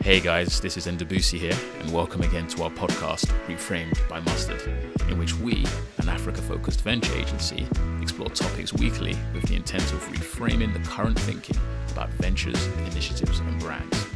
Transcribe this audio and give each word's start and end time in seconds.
Hey 0.00 0.20
guys, 0.20 0.60
this 0.60 0.76
is 0.76 0.86
Ndabusi 0.86 1.38
here, 1.38 1.58
and 1.80 1.92
welcome 1.92 2.22
again 2.22 2.46
to 2.48 2.62
our 2.62 2.70
podcast, 2.70 3.26
Reframed 3.46 3.98
by 4.08 4.20
Mustard, 4.20 4.62
in 5.10 5.18
which 5.18 5.34
we, 5.34 5.66
an 5.98 6.08
Africa 6.08 6.40
focused 6.40 6.82
venture 6.82 7.12
agency, 7.14 7.66
explore 8.00 8.30
topics 8.30 8.72
weekly 8.72 9.16
with 9.34 9.42
the 9.48 9.56
intent 9.56 9.92
of 9.92 10.00
reframing 10.08 10.72
the 10.72 10.88
current 10.88 11.18
thinking 11.18 11.56
about 11.90 12.08
ventures, 12.10 12.64
initiatives, 12.90 13.40
and 13.40 13.60
brands. 13.60 14.06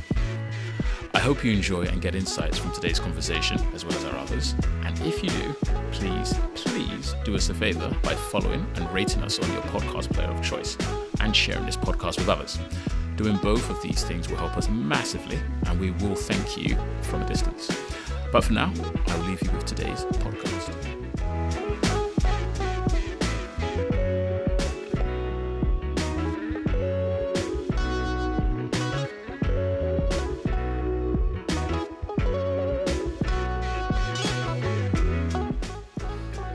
I 1.14 1.18
hope 1.18 1.44
you 1.44 1.52
enjoy 1.52 1.82
and 1.82 2.00
get 2.00 2.14
insights 2.14 2.58
from 2.58 2.72
today's 2.72 3.00
conversation 3.00 3.60
as 3.74 3.84
well 3.84 3.94
as 3.94 4.04
our 4.04 4.16
others. 4.16 4.54
And 4.84 4.98
if 5.00 5.22
you 5.22 5.28
do, 5.30 5.52
please, 5.90 6.32
please 6.54 7.14
do 7.24 7.34
us 7.34 7.50
a 7.50 7.54
favor 7.54 7.94
by 8.02 8.14
following 8.14 8.64
and 8.76 8.90
rating 8.92 9.22
us 9.22 9.38
on 9.38 9.52
your 9.52 9.62
podcast 9.62 10.12
player 10.14 10.28
of 10.28 10.42
choice 10.42 10.78
and 11.20 11.36
sharing 11.36 11.66
this 11.66 11.76
podcast 11.76 12.18
with 12.18 12.28
others. 12.28 12.58
Doing 13.16 13.36
both 13.36 13.68
of 13.68 13.80
these 13.82 14.02
things 14.02 14.28
will 14.28 14.38
help 14.38 14.56
us 14.56 14.68
massively, 14.68 15.38
and 15.66 15.78
we 15.78 15.90
will 15.92 16.14
thank 16.14 16.56
you 16.56 16.76
from 17.02 17.22
a 17.22 17.26
distance. 17.28 17.70
But 18.32 18.44
for 18.44 18.54
now, 18.54 18.72
I'll 19.08 19.18
leave 19.20 19.42
you 19.42 19.50
with 19.50 19.66
today's 19.66 20.04
podcast. 20.04 20.70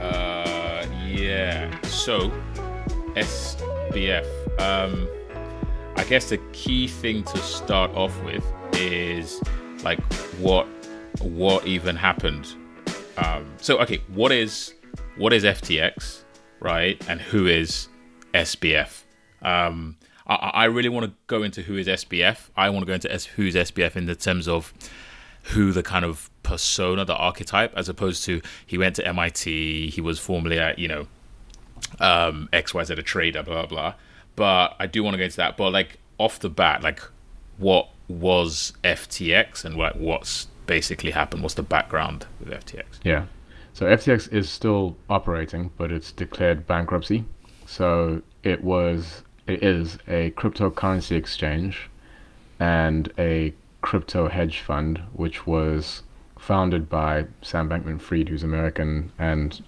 Uh, 0.02 0.88
yeah. 1.06 1.80
So, 1.84 2.32
SBF. 3.16 4.26
Um, 4.60 5.08
I 5.98 6.04
guess 6.04 6.30
the 6.30 6.38
key 6.54 6.88
thing 6.88 7.24
to 7.24 7.38
start 7.40 7.92
off 7.92 8.24
with 8.24 8.46
is 8.74 9.42
like 9.84 10.02
what 10.36 10.68
what 11.20 11.66
even 11.66 11.96
happened. 11.96 12.48
Um, 13.18 13.52
so 13.58 13.80
okay, 13.80 14.02
what 14.08 14.32
is 14.32 14.74
what 15.18 15.34
is 15.34 15.44
FTX, 15.44 16.24
right? 16.60 17.04
And 17.10 17.20
who 17.20 17.48
is 17.48 17.90
SBF? 18.34 19.04
Um, 19.42 19.98
I, 20.28 20.36
I 20.36 20.66
really 20.66 20.90
want 20.90 21.08
to 21.08 21.14
go 21.26 21.44
into 21.44 21.64
who 21.64 21.78
is 21.78 21.88
SBF. 21.88 22.50
I 22.56 22.70
want 22.70 22.82
to 22.82 22.88
go 22.88 22.94
into 22.94 23.12
S, 23.12 23.26
who's 23.26 23.56
SBF 23.56 23.96
in 23.96 24.06
the 24.06 24.16
terms 24.16 24.48
of 24.48 24.74
who 25.44 25.72
the 25.72 25.84
kind 25.84 26.06
of 26.06 26.30
persona, 26.44 27.06
the 27.06 27.16
archetype, 27.16 27.74
as 27.76 27.90
opposed 27.90 28.24
to 28.26 28.42
he 28.66 28.78
went 28.78 28.96
to 28.98 29.08
MIT, 29.08 29.90
he 29.90 30.02
was 30.02 30.20
formerly 30.20 30.60
at 30.60 30.78
you 30.78 30.88
know 30.88 31.08
um, 32.00 32.50
XYZ 32.54 32.98
a 32.98 33.02
trader, 33.02 33.44
blah 33.44 33.66
blah 33.66 33.66
blah. 33.66 33.94
But 34.38 34.76
I 34.80 34.86
do 34.86 35.04
want 35.04 35.16
to 35.16 35.18
go 35.18 35.26
into 35.26 35.38
that. 35.38 35.58
But 35.58 35.74
like 35.74 35.98
off 36.18 36.40
the 36.40 36.50
bat, 36.50 36.84
like 36.84 37.02
what 37.58 37.90
was 38.08 38.72
FTX 38.84 39.66
and 39.66 39.76
like 39.76 39.96
what's 39.96 40.48
basically 40.68 41.12
happened? 41.12 41.42
What's 41.42 41.56
the 41.56 41.64
background 41.64 42.28
with 42.40 42.50
FTX? 42.50 42.86
Yeah. 43.04 43.26
So 43.74 43.86
FTX 43.86 44.32
is 44.32 44.50
still 44.50 44.96
operating, 45.10 45.72
but 45.78 45.92
it's 45.92 46.12
declared 46.12 46.66
bankruptcy. 46.68 47.26
So 47.66 48.22
it 48.44 48.64
was, 48.64 49.24
it 49.48 49.64
is 49.64 49.98
a 50.08 50.32
cryptocurrency 50.32 51.16
exchange 51.16 51.90
and 52.60 53.12
a 53.18 53.54
crypto 53.82 54.28
hedge 54.30 54.60
fund, 54.60 55.02
which 55.14 55.46
was 55.46 56.04
founded 56.40 56.90
by 56.90 57.26
Sam 57.42 57.70
Bankman 57.70 58.00
Fried, 58.00 58.30
who's 58.30 58.44
American, 58.44 59.12
and 59.18 59.64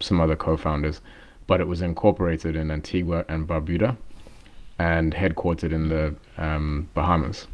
some 0.00 0.20
other 0.20 0.36
co 0.36 0.56
founders. 0.56 1.00
But 1.46 1.60
it 1.60 1.68
was 1.68 1.82
incorporated 1.82 2.56
in 2.56 2.70
Antigua 2.70 3.24
and 3.28 3.46
Barbuda 3.46 3.96
and 4.82 5.14
headquartered 5.14 5.72
in 5.72 5.88
the 5.88 6.12
um, 6.38 6.88
Bahamas. 6.92 7.46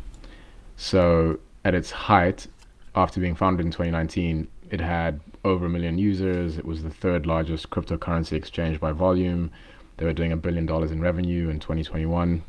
So 0.78 1.38
at 1.62 1.74
its 1.74 1.90
height, 1.90 2.46
after 2.94 3.20
being 3.20 3.34
founded 3.34 3.66
in 3.66 3.70
2019, 3.70 4.48
it 4.70 4.80
had 4.80 5.20
over 5.44 5.66
a 5.66 5.68
million 5.68 5.98
users. 5.98 6.56
It 6.56 6.64
was 6.64 6.82
the 6.82 6.90
third 6.90 7.26
largest 7.26 7.68
cryptocurrency 7.68 8.32
exchange 8.32 8.80
by 8.80 8.92
volume. 8.92 9.50
They 9.98 10.06
were 10.06 10.14
doing 10.14 10.32
a 10.32 10.38
billion 10.38 10.64
dollars 10.64 10.90
in 10.90 11.02
revenue 11.02 11.50
in 11.50 11.60
2021, 11.60 12.42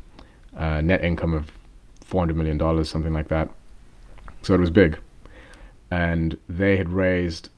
uh, 0.56 0.80
net 0.80 1.04
income 1.04 1.34
of 1.34 1.52
400 2.06 2.34
million 2.34 2.56
dollars, 2.56 2.88
something 2.88 3.12
like 3.12 3.28
that. 3.28 3.50
So 4.40 4.54
it 4.54 4.60
was 4.60 4.70
big, 4.70 4.98
and 5.90 6.38
they 6.48 6.78
had 6.78 6.88
raised 6.88 7.50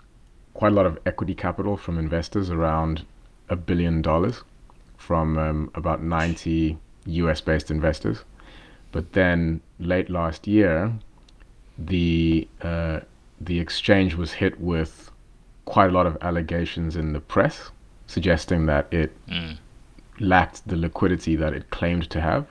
quite 0.55 0.73
a 0.73 0.75
lot 0.75 0.87
of 0.87 0.99
equity 1.07 1.35
capital 1.35 1.77
from 1.77 1.99
investors, 1.99 2.51
around 2.51 3.07
a 3.49 3.55
billion 3.55 4.03
dollars, 4.03 4.43
from 4.97 5.39
um, 5.39 5.71
about 5.77 6.03
90 6.03 6.79
US-based 7.07 7.71
investors. 7.71 8.25
But 8.93 9.13
then 9.13 9.61
late 9.79 10.11
last 10.11 10.47
year, 10.47 10.93
the 11.79 12.47
uh, 12.61 13.01
the 13.41 13.59
exchange 13.59 14.15
was 14.15 14.33
hit 14.33 14.61
with 14.61 15.11
quite 15.65 15.91
a 15.91 15.93
lot 15.93 16.07
of 16.07 16.17
allegations 16.21 16.97
in 16.97 17.13
the 17.13 17.21
press, 17.21 17.71
suggesting 18.07 18.67
that 18.67 18.87
it 18.93 19.11
Mm. 19.29 19.59
lacked 20.21 20.67
the 20.69 20.77
liquidity 20.77 21.35
that 21.37 21.53
it 21.53 21.71
claimed 21.71 22.09
to 22.11 22.21
have, 22.21 22.47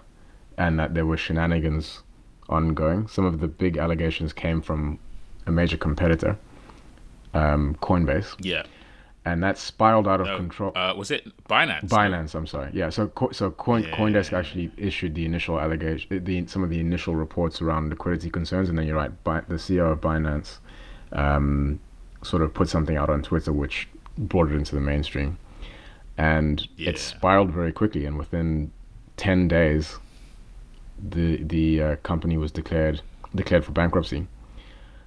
and 0.58 0.80
that 0.80 0.94
there 0.96 1.06
were 1.06 1.18
shenanigans 1.18 2.02
ongoing. 2.50 3.08
Some 3.08 3.26
of 3.26 3.40
the 3.40 3.48
big 3.48 3.78
allegations 3.78 4.34
came 4.34 4.62
from 4.62 5.00
a 5.46 5.52
major 5.52 5.78
competitor, 5.78 6.38
um, 7.34 7.76
Coinbase, 7.82 8.36
Yeah. 8.40 8.64
And 9.26 9.44
that 9.44 9.58
spiraled 9.58 10.08
out 10.08 10.20
of 10.22 10.28
No, 10.28 10.38
control. 10.38 10.72
Uh, 10.76 10.94
was 10.98 11.12
it 11.12 11.28
Binance? 11.48 11.88
Binance, 11.88 12.34
I'm 12.34 12.48
sorry. 12.48 12.72
Yeah, 12.74 12.90
so 12.90 13.12
so 13.32 13.52
Coin, 13.52 13.84
Yeah. 13.84 13.96
CoinDesk 13.96 14.34
actually 14.34 14.72
issued 14.78 15.14
the 15.16 15.26
initial 15.26 15.60
allegation, 15.60 16.24
the 16.24 16.48
some 16.48 16.64
of 16.64 16.70
the 16.70 16.80
initial 16.80 17.16
reports 17.16 17.62
around 17.62 17.90
liquidity 17.90 18.30
concerns, 18.30 18.68
and 18.70 18.78
then 18.78 18.88
you're 18.88 18.96
right, 18.96 19.24
Bi- 19.24 19.42
the 19.48 19.56
CEO 19.56 19.92
of 19.92 20.02
Binance 20.02 20.58
um, 21.12 21.80
sort 22.24 22.42
of 22.42 22.54
put 22.54 22.70
something 22.70 22.98
out 22.98 23.10
on 23.10 23.22
Twitter 23.22 23.52
which 23.54 23.88
brought 24.18 24.50
it 24.50 24.56
into 24.56 24.74
the 24.76 24.82
mainstream, 24.82 25.38
and 26.18 26.68
Yeah. 26.78 26.90
it 26.90 26.98
spiraled 26.98 27.52
very 27.52 27.72
quickly, 27.72 28.06
and 28.06 28.18
within 28.18 28.72
ten 29.18 29.48
days, 29.48 30.00
the 31.00 31.44
the 31.44 31.82
uh, 31.82 31.96
company 31.98 32.38
was 32.38 32.52
declared 32.52 33.02
declared 33.36 33.64
for 33.66 33.72
bankruptcy. 33.72 34.28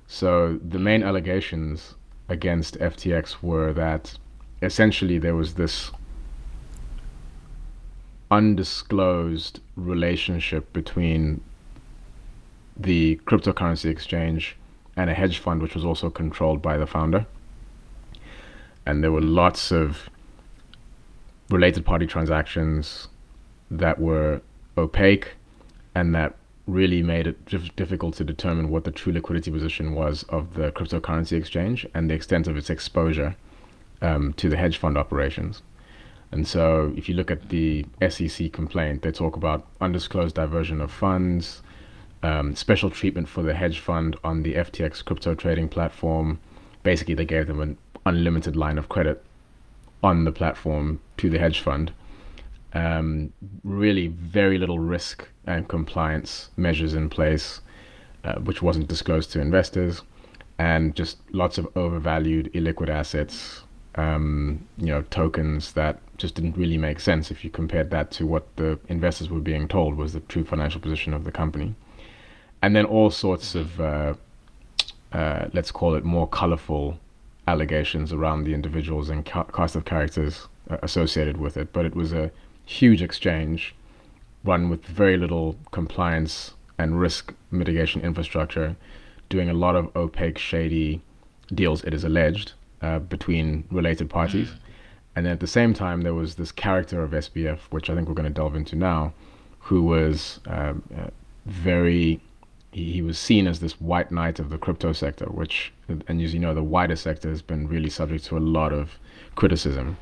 So 0.07 0.59
the 0.63 0.79
main 0.79 1.03
allegations 1.03 1.95
against 2.29 2.79
FTX 2.79 3.43
were 3.43 3.73
that 3.73 4.19
essentially 4.63 5.19
there 5.19 5.35
was 5.35 5.55
this 5.55 5.91
undisclosed 8.31 9.61
relationship 9.77 10.73
between 10.73 11.41
the 12.77 13.17
cryptocurrency 13.27 13.87
exchange 13.87 14.57
and 14.97 15.11
a 15.11 15.15
hedge 15.15 15.39
fund 15.39 15.63
which 15.63 15.75
was 15.75 15.85
also 15.85 16.11
controlled 16.11 16.63
by 16.63 16.77
the 16.77 16.87
founder. 16.87 17.27
And 18.87 19.03
there 19.03 19.13
were 19.13 19.21
lots 19.21 19.71
of 19.71 20.09
related 21.51 21.85
party 21.85 22.07
transactions 22.07 23.09
that 23.71 24.01
were 24.01 24.41
opaque 24.77 25.35
and 25.95 26.15
that 26.15 26.35
really 26.67 27.03
made 27.03 27.27
it 27.27 27.45
dif- 27.47 27.75
difficult 27.77 28.15
to 28.17 28.25
determine 28.25 28.71
what 28.71 28.85
the 28.85 28.91
true 28.91 29.13
liquidity 29.13 29.51
position 29.51 29.95
was 29.95 30.23
of 30.25 30.55
the 30.55 30.73
cryptocurrency 30.73 31.37
exchange 31.37 31.87
and 31.95 32.09
the 32.09 32.15
extent 32.15 32.47
of 32.47 32.57
its 32.57 32.71
exposure 32.71 33.37
um, 34.01 34.33
to 34.35 34.49
the 34.49 34.57
hedge 34.57 34.79
fund 34.79 34.97
operations. 34.97 35.63
And 36.33 36.49
so, 36.49 36.93
if 36.97 37.09
you 37.09 37.15
look 37.15 37.31
at 37.31 37.51
the 37.51 37.87
SEC 38.09 38.53
complaint, 38.53 39.03
they 39.03 39.13
talk 39.13 39.37
about 39.37 39.67
undisclosed 39.81 40.35
diversion 40.35 40.81
of 40.81 40.91
funds, 40.91 41.63
um, 42.23 42.57
special 42.57 42.91
treatment 42.91 43.29
for 43.29 43.43
the 43.43 43.55
hedge 43.55 43.79
fund 43.79 44.17
on 44.25 44.43
the 44.43 44.55
FTX 44.55 45.05
crypto 45.05 45.35
trading 45.35 45.69
platform. 45.69 46.41
Basically, 46.83 47.15
they 47.15 47.25
gave 47.25 47.47
them 47.47 47.61
an 47.61 47.79
unlimited 48.07 48.57
line 48.57 48.79
of 48.79 48.89
credit 48.89 49.23
on 50.03 50.25
the 50.25 50.33
platform 50.33 51.01
to 51.19 51.31
the 51.31 51.39
hedge 51.39 51.61
fund. 51.61 51.93
Um, 52.75 53.33
really, 53.63 54.09
very 54.09 54.59
little 54.59 54.81
risk 54.81 55.29
and 55.47 55.69
compliance 55.69 56.51
measures 56.57 56.95
in 56.95 57.09
place, 57.09 57.61
uh, 58.25 58.35
which 58.41 58.63
wasn't 58.63 58.89
disclosed 58.89 59.31
to 59.33 59.41
investors, 59.41 60.03
and 60.59 60.95
just 60.97 61.19
lots 61.33 61.57
of 61.59 61.69
overvalued 61.77 62.53
illiquid 62.53 62.89
assets, 62.89 63.63
um, 63.97 64.67
you 64.79 64.87
know, 64.87 65.03
tokens 65.03 65.73
that 65.73 66.01
just 66.17 66.35
didn't 66.35 66.57
really 66.57 66.79
make 66.79 67.01
sense 67.01 67.31
if 67.31 67.45
you 67.45 67.51
compared 67.51 67.91
that 67.91 68.11
to 68.13 68.27
what 68.27 68.45
the 68.57 68.79
investors 68.89 69.29
were 69.31 69.41
being 69.41 69.69
told 69.69 69.97
was 69.97 70.13
the 70.13 70.21
true 70.21 70.45
financial 70.45 70.81
position 70.81 71.15
of 71.15 71.25
the 71.25 71.33
company. 71.33 71.75
And 72.63 72.75
then 72.75 72.87
all 72.87 73.11
sorts 73.11 73.55
of, 73.55 73.81
uh, 73.81 74.15
uh, 75.13 75.49
let's 75.53 75.71
call 75.71 75.95
it 75.95 76.05
more 76.05 76.27
colorful 76.27 76.99
allegations 77.47 78.13
around 78.13 78.45
the 78.45 78.55
individuals 78.55 79.11
and 79.11 79.25
ca- 79.25 79.45
cast 79.45 79.77
of 79.77 79.85
characters 79.85 80.49
uh, 80.71 80.79
associated 80.83 81.37
with 81.37 81.57
it. 81.57 81.73
But 81.73 81.85
it 81.85 81.95
was 81.95 82.13
a 82.13 82.31
huge 82.65 83.03
exchange 83.03 83.75
run 84.45 84.69
with 84.69 84.85
very 84.85 85.17
little 85.17 85.57
compliance 85.71 86.55
and 86.79 87.01
risk 87.01 87.33
mitigation 87.51 88.03
infrastructure, 88.03 88.77
doing 89.29 89.49
a 89.49 89.55
lot 89.55 89.75
of 89.75 89.95
opaque, 89.97 90.39
shady 90.39 91.01
deals, 91.55 91.83
it 91.85 91.95
is 91.95 92.05
alleged, 92.05 92.53
uh, 92.83 92.99
between 92.99 93.65
related 93.71 94.11
parties. 94.11 94.51
And 95.17 95.25
then 95.25 95.33
at 95.33 95.41
the 95.41 95.47
same 95.47 95.73
time, 95.73 96.03
there 96.03 96.15
was 96.15 96.35
this 96.35 96.53
character 96.53 97.03
of 97.03 97.13
SBF, 97.13 97.59
which 97.71 97.89
I 97.89 97.95
think 97.95 98.09
we're 98.09 98.15
going 98.15 98.29
to 98.29 98.35
delve 98.35 98.57
into 98.57 98.77
now, 98.77 99.15
who 99.61 99.83
was 99.83 100.41
um, 100.47 100.83
uh, 100.99 101.09
very 101.47 102.21
he, 102.75 102.93
he 102.93 103.03
was 103.03 103.19
seen 103.19 103.47
as 103.47 103.61
this 103.61 103.81
white 103.81 104.11
knight 104.11 104.41
of 104.41 104.51
the 104.51 104.59
crypto 104.59 104.93
sector, 104.93 105.27
which, 105.27 105.73
and 105.89 106.05
as 106.09 106.35
you 106.35 106.41
know, 106.41 106.55
the 106.55 106.63
wider 106.63 106.97
sector 106.97 107.31
has 107.31 107.41
been 107.41 107.69
really 107.69 107.89
subject 107.89 108.25
to 108.27 108.37
a 108.37 108.41
lot 108.41 108.73
of 108.73 108.99
criticism. 109.37 109.97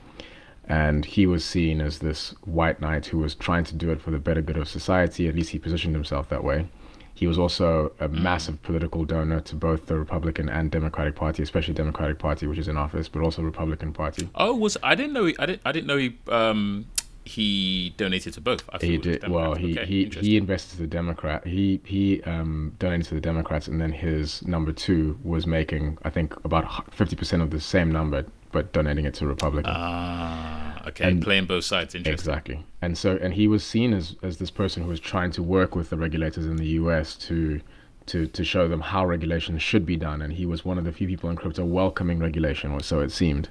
And 0.65 1.05
he 1.05 1.27
was 1.27 1.45
seen 1.45 1.81
as 1.81 1.99
this 1.99 2.31
white 2.45 2.81
knight 2.81 3.07
who 3.07 3.19
was 3.19 3.35
trying 3.35 3.65
to 3.65 3.75
do 3.75 3.91
it 3.91 4.01
for 4.01 4.11
the 4.11 4.19
better 4.19 4.41
good 4.41 4.57
of 4.57 4.69
society. 4.69 5.29
At 5.29 5.35
least 5.35 5.51
he 5.51 5.59
positioned 5.59 5.95
himself 5.95 6.29
that 6.29 6.45
way. 6.45 6.69
He 7.15 7.27
was 7.27 7.39
also 7.39 7.93
a 8.01 8.09
massive 8.09 8.63
political 8.63 9.05
donor 9.05 9.41
to 9.41 9.55
both 9.55 9.87
the 9.87 9.97
Republican 9.97 10.49
and 10.49 10.71
Democratic 10.71 11.15
Party, 11.15 11.43
especially 11.43 11.75
Democratic 11.75 12.19
Party, 12.19 12.47
which 12.47 12.59
is 12.59 12.69
in 12.69 12.77
office, 12.77 13.09
but 13.09 13.23
also 13.23 13.43
Republican 13.43 13.93
Party. 13.93 14.29
Oh, 14.35 14.55
was 14.57 14.77
I 14.83 14.95
didn't 14.95 15.13
know 15.13 15.27
he, 15.27 15.37
I 15.39 15.47
didn't 15.47 15.63
I 15.65 15.73
didn't 15.73 15.87
know 15.87 15.99
he 15.99 16.19
um 16.29 16.87
he 17.25 17.95
donated 17.97 18.35
to 18.35 18.41
both. 18.41 18.69
I 18.71 18.85
he 18.85 18.97
did 18.97 19.29
well. 19.29 19.55
He 19.55 19.79
okay, 19.79 19.87
he 19.87 20.07
he 20.07 20.37
invested 20.37 20.77
to 20.77 20.83
the 20.83 20.89
Democrat. 20.89 21.47
He 21.47 21.81
he 21.85 22.23
um, 22.23 22.75
donated 22.79 23.07
to 23.07 23.15
the 23.15 23.21
Democrats, 23.21 23.69
and 23.69 23.81
then 23.81 23.93
his 23.93 24.43
number 24.43 24.73
two 24.73 25.19
was 25.23 25.47
making 25.47 25.99
I 26.03 26.11
think 26.11 26.35
about 26.45 26.93
fifty 26.93 27.15
percent 27.15 27.43
of 27.43 27.51
the 27.51 27.61
same 27.61 27.93
number, 27.93 28.25
but 28.53 28.73
donating 28.73 29.05
it 29.05 29.15
to 29.15 29.27
Republican. 29.27 29.73
Ah, 29.75 30.87
okay. 30.89 31.09
And 31.09 31.23
Playing 31.23 31.47
both 31.47 31.65
sides. 31.65 31.95
Interesting. 31.95 32.13
Exactly. 32.13 32.65
And 32.81 32.97
so 32.97 33.19
and 33.21 33.35
he 33.35 33.49
was 33.49 33.65
seen 33.65 33.93
as 33.93 34.17
as 34.23 34.39
this 34.39 34.51
person 34.51 34.83
who 34.83 34.89
was 34.89 35.01
trying 35.01 35.33
to 35.33 35.43
work 35.43 35.75
with 35.75 35.91
the 35.91 35.97
regulators 35.97 36.47
in 36.47 36.57
the 36.57 36.69
U.S. 36.69 37.17
to 37.17 37.61
to 38.07 38.27
to 38.27 38.45
show 38.45 38.69
them 38.69 38.81
how 38.81 39.07
regulation 39.07 39.59
should 39.59 39.87
be 39.87 39.97
done, 39.97 40.23
and 40.23 40.33
he 40.35 40.47
was 40.47 40.65
one 40.65 40.79
of 40.79 40.85
the 40.85 40.93
few 40.93 41.09
people 41.09 41.31
in 41.31 41.37
crypto 41.37 41.65
welcoming 41.65 42.19
regulation, 42.19 42.71
or 42.71 42.81
so 42.81 43.01
it 43.01 43.11
seemed. 43.11 43.49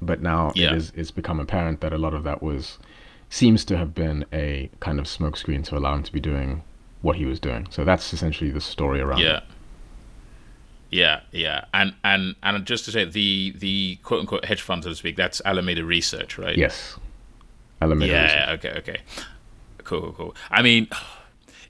But 0.00 0.22
now 0.22 0.52
yeah. 0.54 0.70
it 0.70 0.76
is 0.76 0.92
it's 0.94 1.10
become 1.10 1.40
apparent 1.40 1.80
that 1.80 1.92
a 1.92 1.98
lot 1.98 2.14
of 2.14 2.24
that 2.24 2.42
was 2.42 2.78
seems 3.28 3.64
to 3.64 3.76
have 3.76 3.94
been 3.94 4.24
a 4.32 4.70
kind 4.80 4.98
of 4.98 5.06
smokescreen 5.06 5.64
to 5.64 5.76
allow 5.76 5.94
him 5.94 6.02
to 6.02 6.12
be 6.12 6.20
doing 6.20 6.62
what 7.00 7.16
he 7.16 7.24
was 7.24 7.40
doing. 7.40 7.66
So 7.70 7.84
that's 7.84 8.12
essentially 8.12 8.50
the 8.50 8.60
story 8.60 9.00
around 9.00 9.20
yeah. 9.20 9.38
it. 9.38 9.44
Yeah, 10.92 11.20
yeah, 11.32 11.64
and 11.72 11.94
and 12.04 12.36
and 12.42 12.66
just 12.66 12.84
to 12.84 12.90
say 12.92 13.06
the 13.06 13.54
the 13.56 13.96
quote 14.02 14.20
unquote 14.20 14.44
hedge 14.44 14.60
fund, 14.60 14.84
so 14.84 14.90
to 14.90 14.94
speak, 14.94 15.16
that's 15.16 15.40
Alameda 15.44 15.84
Research, 15.84 16.36
right? 16.36 16.56
Yes, 16.56 16.98
Alameda. 17.80 18.12
Yeah. 18.12 18.50
Research. 18.52 18.64
Okay. 18.66 18.78
Okay. 18.78 19.00
Cool. 19.84 20.00
Cool. 20.02 20.12
Cool. 20.12 20.36
I 20.50 20.60
mean, 20.60 20.88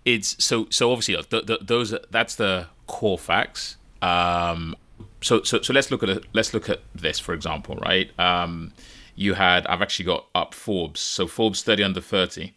it's 0.04 0.44
so 0.44 0.66
so 0.70 0.90
obviously 0.90 1.14
th- 1.22 1.46
th- 1.46 1.60
those 1.62 1.94
that's 2.10 2.34
the 2.34 2.66
core 2.88 3.16
facts. 3.16 3.76
Um, 4.02 4.74
so 5.20 5.42
so 5.44 5.62
so 5.62 5.72
let's 5.72 5.92
look 5.92 6.02
at 6.02 6.08
it, 6.08 6.24
let's 6.32 6.52
look 6.52 6.68
at 6.68 6.80
this 6.92 7.20
for 7.20 7.32
example, 7.32 7.76
right? 7.76 8.10
Um, 8.18 8.72
you 9.14 9.34
had 9.34 9.66
I've 9.68 9.82
actually 9.82 10.06
got 10.06 10.26
up 10.34 10.52
Forbes, 10.52 11.00
so 11.00 11.28
Forbes 11.28 11.62
thirty 11.62 11.84
under 11.84 12.00
thirty. 12.00 12.54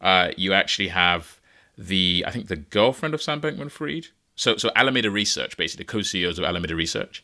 Uh, 0.00 0.32
you 0.36 0.52
actually 0.54 0.88
have 0.88 1.38
the 1.78 2.24
I 2.26 2.32
think 2.32 2.48
the 2.48 2.56
girlfriend 2.56 3.14
of 3.14 3.22
Sam 3.22 3.40
Bankman-Fried. 3.40 4.08
So 4.36 4.56
so 4.56 4.70
Alameda 4.76 5.10
Research, 5.10 5.56
basically 5.56 5.84
the 5.84 5.92
co-CEOs 5.92 6.38
of 6.38 6.44
Alameda 6.44 6.74
Research, 6.74 7.22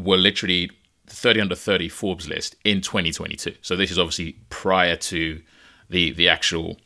were 0.00 0.16
literally 0.16 0.70
30 1.06 1.40
under 1.40 1.54
30 1.54 1.88
Forbes 1.88 2.28
list 2.28 2.56
in 2.64 2.80
2022. 2.80 3.54
So 3.62 3.76
this 3.76 3.90
is 3.90 3.98
obviously 3.98 4.36
prior 4.50 4.96
to 4.96 5.40
the 5.88 6.12
the 6.12 6.28
actual 6.28 6.76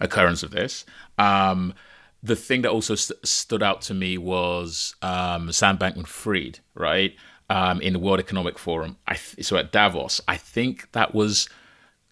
occurrence 0.00 0.42
of 0.42 0.50
this. 0.50 0.84
Um, 1.18 1.74
the 2.22 2.36
thing 2.36 2.62
that 2.62 2.70
also 2.70 2.94
st- 2.94 3.26
stood 3.26 3.62
out 3.62 3.80
to 3.82 3.94
me 3.94 4.18
was 4.18 4.94
um, 5.00 5.52
Sam 5.52 5.78
Bankman-Fried, 5.78 6.60
right? 6.74 7.14
Um, 7.48 7.80
in 7.80 7.94
the 7.94 7.98
World 7.98 8.20
Economic 8.20 8.58
Forum. 8.58 8.96
Th- 9.08 9.44
so 9.44 9.56
at 9.56 9.72
Davos, 9.72 10.20
I 10.28 10.36
think 10.36 10.92
that 10.92 11.14
was 11.14 11.48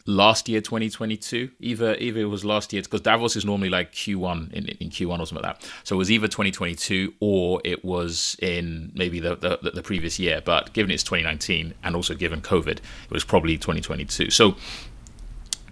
last 0.09 0.49
year, 0.49 0.61
2022. 0.61 1.51
Either 1.61 1.95
either 1.97 2.21
it 2.21 2.25
was 2.25 2.45
last 2.45 2.73
year 2.73 2.83
because 2.83 3.03
Davos 3.03 3.37
is 3.37 3.45
normally 3.45 3.69
like 3.69 3.93
Q1 3.93 4.53
in, 4.53 4.67
in 4.67 4.89
Q1 4.89 5.21
or 5.21 5.27
something 5.27 5.45
like 5.45 5.61
that. 5.61 5.71
So 5.85 5.95
it 5.95 5.99
was 5.99 6.11
either 6.11 6.27
2022 6.27 7.15
or 7.21 7.61
it 7.63 7.85
was 7.85 8.35
in 8.41 8.91
maybe 8.95 9.21
the, 9.21 9.37
the, 9.37 9.71
the 9.71 9.83
previous 9.83 10.19
year. 10.19 10.41
But 10.45 10.73
given 10.73 10.91
it's 10.91 11.03
2019 11.05 11.75
and 11.85 11.95
also 11.95 12.15
given 12.15 12.41
COVID, 12.41 12.79
it 12.79 13.11
was 13.11 13.23
probably 13.23 13.57
2022. 13.59 14.31
So 14.31 14.57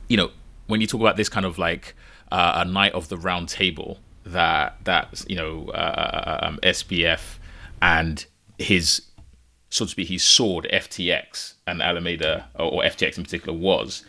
you 0.09 0.17
know 0.17 0.31
when 0.67 0.81
you 0.81 0.87
talk 0.87 1.01
about 1.01 1.17
this 1.17 1.29
kind 1.29 1.47
of 1.47 1.59
like 1.59 1.95
uh, 2.31 2.65
a 2.67 2.71
knight 2.71 2.93
of 2.93 3.09
the 3.09 3.17
round 3.17 3.49
table 3.49 3.99
that 4.25 4.77
that 4.85 5.25
you 5.29 5.37
know 5.37 5.69
uh, 5.71 6.41
um, 6.43 6.59
SBF 6.63 7.39
and 7.81 8.27
his 8.59 9.03
so 9.71 9.85
to 9.85 9.91
speak 9.91 10.09
his 10.09 10.23
sword 10.23 10.67
FTX 10.73 11.55
and 11.67 11.81
Alameda 11.81 12.49
or 12.55 12.83
FTX 12.83 13.17
in 13.17 13.25
particular 13.25 13.57
was 13.57 14.05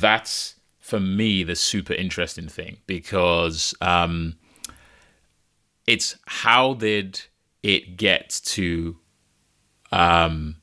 that's 0.00 0.54
for 0.78 1.00
me 1.00 1.42
the 1.42 1.56
super 1.56 1.92
interesting 1.92 2.48
thing 2.48 2.78
because 2.86 3.74
um, 3.80 4.36
it's 5.86 6.16
how 6.26 6.74
did 6.74 7.20
it 7.62 7.96
get 7.96 8.40
to 8.44 8.96
um, 9.92 10.56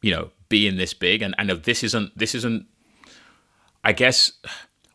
you 0.00 0.10
know 0.10 0.30
being 0.48 0.76
this 0.76 0.94
big 0.94 1.22
and 1.22 1.34
and 1.38 1.50
this 1.50 1.82
isn't 1.82 2.16
this 2.18 2.34
isn't 2.34 2.66
I 3.84 3.92
guess 3.92 4.32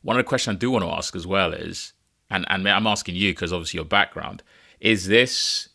one 0.01 0.17
of 0.17 0.23
the 0.23 0.27
questions 0.29 0.55
I 0.55 0.59
do 0.59 0.71
want 0.71 0.85
to 0.85 0.91
ask 0.91 1.15
as 1.15 1.25
well 1.25 1.53
is 1.53 1.93
and 2.29 2.45
and 2.49 2.67
I'm 2.67 2.87
asking 2.87 3.15
you 3.15 3.31
because 3.31 3.53
obviously 3.53 3.77
your 3.77 3.85
background 3.85 4.43
is 4.79 5.07
this, 5.07 5.69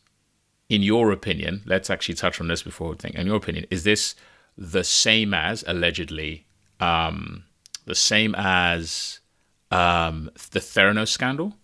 in 0.69 0.83
your 0.83 1.13
opinion, 1.13 1.63
let's 1.67 1.91
actually 1.91 2.15
touch 2.15 2.41
on 2.41 2.49
this 2.49 2.63
before 2.63 2.91
we 2.91 2.97
think. 2.97 3.15
In 3.15 3.27
your 3.27 3.37
opinion, 3.37 3.67
is 3.71 3.85
this 3.85 4.15
the 4.57 4.85
same 4.85 5.35
as 5.35 5.65
allegedly, 5.67 6.47
um, 6.81 7.45
the 7.85 7.95
same 7.95 8.35
as 8.37 9.21
um, 9.71 10.31
the 10.51 10.61
Theranos 10.61 11.09
scandal, 11.09 11.55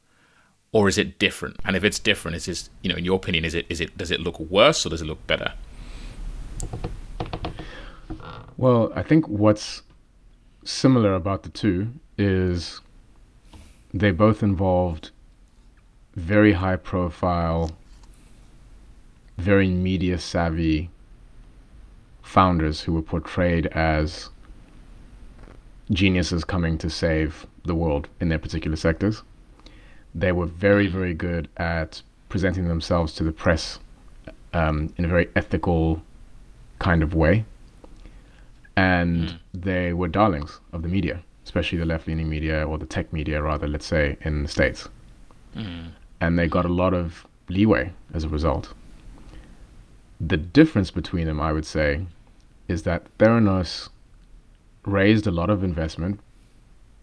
or 0.72 0.88
is 0.88 0.98
it 0.98 1.18
different? 1.18 1.56
And 1.64 1.76
if 1.76 1.84
it's 1.84 1.98
different, 1.98 2.36
is 2.36 2.46
this, 2.46 2.70
you 2.82 2.90
know, 2.90 2.96
in 2.96 3.04
your 3.04 3.16
opinion, 3.16 3.44
is 3.44 3.54
it 3.54 3.66
is 3.68 3.80
it 3.80 3.96
does 3.96 4.10
it 4.10 4.20
look 4.20 4.38
worse 4.40 4.84
or 4.84 4.90
does 4.90 5.02
it 5.02 5.06
look 5.06 5.26
better? 5.26 5.52
Well, 8.58 8.92
I 8.96 9.04
think 9.04 9.28
what's 9.28 9.82
similar 10.64 11.14
about 11.14 11.44
the 11.44 11.48
two 11.48 11.92
is 12.18 12.80
they 13.94 14.10
both 14.10 14.42
involved 14.42 15.12
very 16.16 16.54
high 16.54 16.74
profile, 16.74 17.70
very 19.36 19.68
media 19.68 20.18
savvy 20.18 20.90
founders 22.20 22.80
who 22.80 22.94
were 22.94 23.02
portrayed 23.02 23.66
as 23.68 24.30
geniuses 25.90 26.44
coming 26.44 26.78
to 26.78 26.90
save 26.90 27.46
the 27.64 27.74
world 27.74 28.08
in 28.20 28.28
their 28.28 28.38
particular 28.38 28.76
sectors. 28.76 29.22
They 30.14 30.32
were 30.32 30.46
very, 30.46 30.86
very 30.86 31.14
good 31.14 31.48
at 31.56 32.02
presenting 32.28 32.68
themselves 32.68 33.12
to 33.14 33.24
the 33.24 33.32
press 33.32 33.78
um, 34.52 34.92
in 34.96 35.04
a 35.04 35.08
very 35.08 35.28
ethical 35.36 36.02
kind 36.78 37.02
of 37.02 37.14
way. 37.14 37.44
And 38.76 39.28
mm. 39.28 39.38
they 39.54 39.92
were 39.92 40.08
darlings 40.08 40.60
of 40.72 40.82
the 40.82 40.88
media 40.88 41.22
especially 41.48 41.78
the 41.78 41.86
left-leaning 41.86 42.28
media 42.28 42.62
or 42.68 42.76
the 42.76 42.84
tech 42.84 43.10
media, 43.10 43.40
rather, 43.40 43.66
let's 43.66 43.86
say, 43.86 44.18
in 44.20 44.42
the 44.42 44.48
states. 44.48 44.86
Mm. 45.56 45.92
And 46.20 46.38
they 46.38 46.46
got 46.46 46.66
a 46.66 46.74
lot 46.82 46.92
of 46.92 47.26
leeway 47.48 47.90
as 48.12 48.24
a 48.24 48.28
result. 48.28 48.74
The 50.20 50.36
difference 50.36 50.90
between 50.90 51.26
them, 51.26 51.40
I 51.40 51.52
would 51.52 51.64
say, 51.64 52.04
is 52.68 52.82
that 52.82 53.06
Theranos 53.16 53.88
raised 54.88 55.26
a 55.26 55.30
lot 55.30 55.50
of 55.50 55.62
investment 55.62 56.20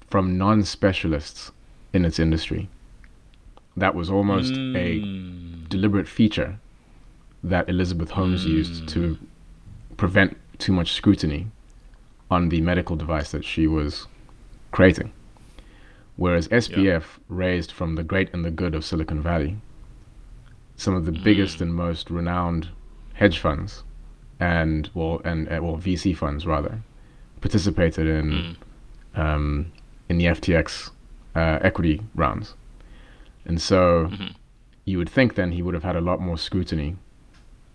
from 0.10 0.38
non-specialists 0.38 1.51
in 1.94 2.06
its 2.06 2.20
industry. 2.20 2.70
That 3.77 3.96
was 3.96 4.10
almost 4.10 4.54
mm. 4.54 4.75
a 4.75 5.68
deliberate 5.70 6.08
feature 6.08 6.58
that 7.44 7.70
Elizabeth 7.70 8.12
Holmes 8.12 8.46
mm. 8.46 8.50
used 8.50 8.88
to 8.89 9.18
prevent 9.98 10.38
too 10.58 10.72
much 10.72 10.94
scrutiny 10.94 11.48
on 12.32 12.50
the 12.50 12.62
medical 12.62 12.96
device 12.96 13.32
that 13.32 13.46
she 13.46 13.68
was 13.68 14.08
creating. 14.72 15.12
Whereas 16.15 16.48
SBF 16.48 17.04
raised 17.27 17.72
from 17.72 17.96
the 17.96 18.04
great 18.04 18.34
and 18.34 18.46
the 18.46 18.51
good 18.51 18.74
of 18.74 18.86
Silicon 18.86 19.22
Valley, 19.22 19.58
some 20.77 20.96
of 20.96 21.06
the 21.06 21.12
mm. 21.12 21.24
biggest 21.24 21.62
and 21.62 21.74
most 21.74 22.10
renowned 22.10 22.70
hedge 23.13 23.39
funds 23.39 23.84
and 24.39 24.89
well 24.94 25.22
and 25.24 25.48
uh, 25.48 25.60
well 25.62 25.77
VC 25.77 26.15
funds 26.15 26.46
rather 26.46 26.82
participated 27.45 28.07
in 28.07 28.27
mm. 28.31 29.19
um, 29.23 29.71
in 30.09 30.17
the 30.17 30.25
FTX 30.25 30.89
uh, 31.35 31.59
equity 31.61 32.01
rounds, 32.15 32.55
and 33.45 33.61
so 33.61 34.07
mm-hmm. 34.07 34.31
you 34.85 34.97
would 34.97 35.09
think 35.09 35.35
then 35.35 35.51
he 35.51 35.61
would 35.61 35.75
have 35.75 35.83
had 35.83 35.95
a 35.95 36.01
lot 36.01 36.19
more 36.19 36.39
scrutiny 36.39 36.95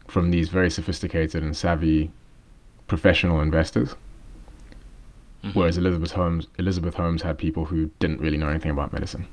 from 0.09 0.33
these 0.33 0.49
very 0.49 0.71
sophisticated 0.71 1.45
and 1.45 1.57
savvy 1.57 2.11
professional 2.89 3.41
investors. 3.41 3.91
Mm-hmm. 5.45 5.57
Whereas 5.57 5.79
Elizabeth 5.79 6.13
Holmes, 6.13 6.49
Elizabeth 6.59 6.95
Holmes 6.95 7.23
had 7.23 7.39
people 7.39 7.65
who 7.65 7.91
didn't 8.01 8.21
really 8.21 8.37
know 8.37 8.49
anything 8.49 8.73
about 8.73 8.93
medicine 8.93 9.27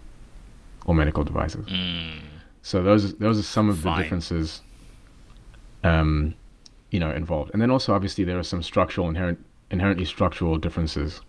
or 0.85 0.93
medical 0.93 1.23
devices. 1.23 1.65
Mm. 1.65 2.19
So 2.61 2.83
those 2.83 3.15
those 3.15 3.39
are 3.39 3.49
some 3.57 3.69
of 3.69 3.79
Fine. 3.79 3.97
the 3.97 4.03
differences, 4.03 4.61
um, 5.83 6.35
you 6.91 6.99
know, 6.99 7.11
involved. 7.11 7.49
And 7.53 7.61
then 7.61 7.71
also 7.71 7.95
obviously 7.95 8.23
there 8.23 8.37
are 8.37 8.43
some 8.53 8.61
structural 8.61 9.09
inherent 9.09 9.39
inherently 9.71 10.05
structural 10.05 10.57
differences 10.57 11.21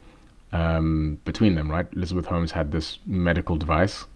um, 0.53 1.19
between 1.25 1.55
them. 1.55 1.71
Right? 1.71 1.87
Elizabeth 1.95 2.27
Holmes 2.27 2.53
had 2.53 2.73
this 2.73 2.99
medical 3.07 3.57
device, 3.57 4.07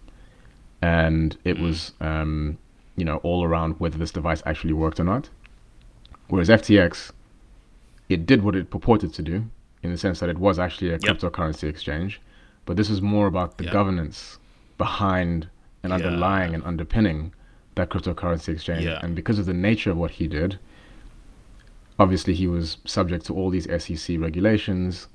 and 0.81 1.37
it 1.43 1.59
was 1.59 1.93
um, 2.01 2.57
you 2.95 3.05
know 3.05 3.17
all 3.17 3.43
around 3.43 3.79
whether 3.79 3.97
this 3.97 4.11
device 4.11 4.41
actually 4.45 4.73
worked 4.73 4.99
or 4.99 5.03
not. 5.03 5.29
Whereas 6.27 6.49
FTX, 6.49 7.11
it 8.09 8.25
did 8.25 8.43
what 8.43 8.55
it 8.55 8.69
purported 8.69 9.13
to 9.13 9.21
do 9.21 9.45
in 9.83 9.91
the 9.91 9.97
sense 9.97 10.19
that 10.19 10.29
it 10.29 10.37
was 10.37 10.57
actually 10.57 10.89
a 10.89 10.93
Yep. 10.93 11.01
cryptocurrency 11.01 11.65
exchange, 11.65 12.21
but 12.65 12.77
this 12.77 12.89
is 12.89 13.01
more 13.01 13.27
about 13.27 13.57
the 13.57 13.65
Yeah. 13.65 13.71
governance 13.71 14.39
behind 14.77 15.47
and 15.83 15.89
Yeah. 15.91 15.95
underlying 15.97 16.53
and 16.55 16.63
underpinning 16.63 17.33
that 17.75 17.89
cryptocurrency 17.89 18.49
exchange. 18.49 18.85
Yeah. 18.85 18.99
And 19.03 19.15
because 19.15 19.37
of 19.39 19.45
the 19.45 19.53
nature 19.53 19.91
of 19.91 19.97
what 19.97 20.11
he 20.11 20.27
did, 20.27 20.57
obviously 21.99 22.33
he 22.33 22.47
was 22.47 22.77
subject 22.85 23.25
to 23.25 23.33
all 23.33 23.49
these 23.49 23.67
SEC 23.83 24.19
regulations, 24.19 25.07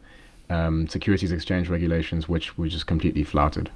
um, 0.51 0.89
Securities 0.89 1.33
Exchange 1.33 1.69
regulations, 1.69 2.29
which 2.29 2.57
were 2.57 2.69
just 2.69 2.87
completely 2.87 3.25
flouted. 3.25 3.71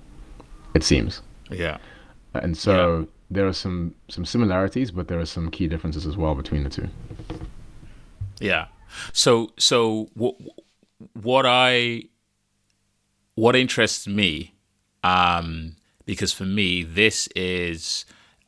It 0.74 0.82
seems. 0.82 1.20
Yeah. 1.50 1.78
And 2.34 2.56
so 2.56 3.08
there 3.30 3.46
are 3.46 3.52
some 3.52 3.94
some 4.08 4.24
similarities, 4.24 4.90
but 4.90 5.08
there 5.08 5.20
are 5.20 5.26
some 5.26 5.50
key 5.50 5.68
differences 5.68 6.06
as 6.06 6.16
well 6.16 6.34
between 6.34 6.64
the 6.64 6.70
two. 6.70 6.88
Yeah. 8.40 8.66
So 9.12 9.52
so 9.58 10.08
what 10.14 10.34
what 11.14 11.46
I 11.46 12.04
what 13.34 13.56
interests 13.56 14.06
me 14.06 14.54
um 15.02 15.76
because 16.04 16.32
for 16.32 16.44
me 16.44 16.82
this 16.82 17.28
is 17.34 18.04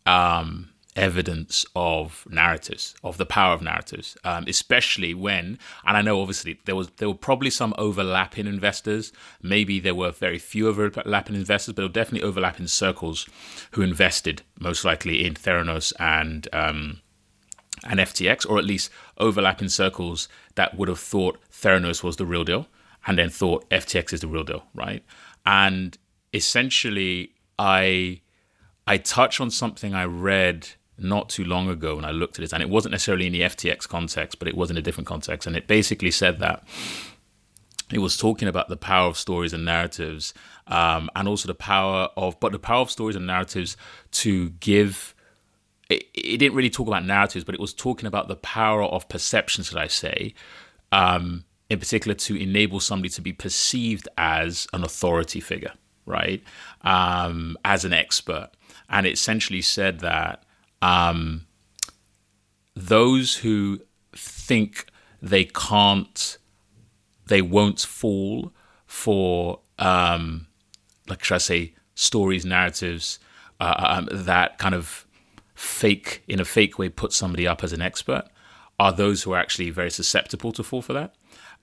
um 0.06 0.70
evidence 0.96 1.66
of 1.74 2.24
narratives 2.30 2.94
of 3.02 3.16
the 3.16 3.26
power 3.26 3.52
of 3.52 3.60
narratives 3.60 4.16
um, 4.22 4.44
especially 4.46 5.12
when 5.12 5.58
and 5.84 5.96
i 5.96 6.02
know 6.02 6.20
obviously 6.20 6.60
there 6.66 6.76
was 6.76 6.88
there 6.98 7.08
were 7.08 7.14
probably 7.14 7.50
some 7.50 7.74
overlapping 7.76 8.46
investors 8.46 9.12
maybe 9.42 9.80
there 9.80 9.94
were 9.94 10.12
very 10.12 10.38
few 10.38 10.68
overlapping 10.68 11.34
investors 11.34 11.72
but 11.74 11.76
there 11.76 11.86
were 11.86 11.92
definitely 11.92 12.26
overlapping 12.26 12.68
circles 12.68 13.28
who 13.72 13.82
invested 13.82 14.42
most 14.60 14.84
likely 14.84 15.26
in 15.26 15.34
theranos 15.34 15.92
and 15.98 16.46
um, 16.52 17.00
and 17.86 18.00
FTX, 18.00 18.48
or 18.48 18.58
at 18.58 18.64
least 18.64 18.90
overlapping 19.18 19.68
circles 19.68 20.28
that 20.54 20.76
would 20.76 20.88
have 20.88 20.98
thought 20.98 21.38
Theranos 21.50 22.02
was 22.02 22.16
the 22.16 22.26
real 22.26 22.44
deal 22.44 22.66
and 23.06 23.18
then 23.18 23.28
thought 23.28 23.68
FTX 23.70 24.12
is 24.12 24.20
the 24.20 24.28
real 24.28 24.44
deal, 24.44 24.64
right? 24.74 25.04
And 25.44 25.96
essentially, 26.32 27.32
I 27.58 28.20
I 28.86 28.98
touch 28.98 29.40
on 29.40 29.50
something 29.50 29.94
I 29.94 30.04
read 30.04 30.68
not 30.98 31.28
too 31.28 31.44
long 31.44 31.68
ago 31.68 31.96
when 31.96 32.04
I 32.04 32.10
looked 32.10 32.38
at 32.38 32.42
this, 32.42 32.52
and 32.52 32.62
it 32.62 32.68
wasn't 32.68 32.92
necessarily 32.92 33.26
in 33.26 33.32
the 33.32 33.42
FTX 33.42 33.88
context, 33.88 34.38
but 34.38 34.48
it 34.48 34.56
was 34.56 34.70
in 34.70 34.76
a 34.76 34.82
different 34.82 35.06
context, 35.06 35.46
and 35.46 35.56
it 35.56 35.66
basically 35.66 36.10
said 36.10 36.38
that 36.38 36.64
it 37.92 37.98
was 37.98 38.16
talking 38.16 38.48
about 38.48 38.68
the 38.68 38.76
power 38.76 39.08
of 39.08 39.18
stories 39.18 39.52
and 39.52 39.64
narratives, 39.64 40.34
um, 40.66 41.10
and 41.14 41.28
also 41.28 41.46
the 41.46 41.54
power 41.54 42.08
of, 42.16 42.38
but 42.40 42.52
the 42.52 42.58
power 42.58 42.80
of 42.80 42.90
stories 42.90 43.16
and 43.16 43.26
narratives 43.26 43.76
to 44.10 44.50
give 44.50 45.14
it, 45.88 46.04
it 46.14 46.38
didn't 46.38 46.54
really 46.54 46.70
talk 46.70 46.88
about 46.88 47.04
narratives, 47.04 47.44
but 47.44 47.54
it 47.54 47.60
was 47.60 47.74
talking 47.74 48.06
about 48.06 48.28
the 48.28 48.36
power 48.36 48.82
of 48.82 49.08
perception, 49.08 49.64
should 49.64 49.78
I 49.78 49.86
say, 49.86 50.34
um, 50.92 51.44
in 51.68 51.78
particular 51.78 52.14
to 52.14 52.40
enable 52.40 52.80
somebody 52.80 53.08
to 53.10 53.20
be 53.20 53.32
perceived 53.32 54.08
as 54.16 54.66
an 54.72 54.84
authority 54.84 55.40
figure, 55.40 55.72
right? 56.06 56.42
Um, 56.82 57.56
as 57.64 57.84
an 57.84 57.92
expert. 57.92 58.50
And 58.88 59.06
it 59.06 59.12
essentially 59.12 59.62
said 59.62 60.00
that 60.00 60.43
um, 60.84 61.46
those 62.74 63.36
who 63.36 63.80
think 64.14 64.86
they 65.22 65.44
can't, 65.44 66.36
they 67.26 67.40
won't 67.40 67.80
fall 67.80 68.52
for, 68.86 69.60
um, 69.78 70.46
like, 71.08 71.24
should 71.24 71.36
I 71.36 71.38
say, 71.38 71.74
stories, 71.94 72.44
narratives 72.44 73.18
uh, 73.60 73.74
um, 73.78 74.08
that 74.12 74.58
kind 74.58 74.74
of 74.74 75.06
fake 75.54 76.22
in 76.28 76.38
a 76.38 76.44
fake 76.44 76.78
way 76.78 76.90
put 76.90 77.14
somebody 77.14 77.46
up 77.46 77.64
as 77.64 77.72
an 77.72 77.80
expert 77.80 78.24
are 78.78 78.92
those 78.92 79.22
who 79.22 79.32
are 79.32 79.38
actually 79.38 79.70
very 79.70 79.90
susceptible 79.90 80.52
to 80.52 80.62
fall 80.64 80.82
for 80.82 80.92
that 80.92 81.14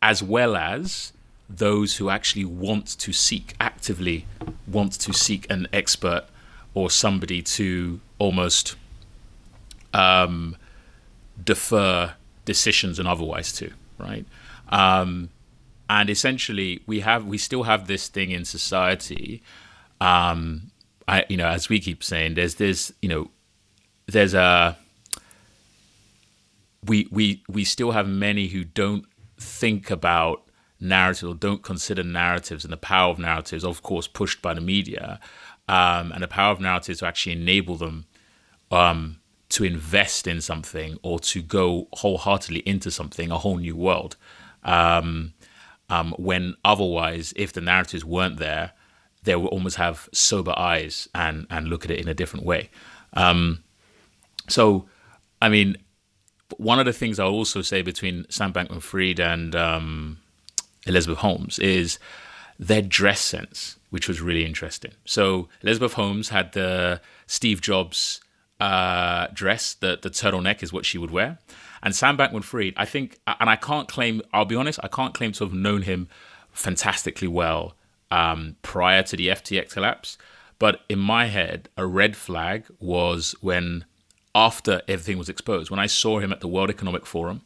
as 0.02 0.24
well 0.24 0.56
as 0.56 1.12
those 1.50 1.98
who 1.98 2.10
actually 2.10 2.46
want 2.46 2.88
to 2.88 3.12
seek 3.12 3.54
actively 3.60 4.26
want 4.66 4.94
to 4.94 5.12
seek 5.12 5.46
an 5.52 5.68
expert 5.74 6.24
or 6.74 6.90
somebody 6.90 7.42
to 7.42 8.00
almost 8.18 8.78
um, 9.94 10.56
defer 11.44 12.14
decisions 12.46 13.00
and 13.00 13.08
otherwise 13.08 13.52
to 13.54 13.72
right? 13.98 14.26
Um, 14.70 15.30
and 15.90 16.10
essentially 16.10 16.82
we 16.88 17.02
have 17.02 17.26
we 17.26 17.38
still 17.38 17.64
have 17.64 17.88
this 17.88 18.08
thing 18.08 18.32
in 18.32 18.46
society 18.46 19.44
um, 20.00 20.72
I, 21.08 21.26
you 21.30 21.38
know 21.38 21.48
as 21.48 21.70
we 21.70 21.80
keep 21.80 22.04
saying 22.04 22.36
there's 22.36 22.56
this 22.56 22.92
you 23.02 23.10
know 23.10 23.30
there's 24.08 24.34
a 24.34 24.78
we 26.86 27.08
we 27.12 27.44
we 27.48 27.64
still 27.64 27.92
have 27.92 28.08
many 28.08 28.48
who 28.48 28.64
don't 28.64 29.06
think 29.38 29.92
about 29.92 30.48
narrative 30.80 31.30
or 31.30 31.36
don't 31.36 31.64
consider 31.64 32.04
narratives 32.04 32.64
and 32.64 32.74
the 32.74 32.78
power 32.78 33.12
of 33.12 33.20
narratives, 33.20 33.64
of 33.64 33.84
course, 33.84 34.08
pushed 34.08 34.42
by 34.42 34.54
the 34.54 34.62
media, 34.62 35.20
um, 35.68 36.12
and 36.12 36.24
the 36.24 36.28
power 36.28 36.52
of 36.52 36.60
narratives 36.60 37.00
to 37.00 37.06
actually 37.06 37.34
enable 37.34 37.78
them 37.78 38.06
um, 38.72 39.21
to 39.52 39.64
invest 39.64 40.28
in 40.28 40.42
something 40.42 40.98
or 41.04 41.20
to 41.20 41.42
go 41.42 41.88
wholeheartedly 41.94 42.60
into 42.62 42.90
something, 42.90 43.32
a 43.32 43.38
whole 43.38 43.58
new 43.58 43.76
world. 43.76 44.16
Um, 44.64 45.34
um, 45.90 46.16
when 46.18 46.56
otherwise, 46.64 47.34
if 47.36 47.52
the 47.52 47.62
narratives 47.62 48.06
weren't 48.06 48.38
there, 48.38 48.72
they 49.24 49.36
would 49.36 49.50
almost 49.50 49.76
have 49.76 50.10
sober 50.14 50.54
eyes 50.58 51.08
and 51.14 51.46
and 51.50 51.68
look 51.68 51.86
at 51.86 51.92
it 51.92 52.00
in 52.00 52.08
a 52.08 52.14
different 52.14 52.46
way. 52.46 52.70
Um, 53.14 53.64
so, 54.48 54.86
I 55.42 55.50
mean, 55.50 55.78
one 56.58 56.80
of 56.80 56.86
the 56.86 56.94
things 56.94 57.20
I'll 57.20 57.30
also 57.30 57.62
say 57.62 57.82
between 57.82 58.26
Sam 58.30 58.54
Bankman 58.54 58.82
Fried 58.82 59.20
and 59.20 59.56
um, 59.56 60.20
Elizabeth 60.88 61.20
Holmes 61.20 61.60
is 61.60 62.00
their 62.58 62.82
dress 62.82 63.22
sense, 63.22 63.78
which 63.90 64.08
was 64.08 64.22
really 64.22 64.46
interesting. 64.46 64.94
So, 65.06 65.50
Elizabeth 65.62 65.94
Holmes 65.94 66.30
had 66.30 66.54
the 66.54 67.02
Steve 67.28 67.62
Jobs 67.62 68.22
uh, 68.62 69.28
dress, 69.34 69.74
the, 69.74 69.98
the 70.00 70.12
turtleneck 70.12 70.62
is 70.62 70.72
what 70.72 70.86
she 70.86 71.00
would 71.00 71.10
wear. 71.10 71.40
And 71.82 71.96
Sam 71.96 72.16
Bankman 72.16 72.44
Fried, 72.44 72.76
I 72.78 72.86
think, 72.86 73.18
and 73.26 73.50
I 73.50 73.56
can't 73.56 73.88
claim, 73.88 74.22
I'll 74.32 74.46
be 74.46 74.56
honest, 74.56 74.80
I 74.84 74.88
can't 74.88 75.16
claim 75.16 75.32
to 75.34 75.44
have 75.44 75.54
known 75.54 75.82
him 75.82 76.08
fantastically 76.52 77.28
well 77.28 77.74
um, 78.12 78.56
prior 78.62 79.02
to 79.02 79.18
the 79.18 79.30
FTX 79.30 79.72
collapse. 79.72 80.16
But 80.60 80.82
in 80.88 81.00
my 81.00 81.26
head, 81.26 81.70
a 81.76 81.88
red 81.88 82.16
flag 82.16 82.66
was 82.80 83.34
when 83.42 83.86
after 84.36 84.84
everything 84.88 85.18
was 85.18 85.28
exposed. 85.28 85.72
When 85.72 85.80
I 85.80 85.88
saw 85.88 86.20
him 86.20 86.32
at 86.32 86.40
the 86.40 86.48
World 86.48 86.70
Economic 86.70 87.08
Forum, 87.08 87.42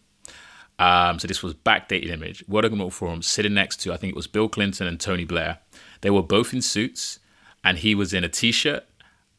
um, 0.79 1.17
so 1.17 1.29
this 1.29 1.41
was 1.41 1.53
backdated 1.53 2.09
image, 2.09 2.43
World 2.49 2.65
Economic 2.65 2.91
Forum 2.91 3.21
sitting 3.21 3.53
next 3.53 3.77
to, 3.77 3.93
I 3.93 3.97
think 3.97 4.11
it 4.11 4.17
was 4.17 4.27
Bill 4.27 4.49
Clinton 4.49 4.85
and 4.85 4.99
Tony 4.99 5.23
Blair. 5.23 5.59
They 6.01 6.09
were 6.09 6.21
both 6.21 6.53
in 6.53 6.61
suits, 6.61 7.19
and 7.63 7.77
he 7.77 7.95
was 7.95 8.13
in 8.13 8.25
a 8.25 8.29
t-shirt 8.29 8.83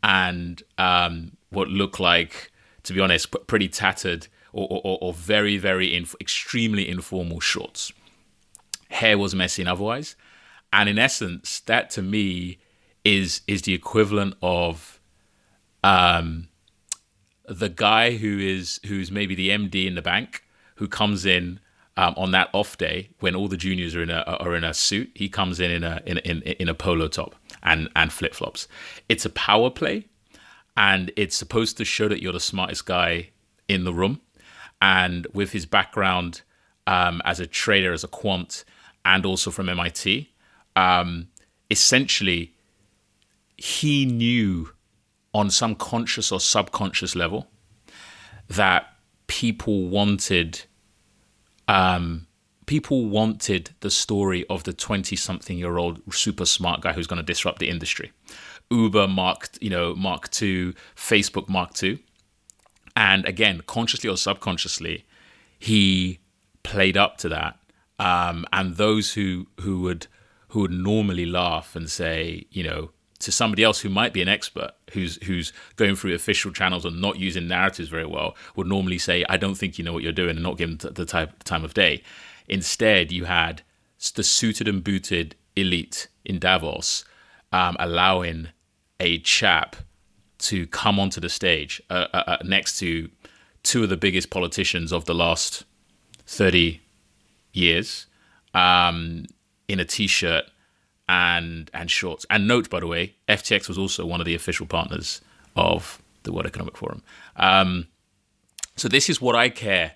and 0.02 0.62
um, 0.78 1.36
what 1.56 1.68
looked 1.68 1.98
like, 1.98 2.52
to 2.84 2.92
be 2.92 3.00
honest, 3.00 3.34
pretty 3.46 3.68
tattered 3.68 4.28
or, 4.52 4.68
or, 4.70 4.98
or 5.00 5.12
very, 5.12 5.56
very 5.56 5.94
inf- 5.94 6.14
extremely 6.20 6.88
informal 6.88 7.40
shorts. 7.40 7.92
Hair 8.90 9.18
was 9.18 9.34
messy 9.34 9.62
and 9.62 9.68
otherwise, 9.68 10.14
and 10.72 10.88
in 10.88 10.98
essence, 10.98 11.60
that 11.60 11.90
to 11.90 12.02
me 12.02 12.58
is 13.04 13.40
is 13.48 13.62
the 13.62 13.75
equivalent 13.75 14.34
of 14.42 15.00
um, 15.82 16.48
the 17.48 17.68
guy 17.68 18.16
who 18.16 18.38
is 18.38 18.80
who's 18.86 19.10
maybe 19.10 19.34
the 19.34 19.50
MD 19.50 19.86
in 19.86 19.94
the 19.94 20.02
bank 20.02 20.44
who 20.76 20.86
comes 20.86 21.26
in 21.26 21.60
um, 21.96 22.14
on 22.16 22.30
that 22.32 22.48
off 22.52 22.76
day 22.78 23.10
when 23.20 23.34
all 23.34 23.48
the 23.48 23.56
juniors 23.56 23.96
are 23.96 24.02
in 24.02 24.10
a 24.10 24.20
are 24.22 24.54
in 24.54 24.64
a 24.64 24.75
suit. 24.75 25.10
He 25.14 25.28
comes 25.28 25.60
in 25.60 25.70
in 25.70 25.84
a 25.84 26.02
in 26.06 26.18
in, 26.18 26.42
in 26.42 26.68
a 26.68 26.75
polo 26.75 27.08
top 27.08 27.34
and 27.62 27.88
and 27.96 28.12
flip 28.12 28.34
flops. 28.34 28.68
It's 29.08 29.25
a 29.25 29.30
power 29.30 29.70
play, 29.70 30.06
and 30.76 31.12
it's 31.16 31.37
supposed 31.37 31.76
to 31.78 31.85
show 31.85 32.09
that 32.09 32.23
you're 32.23 32.33
the 32.33 32.40
smartest 32.40 32.87
guy 32.87 33.30
in 33.68 33.85
the 33.85 33.92
room. 33.92 34.21
And 34.80 35.26
with 35.33 35.52
his 35.52 35.64
background 35.64 36.42
um, 36.87 37.23
as 37.25 37.40
a 37.40 37.47
trader, 37.47 37.92
as 37.92 38.04
a 38.04 38.09
quant, 38.09 38.64
and 39.04 39.25
also 39.25 39.50
from 39.50 39.68
MIT, 39.68 40.30
um, 40.75 41.28
essentially 41.71 42.52
he 43.56 44.04
knew 44.04 44.71
on 45.33 45.50
some 45.50 45.75
conscious 45.75 46.30
or 46.30 46.40
subconscious 46.40 47.16
level 47.16 47.47
that 48.49 48.87
people 49.26 49.88
wanted 49.88 50.62
um, 51.68 52.26
people 52.66 53.06
wanted 53.06 53.71
the 53.80 53.90
story 53.90 54.45
of 54.49 54.64
the 54.64 54.73
20 54.73 55.16
something 55.16 55.59
year 55.59 55.78
old 55.78 56.00
super 56.12 56.45
smart 56.45 56.80
guy 56.80 56.92
who's 56.92 57.06
going 57.06 57.16
to 57.16 57.23
disrupt 57.25 57.59
the 57.59 57.68
industry 57.68 58.12
uber 58.70 59.06
mark 59.06 59.49
you 59.61 59.70
know 59.70 59.94
mark 59.94 60.28
2 60.30 60.75
facebook 60.96 61.49
mark 61.49 61.73
2 61.75 61.99
and 62.96 63.25
again 63.25 63.62
consciously 63.66 64.11
or 64.11 64.16
subconsciously 64.16 65.04
he 65.58 66.18
played 66.66 66.96
up 66.96 67.16
to 67.18 67.28
that. 67.28 67.58
Um, 67.99 68.44
and 68.52 68.76
those 68.76 69.14
who 69.14 69.46
who 69.61 69.80
would 69.82 70.06
who 70.49 70.61
would 70.61 70.73
normally 70.73 71.25
laugh 71.26 71.75
and 71.75 71.90
say 71.90 72.46
you 72.50 72.62
know 72.62 72.90
to 73.20 73.32
somebody 73.32 73.62
else 73.62 73.80
who 73.80 73.88
might 73.88 74.12
be 74.12 74.20
an 74.20 74.28
expert 74.28 74.73
who's 74.92 75.16
who's 75.25 75.52
going 75.76 75.96
through 75.96 76.14
official 76.14 76.52
channels 76.52 76.85
and 76.85 77.00
not 77.00 77.18
using 77.18 77.49
narratives 77.49 77.88
very 77.88 78.04
well 78.04 78.37
would 78.54 78.66
normally 78.66 78.99
say 78.99 79.25
i 79.30 79.38
don't 79.38 79.54
think 79.54 79.78
you 79.78 79.85
know 79.85 79.94
what 79.94 80.02
you're 80.02 80.12
doing 80.12 80.37
and 80.37 80.42
not 80.42 80.58
give 80.58 80.78
them 80.78 80.92
the 80.94 81.06
type, 81.06 81.42
time 81.44 81.64
of 81.64 81.73
day. 81.73 82.02
Instead 82.49 83.11
you 83.11 83.25
had 83.25 83.62
the 84.14 84.23
suited 84.23 84.68
and 84.68 84.85
booted 84.85 85.35
elite 85.56 86.08
in 86.26 86.38
davos 86.38 87.04
um, 87.52 87.76
allowing 87.80 88.49
a 89.00 89.19
chap 89.21 89.76
to 90.38 90.67
come 90.67 91.00
onto 91.00 91.21
the 91.21 91.29
stage 91.29 91.81
uh, 91.88 92.07
uh, 92.12 92.23
uh 92.26 92.37
next 92.45 92.79
to 92.79 93.09
two 93.62 93.83
of 93.83 93.88
the 93.88 93.97
biggest 93.97 94.31
politicians 94.31 94.93
of 94.93 95.07
the 95.07 95.15
last 95.15 95.65
30 96.26 96.81
years 97.53 98.07
um, 98.55 99.25
in 99.69 99.81
a 99.81 99.85
t-shirt 99.85 100.45
and 101.09 101.71
and 101.73 101.91
shorts. 101.91 102.26
And 102.31 102.49
note, 102.49 102.71
by 102.71 102.81
the 102.81 102.87
way, 102.87 103.15
FTX 103.29 103.69
was 103.69 103.79
also 103.79 104.05
one 104.05 104.21
of 104.21 104.26
the 104.26 104.35
official 104.35 104.67
partners 104.67 105.21
of 105.55 106.03
the 106.25 106.33
World 106.33 106.47
Economic 106.47 106.76
Forum. 106.76 107.03
Um, 107.37 107.87
so 108.76 108.88
this 108.88 109.09
is 109.09 109.21
what 109.21 109.37
I 109.37 109.49
care 109.49 109.93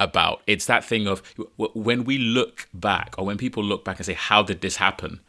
about. 0.00 0.42
It's 0.46 0.66
that 0.66 0.84
thing 0.84 1.06
of 1.06 1.22
when 1.56 2.04
we 2.04 2.18
look 2.18 2.68
back, 2.72 3.14
or 3.18 3.24
when 3.24 3.36
people 3.36 3.62
look 3.64 3.84
back 3.84 3.98
and 3.98 4.06
say, 4.06 4.14
"How 4.14 4.42
did 4.42 4.60
this 4.60 4.76
happen?" 4.76 5.20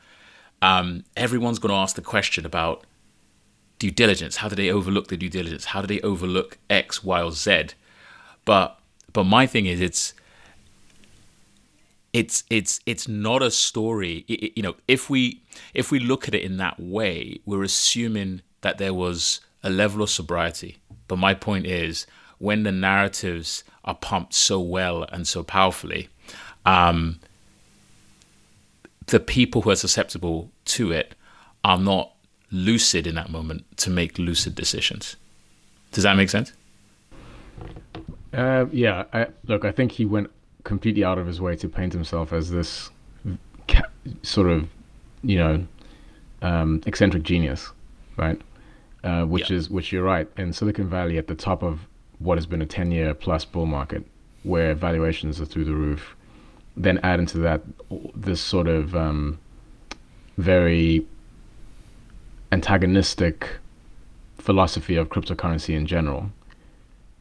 Um, 0.61 1.03
everyone's 1.17 1.59
going 1.59 1.71
to 1.71 1.77
ask 1.77 1.95
the 1.95 2.01
question 2.01 2.45
about 2.45 2.85
due 3.79 3.91
diligence. 3.91 4.37
How 4.37 4.49
did 4.49 4.57
they 4.57 4.69
overlook 4.69 5.07
the 5.07 5.17
due 5.17 5.29
diligence? 5.29 5.65
How 5.65 5.81
did 5.81 5.87
they 5.87 6.01
overlook 6.01 6.57
X, 6.69 7.03
Y, 7.03 7.21
or 7.21 7.31
Z? 7.31 7.67
But 8.45 8.79
but 9.13 9.23
my 9.23 9.47
thing 9.47 9.65
is, 9.65 9.79
it's 9.81 10.13
it's 12.15 12.45
it's 12.49 12.79
it's 12.85 13.09
not 13.09 13.41
a 13.41 13.51
story 13.51 14.23
it, 14.29 14.53
you 14.55 14.63
know 14.63 14.75
if 14.87 15.09
we 15.09 15.41
if 15.73 15.91
we 15.91 15.99
look 15.99 16.29
at 16.29 16.33
it 16.33 16.43
in 16.43 16.55
that 16.55 16.79
way 16.79 17.37
we're 17.45 17.61
assuming 17.61 18.41
that 18.61 18.77
there 18.77 18.93
was 18.93 19.41
a 19.63 19.69
level 19.69 20.01
of 20.01 20.09
sobriety 20.09 20.77
but 21.09 21.17
my 21.17 21.33
point 21.33 21.65
is 21.65 22.07
when 22.37 22.63
the 22.63 22.71
narratives 22.71 23.65
are 23.83 23.95
pumped 23.95 24.33
so 24.33 24.61
well 24.61 25.03
and 25.11 25.27
so 25.27 25.43
powerfully 25.43 26.07
um, 26.65 27.19
the 29.07 29.19
people 29.19 29.63
who 29.63 29.69
are 29.69 29.75
susceptible 29.75 30.49
to 30.63 30.93
it 30.93 31.15
are 31.65 31.77
not 31.77 32.14
lucid 32.51 33.07
in 33.07 33.15
that 33.15 33.29
moment 33.29 33.65
to 33.77 33.89
make 33.89 34.17
lucid 34.17 34.55
decisions 34.55 35.15
does 35.91 36.03
that 36.03 36.15
make 36.15 36.29
sense 36.29 36.53
uh, 38.33 38.65
yeah 38.71 39.05
I, 39.13 39.27
look 39.47 39.65
i 39.65 39.71
think 39.71 39.93
he 39.93 40.05
went 40.05 40.29
completely 40.65 41.03
out 41.03 41.17
of 41.17 41.27
his 41.27 41.39
way 41.39 41.55
to 41.55 41.69
paint 41.69 41.93
himself 41.93 42.33
as 42.33 42.51
this 42.51 42.89
ca- 43.69 43.87
sort 44.23 44.49
of, 44.49 44.67
you 45.23 45.37
know, 45.37 45.67
um, 46.41 46.81
eccentric 46.85 47.23
genius, 47.23 47.71
right? 48.17 48.41
Uh, 49.03 49.23
which 49.23 49.49
yeah. 49.49 49.57
is 49.57 49.69
which 49.69 49.91
you're 49.91 50.03
right 50.03 50.27
in 50.35 50.51
Silicon 50.51 50.89
Valley 50.89 51.17
at 51.17 51.27
the 51.27 51.35
top 51.35 51.63
of 51.63 51.81
what 52.19 52.37
has 52.37 52.45
been 52.45 52.61
a 52.61 52.65
10 52.65 52.91
year 52.91 53.13
plus 53.13 53.45
bull 53.45 53.65
market 53.65 54.03
where 54.43 54.73
valuations 54.73 55.39
are 55.39 55.45
through 55.45 55.65
the 55.65 55.73
roof. 55.73 56.15
Then 56.75 56.99
add 57.03 57.19
into 57.19 57.37
that 57.39 57.61
this 58.15 58.41
sort 58.41 58.67
of 58.67 58.95
um, 58.95 59.39
very 60.37 61.05
antagonistic 62.55 63.37
philosophy 64.37 64.95
of 64.95 65.09
cryptocurrency 65.09 65.75
in 65.75 65.85
general 65.85 66.29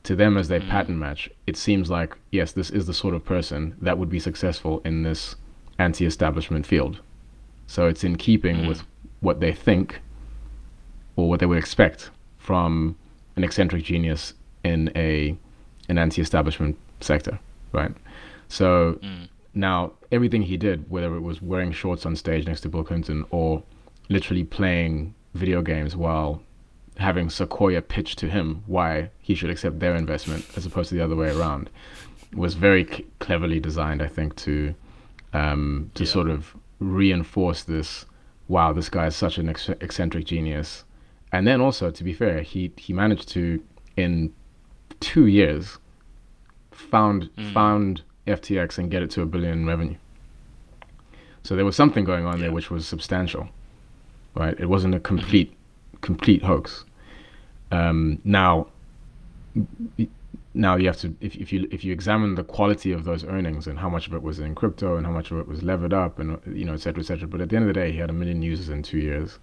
to 0.04 0.14
them 0.14 0.36
as 0.36 0.48
they 0.48 0.60
mm. 0.60 0.68
pattern 0.68 0.98
match, 0.98 1.30
it 1.46 1.56
seems 1.56 1.90
like 1.90 2.16
yes, 2.30 2.52
this 2.52 2.70
is 2.70 2.86
the 2.86 2.94
sort 2.94 3.14
of 3.14 3.24
person 3.24 3.74
that 3.80 3.98
would 3.98 4.10
be 4.10 4.20
successful 4.20 4.80
in 4.84 5.02
this 5.02 5.34
anti-establishment 5.78 6.64
field. 6.66 7.00
So 7.66 7.88
it's 7.88 8.04
in 8.04 8.16
keeping 8.16 8.56
mm. 8.58 8.68
with 8.68 8.82
what 9.20 9.40
they 9.40 9.52
think 9.52 10.00
or 11.16 11.28
what 11.28 11.40
they 11.40 11.46
would 11.46 11.58
expect 11.58 12.10
from 12.38 12.96
an 13.36 13.42
eccentric 13.42 13.82
genius 13.82 14.34
in 14.62 14.92
a 14.94 15.36
an 15.88 15.98
anti-establishment 15.98 16.76
sector, 17.00 17.38
right? 17.72 17.92
So 18.48 18.98
mm. 19.02 19.28
now 19.54 19.94
everything 20.12 20.42
he 20.42 20.56
did, 20.56 20.88
whether 20.90 21.16
it 21.16 21.20
was 21.30 21.42
wearing 21.42 21.72
shorts 21.72 22.06
on 22.06 22.14
stage 22.14 22.46
next 22.46 22.60
to 22.60 22.68
Bill 22.68 22.84
Clinton 22.84 23.24
or 23.30 23.62
literally 24.08 24.44
playing 24.44 25.14
video 25.34 25.62
games 25.62 25.94
while 25.96 26.42
having 26.96 27.28
Sequoia 27.28 27.82
pitch 27.82 28.16
to 28.16 28.28
him 28.28 28.62
why 28.66 29.10
he 29.20 29.34
should 29.34 29.50
accept 29.50 29.80
their 29.80 29.96
investment 29.96 30.46
as 30.56 30.64
opposed 30.64 30.88
to 30.90 30.94
the 30.94 31.04
other 31.04 31.16
way 31.16 31.28
around 31.28 31.68
was 32.32 32.54
very 32.54 32.86
c- 32.86 33.06
cleverly 33.18 33.60
designed, 33.60 34.02
I 34.02 34.08
think, 34.08 34.36
to 34.36 34.74
um, 35.32 35.90
to 35.94 36.04
yeah. 36.04 36.10
sort 36.10 36.28
of 36.28 36.54
reinforce 36.78 37.62
this. 37.64 38.06
Wow, 38.46 38.72
this 38.72 38.88
guy 38.88 39.06
is 39.06 39.16
such 39.16 39.38
an 39.38 39.48
ex- 39.48 39.68
eccentric 39.68 40.26
genius, 40.26 40.84
and 41.32 41.46
then 41.46 41.60
also, 41.60 41.90
to 41.90 42.04
be 42.04 42.12
fair, 42.12 42.42
he 42.42 42.72
he 42.76 42.92
managed 42.92 43.28
to 43.30 43.62
in 43.96 44.32
two 45.00 45.26
years 45.26 45.78
found 46.70 47.30
mm. 47.36 47.52
found 47.52 48.02
FTX 48.26 48.78
and 48.78 48.90
get 48.90 49.02
it 49.02 49.10
to 49.10 49.22
a 49.22 49.26
billion 49.26 49.60
in 49.60 49.66
revenue. 49.66 49.96
So 51.42 51.56
there 51.56 51.64
was 51.64 51.76
something 51.76 52.04
going 52.04 52.24
on 52.24 52.38
yeah. 52.38 52.44
there 52.44 52.52
which 52.52 52.70
was 52.70 52.86
substantial, 52.86 53.48
right? 54.34 54.58
It 54.58 54.68
wasn't 54.68 54.94
a 54.94 55.00
complete 55.00 55.52
complete 56.00 56.42
hoax. 56.42 56.84
Um, 57.70 58.20
now, 58.24 58.68
now 60.52 60.76
you 60.76 60.86
have 60.86 60.98
to 60.98 61.16
if, 61.20 61.34
if 61.36 61.52
you 61.52 61.66
if 61.70 61.84
you 61.84 61.92
examine 61.92 62.34
the 62.34 62.44
quality 62.44 62.92
of 62.92 63.04
those 63.04 63.24
earnings 63.24 63.66
and 63.66 63.78
how 63.78 63.88
much 63.88 64.06
of 64.06 64.14
it 64.14 64.22
was 64.22 64.38
in 64.38 64.54
crypto 64.54 64.96
and 64.96 65.06
how 65.06 65.12
much 65.12 65.30
of 65.30 65.38
it 65.38 65.48
was 65.48 65.62
levered 65.62 65.92
up 65.92 66.18
and 66.18 66.38
you 66.46 66.64
know 66.64 66.74
et 66.74 66.80
cetera 66.80 67.02
et 67.02 67.06
cetera. 67.06 67.26
But 67.26 67.40
at 67.40 67.48
the 67.48 67.56
end 67.56 67.68
of 67.68 67.74
the 67.74 67.80
day, 67.80 67.92
he 67.92 67.98
had 67.98 68.10
a 68.10 68.12
million 68.12 68.42
users 68.42 68.68
in 68.68 68.82
two 68.82 68.98
years, 68.98 69.38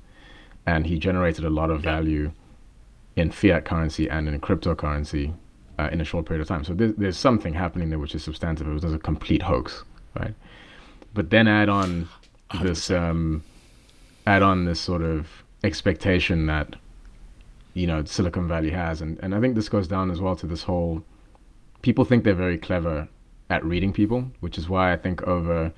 and 0.65 0.85
he 0.85 0.99
generated 0.99 1.45
a 1.45 1.49
lot 1.49 1.69
of 1.69 1.81
value 1.81 2.31
in 3.15 3.31
fiat 3.31 3.65
currency 3.65 4.09
and 4.09 4.27
in 4.29 4.39
cryptocurrency 4.39 5.33
uh, 5.77 5.89
in 5.91 5.99
a 5.99 6.05
short 6.05 6.25
period 6.25 6.41
of 6.41 6.47
time. 6.47 6.63
So 6.63 6.73
there's, 6.73 6.95
there's 6.95 7.17
something 7.17 7.53
happening 7.53 7.89
there 7.89 7.99
which 7.99 8.15
is 8.15 8.23
substantive. 8.23 8.67
It 8.67 8.73
was 8.73 8.83
a 8.83 8.99
complete 8.99 9.41
hoax, 9.41 9.83
right? 10.17 10.33
But 11.13 11.29
then 11.29 11.47
add 11.47 11.67
on 11.67 12.07
this 12.61 12.89
um, 12.89 13.43
add 14.25 14.41
on 14.41 14.65
this 14.65 14.79
sort 14.79 15.01
of 15.01 15.43
expectation 15.63 16.45
that 16.47 16.75
you 17.73 17.87
know 17.87 18.03
Silicon 18.03 18.47
Valley 18.47 18.71
has, 18.71 19.01
and 19.01 19.19
and 19.21 19.33
I 19.35 19.39
think 19.39 19.55
this 19.55 19.69
goes 19.69 19.87
down 19.87 20.11
as 20.11 20.19
well 20.19 20.35
to 20.37 20.47
this 20.47 20.63
whole 20.63 21.03
people 21.81 22.05
think 22.05 22.23
they're 22.23 22.33
very 22.33 22.57
clever 22.57 23.07
at 23.49 23.63
reading 23.65 23.91
people, 23.91 24.31
which 24.39 24.57
is 24.57 24.69
why 24.69 24.93
I 24.93 24.97
think 24.97 25.21
over 25.23 25.73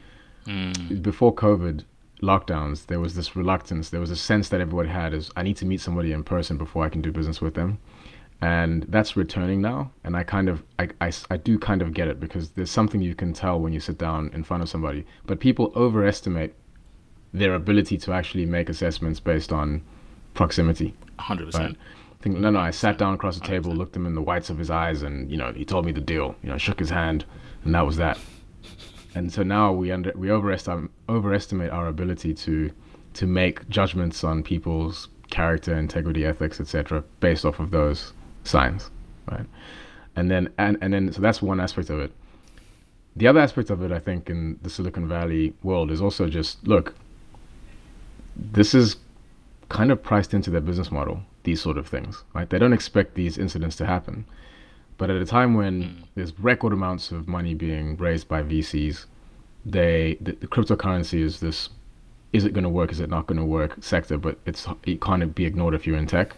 mm. 0.46 1.02
before 1.02 1.34
COVID 1.34 1.84
lockdowns 2.22 2.86
there 2.86 3.00
was 3.00 3.16
this 3.16 3.36
reluctance, 3.36 3.90
there 3.90 4.00
was 4.00 4.12
a 4.12 4.16
sense 4.16 4.50
that 4.50 4.62
everybody 4.62 4.90
had 4.90 5.14
is 5.14 5.32
I 5.36 5.44
need 5.44 5.58
to 5.58 5.66
meet 5.66 5.82
somebody 5.82 6.12
in 6.12 6.24
person 6.24 6.58
before 6.58 6.86
I 6.86 6.90
can 6.90 7.02
do 7.02 7.12
business 7.12 7.42
with 7.42 7.56
them. 7.56 7.80
And 8.42 8.84
that's 8.90 9.16
returning 9.16 9.62
now, 9.62 9.92
and 10.04 10.18
I 10.18 10.24
kind 10.24 10.50
of, 10.50 10.64
I, 10.78 10.90
I, 11.00 11.14
I 11.30 11.38
do 11.38 11.58
kind 11.58 11.82
of 11.82 11.94
get 11.94 12.10
it 12.10 12.20
because 12.20 12.50
there's 12.52 12.70
something 12.70 13.02
you 13.02 13.16
can 13.16 13.32
tell 13.32 13.58
when 13.58 13.72
you 13.72 13.80
sit 13.80 13.98
down 13.98 14.32
in 14.34 14.44
front 14.44 14.62
of 14.62 14.68
somebody. 14.68 15.06
But 15.26 15.40
people 15.40 15.72
overestimate 15.78 16.54
their 17.34 17.56
ability 17.56 17.98
to 17.98 18.14
actually 18.14 18.46
make 18.46 18.70
assessments 18.70 19.20
based 19.20 19.52
on 19.52 19.82
proximity. 20.34 20.94
100%. 21.20 21.54
Right? 21.54 21.72
I 21.72 22.24
think, 22.24 22.38
no, 22.38 22.50
no, 22.50 22.60
I 22.60 22.72
sat 22.72 22.98
down 22.98 23.14
across 23.14 23.40
the 23.40 23.46
table, 23.46 23.72
100%. 23.72 23.78
looked 23.78 23.96
him 23.96 24.06
in 24.06 24.16
the 24.16 24.22
whites 24.22 24.50
of 24.50 24.58
his 24.58 24.70
eyes, 24.70 25.02
and, 25.02 25.30
you 25.30 25.38
know, 25.38 25.52
he 25.52 25.66
told 25.66 25.86
me 25.86 25.92
the 25.92 26.02
deal. 26.02 26.36
You 26.44 26.50
know, 26.50 26.58
shook 26.58 26.80
his 26.80 26.90
hand, 26.90 27.26
and 27.64 27.74
that 27.76 27.86
was 27.86 27.98
that. 27.98 28.18
And 29.16 29.32
so 29.32 29.44
now 29.44 29.72
we 29.72 29.92
under, 29.92 30.12
we 30.16 30.32
overestimate, 30.32 30.90
overestimate 31.08 31.72
our 31.72 31.88
ability 31.88 32.34
to 32.34 32.72
to 33.14 33.28
make 33.28 33.70
judgments 33.70 34.24
on 34.24 34.42
people's 34.42 35.08
character, 35.30 35.76
integrity, 35.78 36.26
ethics, 36.26 36.60
etc., 36.60 37.04
based 37.20 37.46
off 37.46 37.60
of 37.60 37.70
those 37.70 38.14
signs, 38.44 38.90
right? 39.30 39.46
And 40.16 40.32
then 40.32 40.50
and, 40.58 40.78
and 40.82 40.94
then 40.94 41.12
so 41.12 41.22
that's 41.22 41.42
one 41.42 41.60
aspect 41.60 41.90
of 41.90 42.00
it. 42.00 42.12
The 43.16 43.28
other 43.28 43.40
aspect 43.40 43.70
of 43.70 43.84
it, 43.84 43.92
I 43.92 44.00
think, 44.00 44.30
in 44.30 44.60
the 44.64 44.70
Silicon 44.70 45.08
Valley 45.08 45.54
world 45.62 45.92
is 45.92 46.02
also 46.02 46.28
just 46.28 46.68
look, 46.68 46.96
this 48.36 48.74
is 48.74 48.98
kind 49.70 49.92
of 49.92 50.02
priced 50.04 50.34
into 50.34 50.50
their 50.50 50.62
business 50.62 50.92
model, 50.92 51.22
these 51.44 51.62
sort 51.62 51.78
of 51.78 51.88
things, 51.88 52.24
right? 52.34 52.50
They 52.50 52.60
don't 52.60 52.74
expect 52.74 53.16
these 53.16 53.38
incidents 53.38 53.76
to 53.78 53.86
happen. 53.86 54.26
But 54.98 55.10
at 55.10 55.18
a 55.18 55.26
time 55.26 55.56
when 55.56 55.84
mm. 55.84 56.04
there's 56.16 56.38
record 56.40 56.74
amounts 56.74 57.12
of 57.12 57.28
money 57.28 57.54
being 57.54 57.98
raised 57.98 58.28
by 58.28 58.44
VCs, 58.44 59.06
they 59.66 60.18
the, 60.22 60.34
the 60.34 60.48
cryptocurrency 60.48 61.22
is 61.22 61.40
this 61.40 61.70
is 62.32 62.46
it 62.46 62.54
going 62.54 62.64
to 62.64 62.70
work, 62.70 62.92
is 62.92 63.00
it 63.00 63.10
not 63.10 63.28
going 63.28 63.38
to 63.38 63.46
work 63.46 63.76
sector, 63.82 64.18
but 64.18 64.38
it's 64.46 64.68
it 64.86 65.02
can't 65.02 65.34
be 65.36 65.46
ignored 65.46 65.74
if 65.74 65.88
you're 65.88 65.98
in 65.98 66.08
tech. 66.08 66.36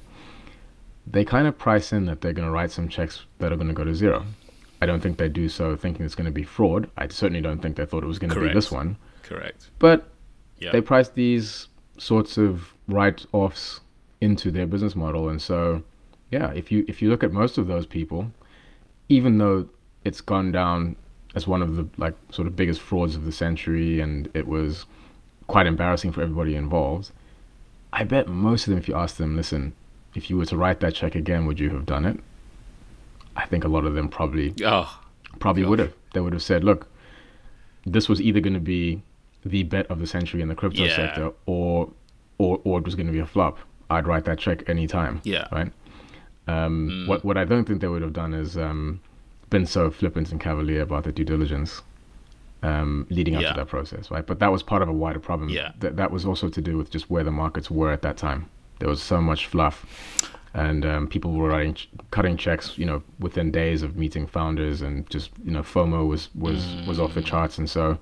They 1.08 1.24
kind 1.24 1.48
of 1.48 1.58
price 1.58 1.94
in 1.94 2.06
that 2.06 2.22
they're 2.22 2.34
going 2.34 2.48
to 2.48 2.52
write 2.52 2.72
some 2.72 2.90
checks 2.90 3.26
that 3.40 3.52
are 3.52 3.56
going 3.56 3.68
to 3.68 3.74
go 3.74 3.84
to 3.84 3.94
zero. 3.94 4.26
I 4.82 4.86
don't 4.86 5.02
think 5.02 5.18
they 5.18 5.30
do 5.30 5.48
so 5.48 5.76
thinking 5.76 6.06
it's 6.06 6.16
going 6.16 6.26
to 6.26 6.32
be 6.32 6.44
fraud. 6.44 6.90
I 6.98 7.08
certainly 7.08 7.42
don't 7.42 7.62
think 7.62 7.76
they 7.76 7.86
thought 7.86 8.04
it 8.04 8.08
was 8.08 8.20
going 8.20 8.34
to 8.34 8.40
be 8.40 8.54
this 8.54 8.72
one. 8.72 8.98
Correct. 9.24 9.70
But 9.80 10.10
they 10.72 10.82
price 10.82 11.10
these 11.10 11.68
sorts 11.98 12.38
of 12.38 12.74
write-offs 12.88 13.82
into 14.22 14.52
their 14.52 14.66
business 14.68 14.96
model. 14.96 15.30
And 15.30 15.42
so, 15.42 15.84
yeah, 16.32 16.52
if 16.52 16.72
you 16.72 16.86
if 16.88 17.02
you 17.02 17.10
look 17.10 17.24
at 17.24 17.32
most 17.32 17.58
of 17.58 17.68
those 17.68 17.86
people, 17.86 18.32
even 19.10 19.38
though 19.38 19.68
it's 20.04 20.22
gone 20.22 20.52
down 20.52 20.96
as 21.36 21.48
one 21.48 21.62
of 21.62 21.76
the 21.76 21.88
like 21.98 22.16
sort 22.32 22.48
of 22.48 22.56
biggest 22.56 22.82
frauds 22.82 23.16
of 23.16 23.26
the 23.26 23.32
century, 23.32 24.00
and 24.00 24.30
it 24.34 24.48
was 24.48 24.86
quite 25.48 25.68
embarrassing 25.68 26.12
for 26.12 26.22
everybody 26.22 26.56
involved. 26.56 27.12
I 27.94 28.04
bet 28.04 28.28
most 28.28 28.68
of 28.68 28.72
them, 28.72 28.80
if 28.80 28.88
you 28.88 28.96
ask 28.96 29.18
them, 29.18 29.36
listen, 29.38 29.74
if 30.16 30.30
you 30.30 30.38
were 30.38 30.46
to 30.48 30.58
write 30.58 30.80
that 30.82 30.96
check 30.96 31.16
again, 31.16 31.46
would 31.46 31.60
you 31.60 31.70
have 31.70 31.86
done 31.86 32.06
it? 32.06 32.20
I 33.38 33.46
think 33.46 33.64
a 33.64 33.68
lot 33.70 33.86
of 33.86 33.96
them 33.96 34.10
probably 34.10 34.54
Oh, 34.64 35.00
probably 35.40 35.64
gosh. 35.64 35.70
would 35.70 35.80
have. 35.80 35.94
They 36.14 36.20
would 36.22 36.34
have 36.34 36.42
said, 36.44 36.64
look, 36.64 36.88
this 37.86 38.10
was 38.10 38.22
either 38.22 38.40
going 38.40 38.54
to 38.54 38.60
be 38.60 39.02
the 39.46 39.64
bet 39.64 39.86
of 39.92 40.00
the 40.00 40.08
century 40.08 40.42
in 40.42 40.48
the 40.50 40.56
crypto 40.56 40.84
Yeah. 40.84 40.96
sector, 40.96 41.32
or 41.46 41.90
or 42.38 42.60
or 42.64 42.80
it 42.80 42.86
was 42.86 42.96
going 42.96 43.08
to 43.08 43.14
be 43.14 43.20
a 43.20 43.26
flop. 43.26 43.60
I'd 43.90 44.08
write 44.08 44.26
that 44.26 44.40
check 44.40 44.68
anytime. 44.68 45.22
Yeah. 45.24 45.48
Right. 45.52 45.72
Um, 46.48 46.90
Mm. 46.90 47.08
What 47.08 47.24
what 47.26 47.38
I 47.38 47.46
don't 47.46 47.66
think 47.66 47.82
they 47.82 47.88
would 47.88 48.02
have 48.02 48.14
done 48.14 48.34
is 48.34 48.58
um, 48.58 49.00
been 49.50 49.66
so 49.66 49.90
flippant 49.92 50.32
and 50.32 50.40
cavalier 50.42 50.82
about 50.82 51.04
the 51.04 51.12
due 51.12 51.24
diligence 51.26 51.82
um, 52.64 53.06
leading 53.10 53.36
up 53.36 53.42
Yeah. 53.44 53.50
to 53.50 53.56
that 53.60 53.68
process, 53.68 54.10
right? 54.12 54.26
But 54.26 54.40
that 54.40 54.52
was 54.52 54.64
part 54.64 54.82
of 54.82 54.90
a 54.90 54.94
wider 54.94 55.20
problem. 55.20 55.50
Yeah. 55.50 55.72
That 55.80 55.96
that 55.98 56.12
was 56.12 56.26
also 56.26 56.50
to 56.50 56.62
do 56.62 56.78
with 56.78 56.90
just 56.90 57.10
where 57.10 57.24
the 57.24 57.32
markets 57.32 57.70
were 57.70 57.92
at 57.92 58.02
that 58.02 58.18
time. 58.18 58.48
There 58.80 58.90
was 58.90 59.02
so 59.02 59.22
much 59.22 59.46
fluff, 59.48 59.86
and 60.54 60.86
um, 60.86 61.08
people 61.08 61.32
were 61.32 61.50
writing, 61.50 61.78
cutting 62.12 62.38
checks, 62.38 62.78
you 62.78 62.86
know, 62.86 63.04
within 63.20 63.52
days 63.52 63.84
of 63.84 63.96
meeting 63.96 64.28
founders, 64.28 64.82
and 64.82 65.10
just 65.10 65.30
you 65.44 65.52
know, 65.52 65.62
FOMO 65.62 66.08
was 66.08 66.30
was 66.36 66.66
was 66.88 67.00
off 67.00 67.14
the 67.14 67.22
Mm. 67.22 67.26
charts, 67.26 67.58
and 67.58 67.70
so 67.70 67.98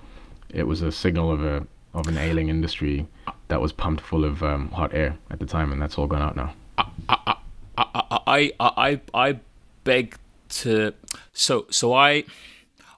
it 0.54 0.68
was 0.68 0.82
a 0.82 0.92
signal 0.92 1.32
of 1.32 1.44
a 1.44 1.66
of 1.94 2.08
an 2.08 2.18
ailing 2.18 2.50
industry 2.50 3.08
that 3.48 3.62
was 3.62 3.72
pumped 3.72 4.02
full 4.02 4.26
of 4.26 4.42
um, 4.42 4.70
hot 4.72 4.94
air 4.94 5.18
at 5.30 5.40
the 5.40 5.46
time, 5.46 5.72
and 5.72 5.82
that's 5.82 5.98
all 5.98 6.08
gone 6.08 6.22
out 6.22 6.36
now. 6.36 6.54
I, 6.78 7.36
I, 7.78 7.86
I, 8.28 8.52
I 8.60 9.02
I 9.14 9.40
beg 9.84 10.16
to. 10.50 10.94
So, 11.34 11.66
so 11.70 11.94
I, 11.94 12.24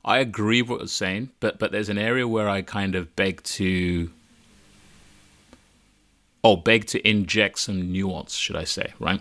I 0.03 0.19
agree 0.19 0.61
with 0.61 0.69
what 0.69 0.79
you're 0.79 0.87
saying, 0.87 1.31
but 1.39 1.59
but 1.59 1.71
there's 1.71 1.89
an 1.89 1.97
area 1.97 2.27
where 2.27 2.49
I 2.49 2.61
kind 2.61 2.95
of 2.95 3.15
beg 3.15 3.43
to. 3.43 4.11
Oh, 6.43 6.55
beg 6.55 6.85
to 6.87 7.07
inject 7.07 7.57
some 7.57 7.91
nuance, 7.91 8.35
should 8.35 8.55
I 8.55 8.65
say, 8.65 8.93
right? 8.99 9.19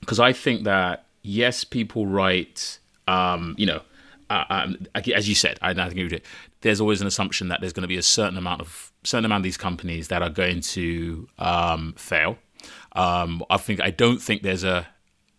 Because 0.00 0.18
I 0.18 0.32
think 0.32 0.64
that 0.64 1.04
yes, 1.22 1.62
people 1.62 2.06
write, 2.06 2.78
um, 3.06 3.54
you 3.58 3.66
know, 3.66 3.82
uh, 4.30 4.44
um, 4.48 4.86
as 4.94 5.28
you 5.28 5.34
said, 5.34 5.58
I, 5.60 5.70
I 5.70 5.86
agree 5.86 6.04
with 6.04 6.14
it. 6.14 6.24
There's 6.66 6.80
always 6.80 7.00
an 7.00 7.06
assumption 7.06 7.48
that 7.48 7.60
there's 7.60 7.72
going 7.72 7.82
to 7.82 7.88
be 7.88 7.96
a 7.96 8.02
certain 8.02 8.36
amount 8.36 8.60
of 8.60 8.92
certain 9.04 9.24
amount 9.24 9.40
of 9.40 9.44
these 9.44 9.56
companies 9.56 10.08
that 10.08 10.20
are 10.20 10.30
going 10.30 10.60
to 10.60 11.28
um, 11.38 11.94
fail. 11.96 12.38
Um, 12.92 13.44
I 13.48 13.56
think 13.56 13.80
I 13.80 13.90
don't 13.90 14.20
think 14.20 14.42
there's 14.42 14.64
a 14.64 14.88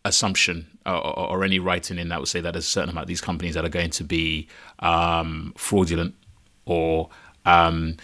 assumption 0.05 0.79
or, 0.85 0.95
or, 0.95 1.29
or 1.31 1.43
any 1.43 1.59
writing 1.59 1.97
in 1.99 2.07
that 2.09 2.19
would 2.19 2.29
say 2.29 2.39
that 2.39 2.53
there's 2.53 2.65
a 2.65 2.69
certain 2.69 2.91
amount 2.91 3.03
of 3.03 3.07
these 3.07 3.21
companies 3.21 3.55
that 3.55 3.65
are 3.65 3.69
going 3.69 3.89
to 3.89 4.03
be 4.03 4.47
um, 4.79 5.53
fraudulent 5.57 6.15
or 6.65 7.09
um, 7.45 7.97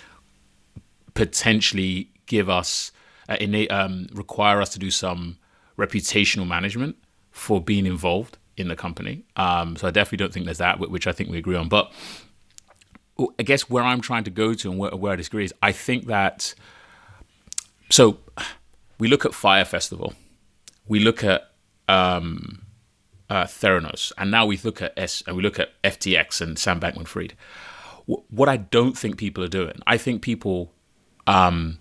potentially 1.13 2.09
give 2.25 2.49
us 2.49 2.91
uh, 3.29 3.37
innate, 3.39 3.71
um, 3.71 4.07
require 4.13 4.61
us 4.61 4.69
to 4.69 4.79
do 4.79 4.91
some 4.91 5.37
reputational 5.77 6.47
management 6.47 6.97
for 7.31 7.61
being 7.61 7.85
involved 7.85 8.37
in 8.57 8.67
the 8.67 8.75
company. 8.75 9.23
Um, 9.35 9.75
so 9.75 9.87
I 9.87 9.91
definitely 9.91 10.17
don't 10.17 10.33
think 10.33 10.45
there's 10.45 10.57
that, 10.59 10.79
which 10.79 11.07
I 11.07 11.11
think 11.11 11.29
we 11.29 11.37
agree 11.37 11.55
on. 11.55 11.69
But 11.69 11.91
I 13.39 13.43
guess 13.43 13.69
where 13.69 13.83
I'm 13.83 14.01
trying 14.01 14.23
to 14.23 14.31
go 14.31 14.53
to 14.53 14.69
and 14.71 14.79
where, 14.79 14.91
where 14.91 15.13
I 15.13 15.15
disagree 15.15 15.45
is 15.45 15.53
I 15.61 15.71
think 15.71 16.07
that 16.07 16.53
so 17.89 18.17
we 18.99 19.07
look 19.07 19.25
at 19.25 19.33
Fire 19.33 19.65
Festival, 19.65 20.13
we 20.87 20.99
look 20.99 21.23
at 21.23 21.51
um, 21.87 22.63
uh, 23.29 23.43
Theranos, 23.43 24.11
and 24.17 24.31
now 24.31 24.45
we 24.45 24.57
look 24.57 24.81
at 24.81 24.93
S 24.97 25.21
and 25.27 25.35
we 25.35 25.43
look 25.43 25.59
at 25.59 25.69
FTX 25.83 26.41
and 26.41 26.57
Sam 26.57 26.79
Bankman-Fried. 26.79 27.33
Wh- 28.07 28.33
What 28.33 28.49
I 28.49 28.57
don't 28.57 28.97
think 28.97 29.17
people 29.17 29.43
are 29.43 29.47
doing, 29.49 29.75
I 29.85 29.97
think 29.97 30.21
people, 30.23 30.71
um, 31.27 31.77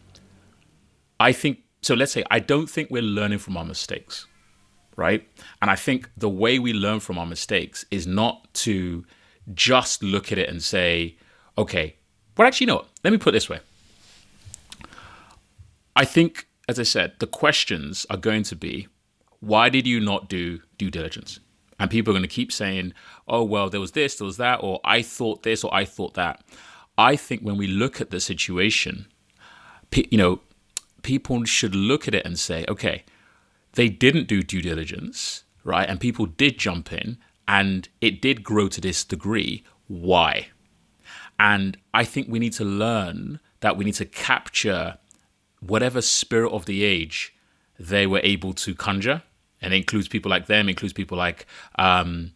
I 1.19 1.33
think 1.33 1.61
so. 1.83 1.95
Let's 1.95 2.13
say 2.13 2.25
I 2.31 2.41
don't 2.41 2.69
think 2.69 2.91
we're 2.91 3.03
learning 3.03 3.39
from 3.39 3.57
our 3.57 3.65
mistakes, 3.65 4.27
right? 4.97 5.27
And 5.63 5.71
I 5.71 5.77
think 5.77 6.11
the 6.17 6.29
way 6.29 6.59
we 6.59 6.73
learn 6.75 7.01
from 7.01 7.17
our 7.19 7.27
mistakes 7.27 7.85
is 7.91 8.07
not 8.07 8.53
to 8.55 9.05
just 9.55 10.03
look 10.03 10.31
at 10.33 10.39
it 10.39 10.49
and 10.49 10.63
say, 10.63 11.17
okay, 11.59 11.97
well, 12.37 12.47
actually, 12.47 12.65
you 12.65 12.69
know 12.69 12.77
what? 12.77 12.89
Let 13.05 13.13
me 13.13 13.19
put 13.19 13.33
this 13.33 13.49
way. 13.49 13.61
I 15.95 16.05
think, 16.05 16.47
as 16.69 16.79
I 16.79 16.85
said, 16.85 17.15
the 17.19 17.27
questions 17.27 18.07
are 18.09 18.17
going 18.17 18.43
to 18.45 18.57
be 18.57 18.89
why 19.41 19.69
did 19.69 19.89
you 19.89 19.99
not 19.99 20.29
do 20.29 20.61
due 20.79 20.91
diligence? 20.91 21.41
And 21.81 21.91
people 21.91 22.13
are 22.13 22.15
going 22.15 22.23
to 22.23 22.29
keep 22.29 22.53
saying, 22.53 22.95
oh, 23.27 23.43
well, 23.43 23.69
there 23.69 23.81
was 23.81 23.91
this, 23.91 24.15
there 24.15 24.25
was 24.25 24.37
that, 24.37 24.63
or 24.63 24.81
I 24.85 25.03
thought 25.03 25.43
this, 25.43 25.65
or 25.65 25.75
I 25.75 25.85
thought 25.85 26.15
that. 26.15 26.45
I 26.97 27.17
think 27.17 27.43
when 27.43 27.57
we 27.57 27.67
look 27.67 28.01
at 28.01 28.11
the 28.11 28.21
situation, 28.21 29.07
you 29.93 30.17
know, 30.17 30.41
people 31.03 31.45
should 31.45 31.75
look 31.75 32.07
at 32.07 32.15
it 32.15 32.25
and 32.25 32.39
say, 32.39 32.65
okay, 32.69 33.03
they 33.73 33.89
didn't 33.89 34.29
do 34.29 34.43
due 34.43 34.63
diligence, 34.63 35.43
right? 35.65 35.89
And 35.89 35.99
people 35.99 36.27
did 36.27 36.57
jump 36.57 36.93
in 36.93 37.19
and 37.49 37.89
it 38.01 38.23
did 38.23 38.45
grow 38.45 38.69
to 38.69 38.81
this 38.81 39.03
degree. 39.03 39.65
Why? 39.89 40.49
And 41.39 41.77
I 41.93 42.05
think 42.05 42.29
we 42.29 42.39
need 42.39 42.53
to 42.55 42.65
learn 42.65 43.41
that 43.61 43.77
we 43.77 43.85
need 43.85 43.95
to 43.95 44.05
capture 44.05 44.99
whatever 45.61 46.01
spirit 46.03 46.53
of 46.53 46.67
the 46.67 46.85
age 46.85 47.35
they 47.79 48.07
were 48.07 48.21
able 48.23 48.53
to 48.53 48.75
conjure. 48.75 49.23
And 49.61 49.73
it 49.73 49.79
includes 49.79 50.09
people 50.09 50.31
like 50.31 50.47
them, 50.47 50.69
includes 50.69 50.93
people 50.93 51.17
like 51.17 51.47
um, 51.79 52.33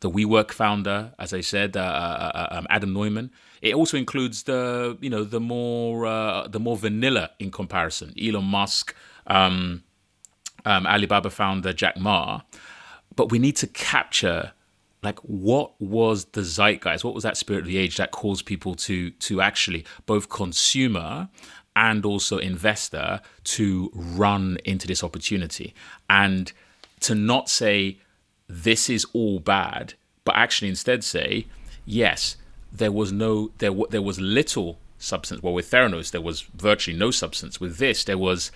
the 0.00 0.10
WeWork 0.10 0.52
founder, 0.52 1.12
as 1.18 1.32
I 1.32 1.40
said, 1.40 1.76
uh, 1.76 1.80
uh, 1.80 2.48
um, 2.52 2.66
Adam 2.70 2.92
Neumann. 2.92 3.30
It 3.60 3.74
also 3.74 3.96
includes 3.96 4.44
the, 4.44 4.96
you 5.00 5.10
know, 5.10 5.24
the 5.24 5.40
more 5.40 6.06
uh, 6.06 6.46
the 6.46 6.60
more 6.60 6.76
vanilla 6.76 7.30
in 7.40 7.50
comparison, 7.50 8.14
Elon 8.20 8.44
Musk, 8.44 8.94
um, 9.26 9.82
um, 10.64 10.86
Alibaba 10.86 11.30
founder 11.30 11.72
Jack 11.72 11.96
Ma. 11.96 12.42
But 13.16 13.32
we 13.32 13.40
need 13.40 13.56
to 13.56 13.66
capture 13.66 14.52
like 15.02 15.18
what 15.20 15.80
was 15.80 16.26
the 16.26 16.42
zeitgeist? 16.42 17.04
What 17.04 17.14
was 17.14 17.22
that 17.22 17.36
spirit 17.36 17.60
of 17.60 17.66
the 17.66 17.78
age 17.78 17.96
that 17.96 18.10
caused 18.10 18.46
people 18.46 18.74
to 18.76 19.10
to 19.10 19.40
actually 19.40 19.84
both 20.06 20.28
consumer 20.28 21.28
and 21.76 22.04
also 22.04 22.38
investor 22.38 23.20
to 23.44 23.90
run 23.94 24.58
into 24.64 24.86
this 24.86 25.04
opportunity? 25.04 25.74
And 26.10 26.52
to 27.00 27.14
not 27.14 27.48
say 27.48 27.98
this 28.48 28.90
is 28.90 29.06
all 29.12 29.38
bad 29.38 29.94
but 30.24 30.34
actually 30.34 30.68
instead 30.68 31.04
say 31.04 31.46
yes 31.84 32.36
there 32.72 32.92
was 32.92 33.12
no 33.12 33.50
there 33.58 33.72
wa- 33.72 33.86
there 33.88 34.02
was 34.02 34.20
little 34.20 34.78
substance. 34.98 35.42
Well 35.42 35.54
with 35.54 35.70
Theranos 35.70 36.10
there 36.10 36.20
was 36.20 36.42
virtually 36.42 36.96
no 36.96 37.10
substance. 37.10 37.60
With 37.60 37.78
this 37.78 38.04
there 38.04 38.18
was 38.18 38.50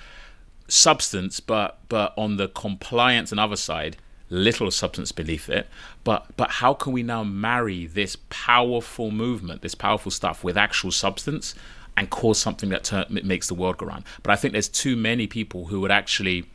substance, 0.69 1.41
but 1.41 1.79
but 1.89 2.13
on 2.17 2.37
the 2.37 2.49
compliance 2.49 3.31
and 3.31 3.41
other 3.41 3.57
side, 3.57 3.97
little 4.33 4.71
substance 4.71 5.13
beneath 5.13 5.49
it. 5.49 5.69
But 6.03 6.27
but 6.37 6.51
how 6.51 6.75
can 6.75 6.93
we 6.93 7.03
now 7.03 7.23
marry 7.23 7.87
this 7.87 8.17
powerful 8.31 9.11
movement, 9.11 9.63
this 9.63 9.75
powerful 9.75 10.11
stuff, 10.11 10.43
with 10.43 10.57
actual 10.57 10.91
substance, 10.91 11.55
and 11.97 12.11
cause 12.11 12.39
something 12.39 12.71
that 12.71 12.85
turn, 12.85 13.07
makes 13.11 13.47
the 13.47 13.55
world 13.55 13.79
go 13.79 13.87
round? 13.87 14.05
But 14.23 14.33
I 14.33 14.37
think 14.37 14.53
there's 14.53 14.69
too 14.69 14.97
many 14.97 15.27
people 15.27 15.67
who 15.67 15.81
would 15.81 15.93
actually 15.93 16.51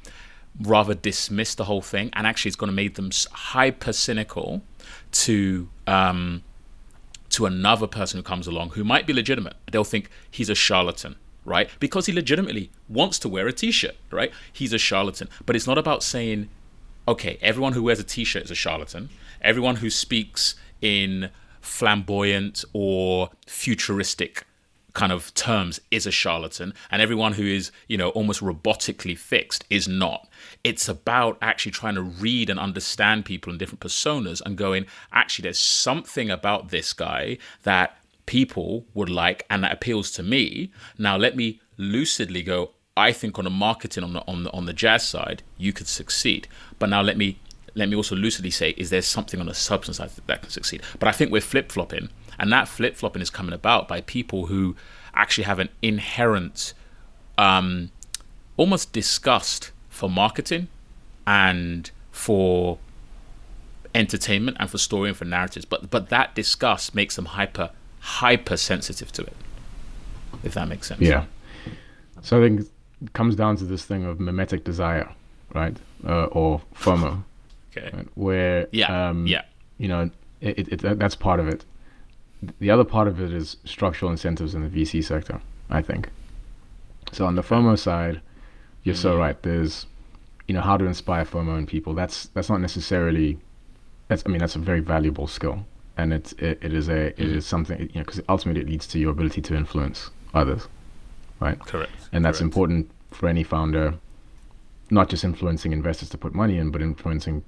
rather 0.60 0.96
dismiss 0.96 1.56
the 1.56 1.66
whole 1.66 1.84
thing, 1.84 2.10
and 2.14 2.26
actually 2.26 2.50
it's 2.50 2.56
going 2.56 2.72
to 2.72 2.76
make 2.76 2.96
them 2.96 3.12
hyper 3.32 3.94
cynical 3.94 4.64
to. 5.12 5.70
Um, 5.86 6.44
to 7.30 7.46
another 7.46 7.88
person 7.88 8.18
who 8.18 8.24
comes 8.24 8.48
along 8.48 8.70
who 8.70 8.84
might 8.86 9.06
be 9.06 9.12
legitimate. 9.12 9.54
They'll 9.70 9.84
think 9.84 10.10
he's 10.32 10.50
a 10.50 10.56
charlatan, 10.56 11.18
right? 11.44 11.70
Because 11.80 12.06
he 12.06 12.14
legitimately 12.14 12.72
wants 12.88 13.20
to 13.20 13.30
wear 13.30 13.48
a 13.48 13.54
t-shirt, 13.54 13.96
right? 14.12 14.32
He's 14.52 14.72
a 14.72 14.78
charlatan. 14.78 15.28
But 15.46 15.56
it's 15.56 15.68
not 15.68 15.78
about 15.78 16.04
saying, 16.04 16.50
okay, 17.08 17.38
everyone 17.42 17.74
who 17.74 17.84
wears 17.84 18.00
a 18.00 18.04
t-shirt 18.04 18.44
is 18.44 18.52
a 18.52 18.56
charlatan. 18.56 19.10
Everyone 19.42 19.78
who 19.78 19.90
speaks 19.90 20.56
in 20.82 21.30
flamboyant 21.62 22.64
or 22.74 23.30
futuristic 23.46 24.46
kind 24.94 25.12
of 25.12 25.32
terms 25.36 25.80
is 25.92 26.08
a 26.08 26.12
charlatan 26.12 26.74
and 26.90 27.04
everyone 27.04 27.34
who 27.34 27.44
is 27.44 27.72
you 27.88 27.96
know 27.96 28.10
almost 28.10 28.42
robotically 28.42 29.16
fixed 29.16 29.64
is 29.70 29.88
not 29.88 30.28
it's 30.64 30.90
about 30.90 31.38
actually 31.40 31.72
trying 31.72 31.94
to 31.94 32.02
read 32.02 32.50
and 32.50 32.60
understand 32.60 33.24
people 33.24 33.52
in 33.52 33.60
different 33.60 33.80
personas 33.80 34.42
and 34.44 34.58
going 34.58 34.88
actually 35.12 35.44
there's 35.44 35.60
something 35.60 36.32
about 36.32 36.70
this 36.70 36.94
guy 36.94 37.38
that 37.62 37.96
people 38.26 38.86
would 38.96 39.10
like 39.10 39.46
and 39.52 39.64
that 39.64 39.72
appeals 39.72 40.10
to 40.10 40.24
me 40.24 40.72
now 40.98 41.16
let 41.16 41.36
me 41.36 41.60
lucidly 41.78 42.42
go 42.42 42.72
i 42.98 43.12
think 43.12 43.38
on 43.38 43.46
the 43.46 43.50
marketing 43.50 44.04
on 44.04 44.14
the 44.14 44.22
on 44.28 44.44
the 44.44 44.52
on 44.52 44.66
the 44.66 44.74
jazz 44.74 45.08
side 45.08 45.44
you 45.58 45.72
could 45.72 45.88
succeed. 45.88 46.48
But 46.80 46.90
now 46.90 47.02
let 47.02 47.18
me 47.18 47.40
let 47.76 47.90
me 47.90 47.96
also 47.96 48.16
lucidly 48.16 48.52
say 48.52 48.72
is 48.72 48.90
there 48.90 49.02
something 49.02 49.40
on 49.40 49.46
the 49.46 49.54
substance 49.54 49.98
side 49.98 50.10
that 50.26 50.42
can 50.42 50.50
succeed? 50.50 50.82
But 51.00 51.08
i 51.08 51.12
think 51.12 51.32
we're 51.32 51.42
flip-flopping 51.42 52.10
and 52.40 52.52
that 52.52 52.68
flip-flopping 52.68 53.22
is 53.22 53.30
coming 53.30 53.54
about 53.54 53.88
by 53.88 54.02
people 54.02 54.48
who 54.48 54.76
actually 55.14 55.46
have 55.46 55.60
an 55.60 55.70
inherent 55.82 56.74
um, 57.38 57.92
almost 58.58 58.94
disgust 58.94 59.72
for 59.90 60.10
marketing 60.10 60.68
and 61.26 61.92
for 62.12 62.78
entertainment 63.94 64.58
and 64.60 64.70
for 64.70 64.78
story 64.78 65.10
and 65.10 65.18
for 65.18 65.26
narratives. 65.26 65.66
But 65.66 65.90
but 65.90 66.10
that 66.10 66.36
disgust 66.36 66.94
makes 66.94 67.16
them 67.16 67.26
hyper 67.26 67.72
hyper 68.00 68.58
sensitive 68.58 69.12
to 69.14 69.24
it 69.24 69.36
if 70.44 70.54
that 70.54 70.68
makes 70.68 70.88
sense. 70.88 71.02
Yeah. 71.02 71.26
So 72.22 72.42
I 72.42 72.48
think 72.48 72.68
comes 73.14 73.36
down 73.36 73.56
to 73.58 73.64
this 73.66 73.86
thing 73.86 74.06
of 74.06 74.20
mimetic 74.20 74.64
desire, 74.64 75.10
right? 75.54 75.78
Uh, 76.06 76.26
or 76.26 76.62
FOMO, 76.76 77.24
Okay. 77.78 77.90
right? 77.94 78.08
where 78.16 78.68
Yeah. 78.72 79.10
um, 79.10 79.28
yeah. 79.28 79.44
you 79.78 79.88
know, 79.88 80.10
it, 80.42 80.60
it, 80.60 80.84
it, 80.84 81.00
that's 81.00 81.16
part 81.16 81.40
of 81.40 81.48
it. 81.48 81.64
The 82.60 82.70
other 82.70 82.84
part 82.84 83.08
of 83.08 83.20
it 83.20 83.32
is 83.34 83.58
structural 83.66 84.12
incentives 84.12 84.54
in 84.56 84.62
the 84.62 84.70
VC 84.70 85.04
sector, 85.04 85.42
I 85.70 85.82
think. 85.82 86.10
So 87.12 87.26
on 87.26 87.36
the 87.36 87.42
FOMO 87.44 87.78
side, 87.78 88.22
you're 88.84 88.96
so 88.96 89.16
Mm. 89.16 89.20
right. 89.20 89.42
There's, 89.44 89.86
you 90.48 90.54
know, 90.54 90.62
how 90.62 90.78
to 90.78 90.86
inspire 90.86 91.26
FOMO 91.26 91.58
in 91.58 91.66
people. 91.66 91.94
That's 91.94 92.28
that's 92.28 92.50
not 92.50 92.62
necessarily, 92.62 93.38
that's 94.08 94.24
I 94.26 94.30
mean 94.30 94.40
that's 94.40 94.56
a 94.56 94.60
very 94.60 94.80
valuable 94.82 95.28
skill, 95.28 95.66
and 95.98 96.14
it's 96.14 96.34
it, 96.34 96.60
it 96.62 96.74
is 96.74 96.88
a 96.90 97.08
it 97.08 97.18
Mhm. 97.18 97.36
is 97.36 97.46
something 97.46 97.80
you 97.80 97.86
know 97.96 98.02
because 98.06 98.22
ultimately 98.30 98.62
it 98.62 98.70
leads 98.70 98.88
to 98.88 99.00
your 99.00 99.12
ability 99.12 99.42
to 99.42 99.56
influence 99.56 100.10
others, 100.34 100.68
right? 101.40 101.60
Correct. 101.60 101.92
And 102.12 102.24
that's 102.26 102.40
Correct. 102.40 102.48
important 102.56 102.92
for 103.12 103.28
any 103.30 103.44
founder, 103.44 103.96
not 104.90 105.10
just 105.10 105.24
influencing 105.24 105.72
investors 105.72 106.10
to 106.10 106.18
put 106.18 106.34
money 106.34 106.58
in, 106.58 106.70
but 106.72 106.82
influencing 106.82 107.44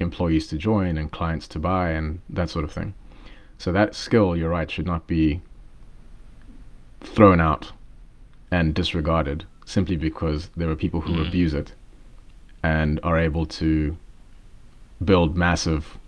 employees 0.00 0.46
to 0.48 0.56
join 0.58 0.98
and 0.98 1.10
clients 1.12 1.46
to 1.48 1.58
buy 1.58 1.90
and 1.90 2.20
that 2.28 2.50
sort 2.50 2.64
of 2.64 2.72
thing. 2.72 2.94
So 3.58 3.70
that 3.72 3.94
skill, 3.94 4.36
you're 4.36 4.50
right, 4.50 4.70
should 4.70 4.86
not 4.86 5.06
be 5.06 5.40
thrown 7.00 7.40
out 7.40 7.72
and 8.50 8.74
disregarded 8.74 9.44
simply 9.66 9.96
because 9.96 10.50
there 10.56 10.68
are 10.70 10.76
people 10.76 11.00
who 11.02 11.14
Mm. 11.14 11.28
abuse 11.28 11.54
it 11.54 11.72
and 12.62 12.98
are 13.02 13.18
able 13.18 13.46
to 13.46 13.96
build 15.04 15.36
massive 15.36 15.98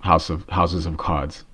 house 0.00 0.30
of 0.30 0.48
houses 0.48 0.86
of 0.86 0.96
cards 0.96 1.44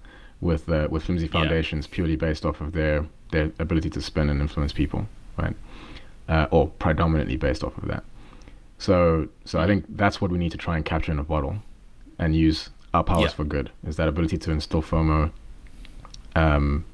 with 0.41 0.69
uh, 0.69 0.89
with 0.91 1.05
flimsy 1.05 1.27
Yeah. 1.27 1.33
foundations 1.33 1.87
purely 1.87 2.17
based 2.17 2.45
off 2.45 2.61
of 2.61 2.73
their 2.73 3.07
their 3.35 3.53
ability 3.59 3.91
to 3.91 4.01
spin 4.01 4.31
and 4.31 4.41
influence 4.41 4.73
people, 4.73 5.07
right? 5.37 5.57
Uh, 6.29 6.47
or 6.51 6.69
predominantly 6.85 7.37
based 7.37 7.63
off 7.65 7.77
of 7.79 7.87
that. 7.89 8.03
So 8.79 9.29
so 9.45 9.61
I 9.61 9.67
think 9.67 9.85
that's 10.03 10.21
what 10.21 10.31
we 10.31 10.39
need 10.39 10.53
to 10.53 10.59
try 10.67 10.77
and 10.77 10.85
capture 10.85 11.13
in 11.13 11.19
a 11.19 11.25
bottle, 11.35 11.57
and 12.19 12.35
use 12.35 12.71
our 12.95 13.05
powers 13.05 13.23
Yeah. 13.33 13.39
for 13.41 13.45
good. 13.45 13.71
Is 13.87 13.97
that 13.97 14.09
ability 14.09 14.39
to 14.39 14.51
instill 14.51 14.83
FOMO 14.83 15.31
um, 16.37 16.85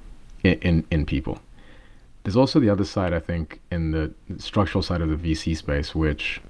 in, 0.43 0.55
in 0.69 0.85
in 0.91 1.07
people. 1.07 1.39
There's 2.23 2.37
also 2.37 2.61
the 2.61 2.69
other 2.69 2.85
side, 2.85 3.13
I 3.15 3.21
think, 3.21 3.61
in 3.71 3.93
the 3.93 4.13
structural 4.39 4.83
side 4.83 5.01
of 5.01 5.09
the 5.09 5.17
VC 5.17 5.57
space, 5.57 5.95
which 5.95 6.41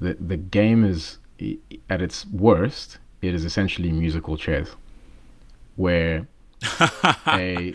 the 0.00 0.14
the 0.32 0.36
game 0.36 0.84
is 0.84 1.18
at 1.90 2.00
its 2.02 2.26
worst. 2.26 2.98
It 3.22 3.34
is 3.34 3.44
essentially 3.44 3.90
musical 3.90 4.36
chairs, 4.36 4.68
where 5.76 6.26
a 7.26 7.74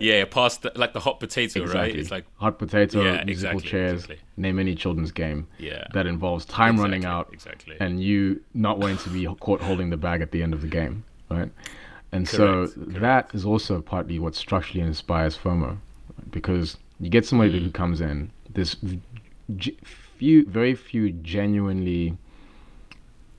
yeah, 0.00 0.24
past 0.24 0.62
the, 0.62 0.72
like 0.74 0.92
the 0.94 1.00
hot 1.00 1.20
potato, 1.20 1.64
right? 1.66 1.94
It's 1.94 2.10
like 2.10 2.24
hot 2.36 2.58
potato, 2.58 3.02
Yeah, 3.02 3.24
musical 3.24 3.28
exactly, 3.58 3.68
chairs. 3.68 3.92
exactly. 4.04 4.18
Name 4.36 4.58
any 4.58 4.74
children's 4.74 5.12
game 5.12 5.46
yeah, 5.58 5.86
that 5.92 6.06
involves 6.06 6.44
time 6.46 6.78
running 6.80 7.04
out 7.04 7.28
exactly. 7.32 7.76
and 7.80 8.02
you 8.02 8.40
not 8.54 8.78
wanting 8.78 8.96
to 8.98 9.10
be 9.10 9.26
caught 9.40 9.60
holding 9.60 9.90
the 9.90 9.96
bag 9.98 10.22
at 10.22 10.30
the 10.30 10.42
end 10.42 10.54
of 10.54 10.62
the 10.62 10.68
game, 10.68 11.04
right? 11.30 11.50
And 12.10 12.26
so 12.28 12.66
Correct, 12.66 12.74
correct. 12.74 13.00
that 13.00 13.30
is 13.34 13.44
also 13.44 13.80
partly 13.82 14.18
what 14.18 14.34
structurally 14.34 14.86
inspires 14.86 15.36
FOMO, 15.36 15.78
because 16.30 16.76
you 17.00 17.08
get 17.10 17.26
somebody 17.26 17.58
Mm. 17.58 17.62
who 17.64 17.70
comes 17.70 18.00
in. 18.00 18.30
There's 18.54 18.76
few, 20.18 20.46
very 20.46 20.74
few 20.74 21.10
genuinely 21.10 22.16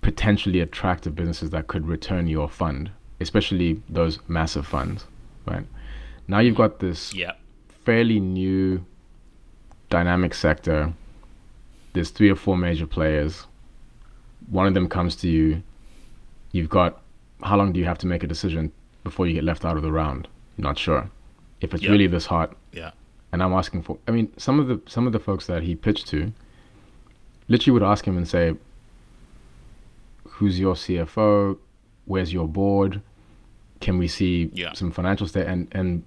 potentially 0.02 0.60
attractive 0.60 1.16
businesses 1.16 1.50
that 1.52 1.68
could 1.68 1.88
return 1.88 2.28
your 2.28 2.50
fund, 2.50 2.92
especially 3.24 3.82
those 3.90 4.20
massive 4.28 4.68
funds, 4.68 5.06
right? 5.48 5.66
Now 6.28 6.40
you've 6.40 6.56
got 6.56 6.80
this 6.80 7.14
yeah, 7.14 7.32
fairly 7.86 8.20
new 8.20 8.86
dynamic 9.90 10.34
sector. 10.36 10.94
There's 11.94 12.12
three 12.12 12.30
or 12.30 12.36
four 12.36 12.58
major 12.58 12.86
players. 12.88 13.46
One 14.50 14.68
of 14.68 14.74
them 14.74 14.88
comes 14.88 15.16
to 15.18 15.28
you. 15.30 15.64
You've 16.52 16.70
got 16.70 17.02
how 17.42 17.58
long 17.58 17.74
do 17.74 17.80
you 17.80 17.86
have 17.86 17.98
to 18.00 18.08
make 18.08 18.24
a 18.24 18.28
decision 18.28 18.72
before 19.04 19.28
you 19.28 19.34
get 19.34 19.44
left 19.44 19.66
out 19.66 19.76
of 19.78 19.84
the 19.84 19.92
round? 19.92 20.28
You're 20.58 20.64
not 20.68 20.78
sure. 20.78 21.10
If 21.62 21.74
it's 21.74 21.84
Yeah. 21.84 21.92
really 21.92 22.08
this 22.08 22.28
hot, 22.28 22.56
yeah, 22.72 22.92
and 23.32 23.42
I'm 23.44 23.54
asking 23.54 23.84
for 23.84 23.98
I 24.08 24.12
mean, 24.12 24.32
some 24.38 24.60
of 24.60 24.68
the 24.68 24.80
some 24.86 25.08
of 25.08 25.14
the 25.14 25.20
folks 25.20 25.46
that 25.48 25.64
he 25.64 25.76
pitched 25.76 26.08
to 26.10 26.32
literally 27.48 27.74
would 27.74 27.84
ask 27.92 28.06
him 28.06 28.18
and 28.18 28.28
say, 28.28 28.56
Who's 30.38 30.60
your 30.60 30.76
CFO? 30.76 31.58
Where's 32.06 32.34
your 32.34 32.48
board? 32.48 33.02
Can 33.84 33.98
we 33.98 34.08
see 34.08 34.50
Yeah. 34.54 34.74
some 34.74 34.92
financial 34.92 35.28
state 35.28 35.46
and 35.46 35.68
and 35.74 36.04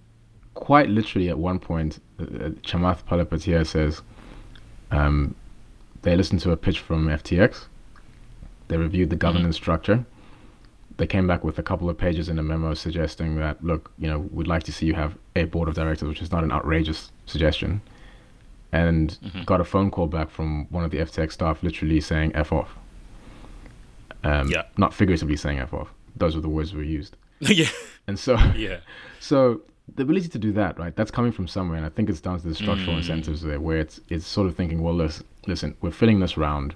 quite 0.55 0.89
literally 0.89 1.29
at 1.29 1.39
one 1.39 1.59
point 1.59 2.01
uh, 2.19 2.23
uh, 2.25 2.49
Chamath 2.69 3.05
Palihapitiya 3.05 3.67
says 3.67 4.01
um, 4.91 5.35
they 6.03 6.17
listened 6.17 6.41
to 6.41 6.51
a 6.53 6.57
pitch 6.57 6.81
from 6.81 7.07
FTX. 7.09 7.67
They 8.69 8.77
reviewed 8.79 9.11
the 9.11 9.17
governance 9.17 9.57
structure. 9.57 10.05
They 10.97 11.07
came 11.07 11.27
back 11.27 11.45
with 11.45 11.59
a 11.59 11.63
couple 11.63 11.91
of 11.91 11.99
pages 11.99 12.29
in 12.31 12.39
a 12.39 12.43
memo 12.43 12.73
suggesting 12.75 13.37
that, 13.37 13.63
look, 13.63 13.93
you 13.99 14.09
know, 14.09 14.21
we'd 14.33 14.47
like 14.47 14.63
to 14.63 14.73
see 14.73 14.87
you 14.87 14.95
have 14.95 15.13
a 15.35 15.45
board 15.45 15.69
of 15.69 15.75
directors, 15.75 16.09
which 16.09 16.23
is 16.23 16.33
not 16.33 16.43
an 16.43 16.51
outrageous 16.53 17.13
suggestion. 17.27 17.83
And 18.73 19.19
Mhm. 19.23 19.45
got 19.45 19.61
a 19.61 19.65
phone 19.65 19.91
call 19.91 20.07
back 20.07 20.31
from 20.31 20.67
one 20.71 20.85
of 20.85 20.91
the 20.91 20.99
FTX 21.01 21.33
staff 21.35 21.63
literally 21.63 22.01
saying 22.01 22.33
F 22.35 22.51
off. 22.53 22.71
Um, 24.25 24.49
Yeah. 24.51 24.63
Not 24.79 24.95
figuratively 24.95 25.37
saying 25.37 25.59
F 25.59 25.75
off. 25.75 25.93
Those 26.17 26.35
were 26.35 26.41
the 26.43 26.49
words 26.49 26.73
were 26.73 26.83
used. 26.83 27.17
yeah, 27.41 27.69
And 28.09 28.19
so 28.19 28.37
yeah, 28.57 28.79
so 29.21 29.63
the 29.95 30.03
ability 30.03 30.29
to 30.29 30.39
do 30.39 30.53
that, 30.53 30.79
right? 30.79 30.95
That's 30.97 31.11
coming 31.11 31.33
from 31.33 31.47
somewhere, 31.47 31.77
and 31.77 31.87
I 31.87 31.91
think 31.91 32.09
it's 32.11 32.21
down 32.21 32.41
to 32.41 32.49
the 32.49 32.55
structural 32.55 32.95
Mm. 32.95 32.99
incentives 32.99 33.43
there, 33.43 33.61
where 33.61 33.79
it's 33.79 34.01
it's 34.09 34.27
sort 34.27 34.47
of 34.49 34.57
thinking, 34.57 34.83
well, 34.83 34.95
listen, 34.95 35.25
listen, 35.47 35.77
we're 35.81 35.91
filling 35.93 36.21
this 36.21 36.37
round, 36.37 36.75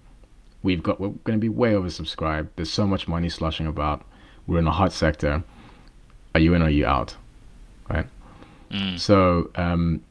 we've 0.62 0.83
got 0.83 1.01
we're 1.01 1.09
going 1.25 1.38
to 1.38 1.40
be 1.40 1.49
way 1.49 1.73
oversubscribed. 1.73 2.49
There's 2.57 2.73
so 2.73 2.87
much 2.87 3.09
money 3.09 3.29
sloshing 3.29 3.66
about. 3.66 4.05
We're 4.46 4.59
in 4.59 4.66
a 4.66 4.73
hot 4.73 4.92
sector. 4.92 5.42
Are 6.35 6.40
you 6.40 6.55
in? 6.55 6.62
Or 6.62 6.66
are 6.66 6.70
you 6.70 6.87
out? 6.87 7.16
Right. 7.88 8.07
Mm. 8.70 8.99
So 8.99 9.51
um, 9.57 10.03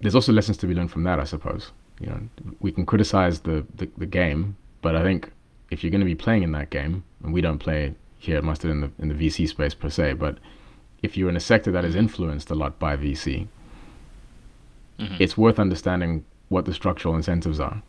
there's 0.00 0.14
also 0.14 0.32
lessons 0.32 0.56
to 0.58 0.66
be 0.66 0.74
learned 0.74 0.90
from 0.90 1.04
that, 1.04 1.18
I 1.18 1.24
suppose. 1.24 1.70
You 2.00 2.08
know, 2.08 2.20
we 2.60 2.72
can 2.72 2.84
criticize 2.84 3.40
the, 3.40 3.64
the, 3.76 3.88
the 3.96 4.06
game, 4.06 4.56
but 4.82 4.94
I 4.96 5.02
think 5.02 5.30
if 5.70 5.82
you're 5.82 5.90
going 5.90 6.00
to 6.00 6.04
be 6.06 6.14
playing 6.14 6.42
in 6.42 6.52
that 6.52 6.68
game, 6.70 7.04
and 7.22 7.32
we 7.32 7.40
don't 7.40 7.58
play 7.58 7.94
here 8.24 8.36
at 8.36 8.44
Mustard 8.44 8.70
in 8.70 8.80
the 8.80 8.90
in 8.98 9.08
the 9.08 9.14
VC 9.14 9.46
space 9.48 9.74
per 9.74 9.88
se, 9.88 10.14
but 10.14 10.38
if 11.02 11.16
you're 11.16 11.28
in 11.28 11.36
a 11.36 11.40
sector 11.40 11.70
that 11.70 11.84
is 11.84 11.94
influenced 11.94 12.50
a 12.50 12.54
lot 12.54 12.78
by 12.78 12.96
VC, 12.96 13.46
Mhm. 14.98 15.16
it's 15.18 15.36
worth 15.36 15.58
understanding 15.58 16.24
what 16.48 16.64
the 16.64 16.74
structural 16.74 17.16
incentives 17.16 17.60
are, 17.60 17.82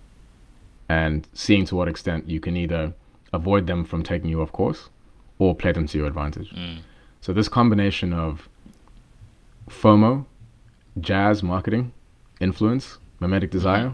and 0.90 1.28
seeing 1.34 1.66
to 1.66 1.76
what 1.76 1.88
extent 1.88 2.30
you 2.30 2.40
can 2.40 2.58
either 2.58 2.94
avoid 3.32 3.68
them 3.68 3.84
from 3.84 4.04
taking 4.04 4.30
you 4.30 4.42
off 4.42 4.52
course, 4.52 4.90
or 5.40 5.56
play 5.56 5.72
them 5.72 5.88
to 5.88 5.98
your 5.98 6.08
advantage. 6.08 6.52
Mm. 6.52 6.80
So 7.22 7.34
this 7.34 7.48
combination 7.50 8.14
of 8.14 8.48
FOMO, 9.70 10.26
jazz 11.00 11.44
marketing, 11.44 11.92
influence, 12.40 12.98
mimetic 13.20 13.52
desire, 13.52 13.94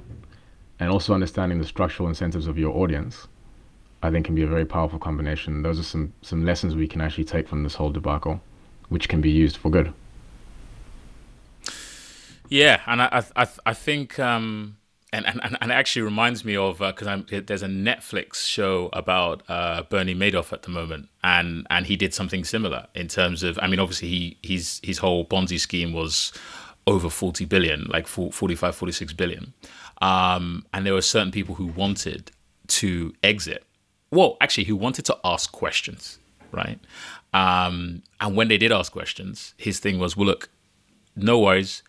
and 0.80 0.90
also 0.90 1.14
understanding 1.14 1.60
the 1.60 1.66
structural 1.66 2.10
incentives 2.10 2.48
of 2.48 2.58
your 2.58 2.76
audience, 2.76 3.28
I 4.04 4.12
think 4.12 4.26
can 4.26 4.36
be 4.36 4.44
a 4.44 4.48
very 4.48 4.66
powerful 4.66 5.00
combination. 5.00 5.62
Those 5.62 5.80
are 5.80 5.84
some 5.84 6.14
some 6.22 6.46
lessons 6.46 6.76
we 6.76 6.88
can 6.88 7.02
actually 7.02 7.26
take 7.26 7.48
from 7.48 7.64
this 7.64 7.76
whole 7.76 7.92
debacle, 7.92 8.42
which 8.90 9.10
can 9.10 9.22
be 9.22 9.30
used 9.30 9.58
for 9.58 9.70
good. 9.70 9.94
Yeah, 12.50 12.82
and 12.86 13.02
I 13.02 13.24
I 13.36 13.48
I, 13.66 13.74
think 13.74 14.20
um 14.20 14.78
and, 15.14 15.26
and 15.26 15.40
and 15.62 15.72
it 15.72 15.74
actually 15.74 16.02
reminds 16.02 16.44
me 16.44 16.56
of 16.56 16.80
because 16.80 17.08
I'm 17.08 17.26
there's 17.30 17.64
a 17.64 17.68
Netflix 17.68 18.46
show 18.48 18.90
about 18.94 19.44
uh, 19.50 19.84
Bernie 19.84 20.16
Madoff 20.16 20.52
at 20.52 20.64
the 20.64 20.70
moment, 20.70 21.10
and 21.24 21.68
and 21.70 21.86
he 21.86 21.96
did 21.96 22.14
something 22.14 22.44
similar 22.44 22.88
in 22.96 23.08
terms 23.08 23.44
of 23.44 23.60
I 23.62 23.68
mean 23.68 23.80
obviously 23.80 24.08
he 24.08 24.38
his 24.42 24.82
his 24.84 24.98
whole 24.98 25.26
Ponzi 25.26 25.60
scheme 25.60 25.94
was 25.94 26.34
over 26.88 27.10
40 27.10 27.46
billion, 27.46 27.86
like 27.90 28.08
45, 28.08 28.76
46 28.76 29.14
billion, 29.14 29.54
um, 30.02 30.66
and 30.74 30.86
there 30.86 30.94
were 30.94 31.02
certain 31.02 31.32
people 31.32 31.56
who 31.56 31.68
wanted 31.68 32.32
to 32.68 33.14
exit. 33.24 33.64
Well, 34.12 34.38
actually, 34.42 34.66
who 34.66 34.76
wanted 34.76 35.06
to 35.06 35.18
ask 35.24 35.52
questions, 35.52 36.20
right? 36.52 36.80
Um, 37.34 38.04
and 38.20 38.36
when 38.36 38.50
they 38.50 38.58
did 38.58 38.72
ask 38.72 38.92
questions, 38.92 39.54
his 39.58 39.80
thing 39.80 40.00
was, 40.00 40.18
well, 40.18 40.28
look, 40.28 40.50
no 41.16 41.40
worries. 41.40 41.84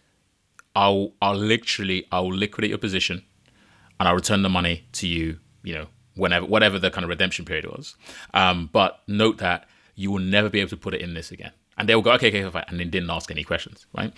I'll 0.75 1.13
I'll 1.21 1.37
literally 1.37 2.07
I'll 2.11 2.33
liquidate 2.33 2.71
your 2.71 2.79
position 2.79 3.23
and 4.01 4.09
I'll 4.09 4.15
return 4.15 4.43
the 4.43 4.49
money 4.49 4.87
to 4.93 5.07
you, 5.07 5.39
you 5.63 5.75
know, 5.75 5.87
whenever 6.15 6.47
whatever 6.47 6.79
the 6.79 6.91
kind 6.91 7.05
of 7.05 7.11
redemption 7.11 7.45
period 7.45 7.67
was. 7.67 7.95
Um, 8.33 8.71
but 8.73 9.01
note 9.07 9.39
that 9.39 9.69
you 9.95 10.11
will 10.11 10.21
never 10.21 10.49
be 10.49 10.61
able 10.61 10.71
to 10.71 10.77
put 10.77 10.95
it 10.95 11.03
in 11.03 11.15
this 11.15 11.31
again. 11.31 11.53
And 11.77 11.89
they 11.89 11.95
will 11.95 12.03
go, 12.03 12.13
okay, 12.13 12.29
okay, 12.29 12.49
fine, 12.51 12.65
and 12.69 12.81
then 12.81 12.91
didn't 12.91 13.11
ask 13.11 13.31
any 13.31 13.45
questions, 13.45 13.87
right? 13.97 14.13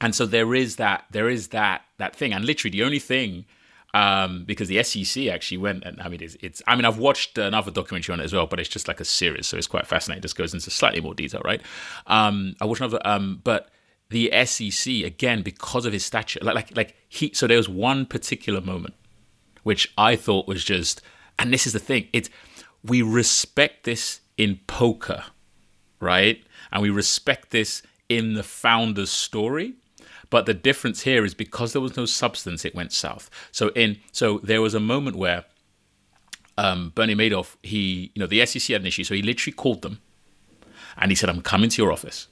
And 0.00 0.14
so 0.14 0.26
there 0.26 0.54
is 0.54 0.76
that 0.76 1.06
there 1.10 1.30
is 1.30 1.48
that 1.48 1.82
that 1.98 2.14
thing. 2.14 2.32
And 2.32 2.44
literally 2.44 2.72
the 2.72 2.84
only 2.84 2.98
thing 2.98 3.46
um, 3.94 4.44
because 4.44 4.68
the 4.68 4.82
SEC 4.82 5.28
actually 5.28 5.56
went 5.58 5.84
and 5.84 5.98
I 6.02 6.08
mean 6.08 6.22
it's, 6.22 6.36
it's 6.42 6.60
I 6.66 6.76
mean 6.76 6.84
I've 6.84 6.98
watched 6.98 7.38
another 7.38 7.70
documentary 7.70 8.12
on 8.12 8.20
it 8.20 8.24
as 8.24 8.32
well, 8.34 8.46
but 8.46 8.60
it's 8.60 8.68
just 8.68 8.88
like 8.88 9.00
a 9.00 9.04
series, 9.04 9.46
so 9.46 9.56
it's 9.56 9.66
quite 9.66 9.86
fascinating. 9.86 10.18
It 10.18 10.22
just 10.22 10.36
goes 10.36 10.52
into 10.52 10.70
slightly 10.70 11.00
more 11.00 11.14
detail, 11.14 11.40
right? 11.44 11.62
Um, 12.06 12.56
I 12.60 12.66
watched 12.66 12.82
another 12.82 13.00
um, 13.06 13.40
but 13.42 13.70
the 14.10 14.30
SEC 14.44 14.92
again 15.04 15.42
because 15.42 15.86
of 15.86 15.94
his 15.94 16.04
stature. 16.04 16.40
Like 16.42 16.54
like 16.54 16.76
like 16.76 16.96
he. 17.08 17.32
So 17.32 17.46
there 17.46 17.56
was 17.56 17.68
one 17.68 18.04
particular 18.04 18.60
moment 18.60 18.94
which 19.64 19.92
I 19.98 20.14
thought 20.14 20.46
was 20.46 20.62
just, 20.62 21.02
and 21.38 21.52
this 21.52 21.66
is 21.66 21.72
the 21.72 21.80
thing. 21.80 22.08
It's 22.12 22.30
we 22.84 23.02
respect 23.02 23.84
this 23.84 24.20
in 24.36 24.60
poker, 24.68 25.24
right? 25.98 26.44
And 26.70 26.82
we 26.82 26.90
respect 26.90 27.50
this 27.50 27.82
in 28.08 28.34
the 28.34 28.42
founder's 28.44 29.10
story. 29.10 29.74
But 30.34 30.46
the 30.46 30.54
difference 30.54 31.02
here 31.02 31.24
is 31.24 31.32
because 31.32 31.72
there 31.72 31.80
was 31.80 31.96
no 31.96 32.06
substance, 32.06 32.64
it 32.64 32.74
went 32.74 32.92
south. 32.92 33.30
So 33.52 33.68
in 33.68 33.98
so 34.10 34.40
there 34.42 34.60
was 34.60 34.74
a 34.74 34.80
moment 34.80 35.14
where 35.14 35.44
um, 36.58 36.90
Bernie 36.96 37.14
Madoff, 37.14 37.54
he 37.62 38.10
you 38.16 38.20
know 38.20 38.26
the 38.26 38.44
SEC 38.44 38.72
had 38.72 38.80
an 38.80 38.88
issue, 38.88 39.04
so 39.04 39.14
he 39.14 39.22
literally 39.22 39.54
called 39.54 39.82
them, 39.82 40.00
and 40.96 41.12
he 41.12 41.14
said, 41.14 41.30
"I'm 41.30 41.40
coming 41.40 41.70
to 41.70 41.80
your 41.80 41.92
office." 41.92 42.26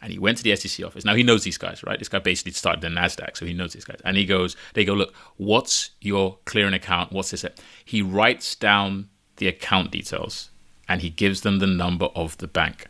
And 0.00 0.12
he 0.12 0.18
went 0.20 0.38
to 0.38 0.44
the 0.44 0.54
SEC 0.54 0.86
office. 0.86 1.04
Now 1.04 1.16
he 1.16 1.24
knows 1.24 1.42
these 1.42 1.58
guys, 1.58 1.82
right? 1.82 1.98
This 1.98 2.08
guy 2.08 2.20
basically 2.20 2.52
started 2.52 2.82
the 2.82 2.86
Nasdaq, 2.86 3.36
so 3.36 3.44
he 3.44 3.52
knows 3.52 3.72
these 3.72 3.84
guys. 3.84 3.98
And 4.04 4.16
he 4.16 4.26
goes, 4.26 4.54
they 4.74 4.84
go, 4.84 4.94
look, 4.94 5.12
what's 5.36 5.90
your 6.00 6.38
clearing 6.44 6.72
account? 6.72 7.10
What's 7.10 7.32
this? 7.32 7.44
He 7.84 8.00
writes 8.00 8.54
down 8.54 9.10
the 9.38 9.48
account 9.48 9.90
details 9.90 10.50
and 10.88 11.02
he 11.02 11.10
gives 11.10 11.40
them 11.40 11.58
the 11.58 11.66
number 11.66 12.06
of 12.14 12.38
the 12.38 12.46
bank. 12.46 12.86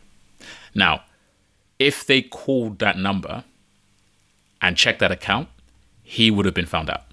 Now, 0.73 1.03
if 1.79 2.05
they 2.05 2.21
called 2.21 2.79
that 2.79 2.97
number 2.97 3.43
and 4.61 4.77
checked 4.77 4.99
that 4.99 5.11
account, 5.11 5.49
he 6.03 6.29
would 6.29 6.45
have 6.45 6.53
been 6.53 6.65
found 6.65 6.89
out. 6.89 7.03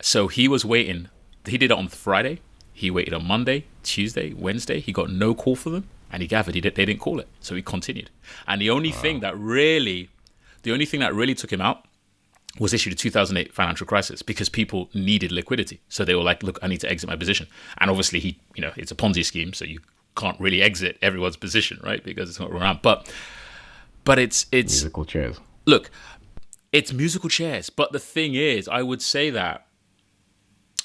So 0.00 0.28
he 0.28 0.48
was 0.48 0.64
waiting. 0.64 1.08
He 1.46 1.58
did 1.58 1.70
it 1.70 1.78
on 1.78 1.88
Friday. 1.88 2.40
He 2.72 2.90
waited 2.90 3.14
on 3.14 3.26
Monday, 3.26 3.64
Tuesday, 3.82 4.32
Wednesday. 4.34 4.80
He 4.80 4.92
got 4.92 5.10
no 5.10 5.34
call 5.34 5.56
for 5.56 5.70
them, 5.70 5.88
and 6.12 6.22
he 6.22 6.28
gathered 6.28 6.54
he 6.54 6.60
did, 6.60 6.74
they 6.74 6.84
didn't 6.84 7.00
call 7.00 7.18
it. 7.18 7.28
So 7.40 7.54
he 7.54 7.62
continued. 7.62 8.10
And 8.46 8.60
the 8.60 8.70
only 8.70 8.90
wow. 8.90 8.96
thing 8.96 9.20
that 9.20 9.36
really, 9.38 10.10
the 10.62 10.72
only 10.72 10.84
thing 10.84 11.00
that 11.00 11.14
really 11.14 11.34
took 11.34 11.52
him 11.52 11.60
out 11.60 11.86
was 12.58 12.72
issued 12.72 12.92
a 12.92 12.96
2008 12.96 13.52
financial 13.52 13.86
crisis 13.86 14.22
because 14.22 14.48
people 14.48 14.90
needed 14.94 15.32
liquidity. 15.32 15.80
So 15.88 16.04
they 16.04 16.14
were 16.14 16.22
like, 16.22 16.42
look, 16.42 16.58
I 16.62 16.68
need 16.68 16.80
to 16.80 16.90
exit 16.90 17.08
my 17.08 17.16
position. 17.16 17.46
And 17.78 17.90
obviously, 17.90 18.20
he, 18.20 18.38
you 18.54 18.62
know, 18.62 18.72
it's 18.76 18.90
a 18.90 18.94
Ponzi 18.94 19.24
scheme, 19.24 19.52
so 19.52 19.64
you 19.64 19.80
can't 20.16 20.38
really 20.40 20.62
exit 20.62 20.98
everyone's 21.02 21.36
position, 21.36 21.80
right? 21.82 22.02
Because 22.02 22.28
it's 22.28 22.40
not 22.40 22.50
around. 22.50 22.80
But, 22.82 23.10
but 24.04 24.18
it's 24.18 24.46
it's 24.52 24.72
musical 24.72 25.04
chairs. 25.04 25.40
Look, 25.66 25.90
it's 26.72 26.92
musical 26.92 27.28
chairs. 27.28 27.70
But 27.70 27.92
the 27.92 27.98
thing 27.98 28.34
is, 28.34 28.68
I 28.68 28.82
would 28.82 29.02
say 29.02 29.30
that. 29.30 29.66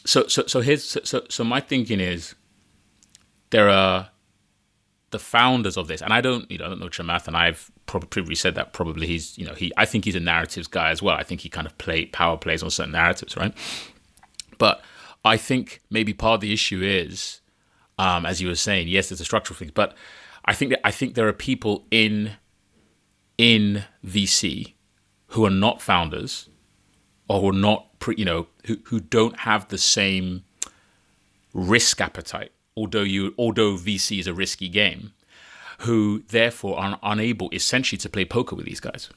So 0.06 0.28
so 0.28 0.48
so 0.48 0.62
here's 0.62 0.84
so 0.84 1.22
so, 1.30 1.44
my 1.44 1.60
thinking 1.60 2.00
is, 2.00 2.34
there 3.52 3.70
are 3.70 4.10
the 5.12 5.20
founders 5.20 5.78
of 5.78 5.88
this, 5.88 6.02
and 6.02 6.12
I 6.12 6.22
don't, 6.22 6.50
you 6.50 6.58
know, 6.58 6.66
I 6.66 6.70
don't 6.70 6.80
know 6.80 6.88
Chamath, 6.88 7.28
and 7.28 7.38
I've 7.38 7.70
probably 7.86 8.34
said 8.34 8.56
that 8.56 8.74
probably 8.74 9.06
he's, 9.06 9.38
you 9.38 9.46
know, 9.46 9.54
he, 9.54 9.72
I 9.78 9.86
think 9.86 10.06
he's 10.06 10.16
a 10.16 10.20
narratives 10.22 10.68
guy 10.68 10.90
as 10.90 11.04
well. 11.04 11.18
I 11.18 11.24
think 11.24 11.42
he 11.42 11.50
kind 11.50 11.68
of 11.68 11.78
play 11.78 12.06
power 12.06 12.38
plays 12.38 12.64
on 12.64 12.72
certain 12.72 12.94
narratives, 12.94 13.36
right? 13.38 13.54
But 14.58 14.82
I 15.24 15.38
think 15.38 15.82
maybe 15.92 16.14
part 16.14 16.36
of 16.36 16.42
the 16.42 16.54
issue 16.54 16.82
is, 16.82 17.42
um, 18.00 18.26
as 18.26 18.42
you 18.42 18.48
were 18.48 18.56
saying, 18.56 18.88
yes, 18.88 19.10
there's 19.10 19.22
a 19.22 19.26
structural 19.26 19.58
thing, 19.58 19.72
but 19.74 19.96
I 20.46 20.54
think 20.54 20.72
that 20.72 20.88
I 20.88 20.92
think 20.92 21.14
there 21.14 21.28
are 21.28 21.34
people 21.34 21.86
in 21.92 22.32
in 23.38 23.86
VC 24.06 24.74
who 25.28 25.46
are 25.46 25.52
not 25.52 25.82
founders 25.82 26.50
or 27.28 27.42
who 27.42 27.50
are 27.50 27.54
not, 27.54 28.00
pre, 28.00 28.16
you 28.18 28.26
know, 28.26 28.48
who 28.66 28.78
who 28.86 29.00
don't 29.00 29.40
have 29.40 29.68
the 29.70 29.78
same 29.78 30.44
risk 31.54 32.02
appetite 32.02 32.52
although 32.76 33.04
you 33.04 33.34
although 33.38 33.74
VC 33.74 34.20
is 34.20 34.28
a 34.28 34.34
risky 34.34 34.70
game, 34.70 35.14
who 35.80 36.24
therefore 36.30 36.80
are 36.80 37.00
unable 37.04 37.50
essentially 37.52 37.98
to 38.00 38.10
play 38.10 38.26
poker 38.26 38.56
with 38.56 38.66
these 38.66 38.80
guys. 38.80 39.10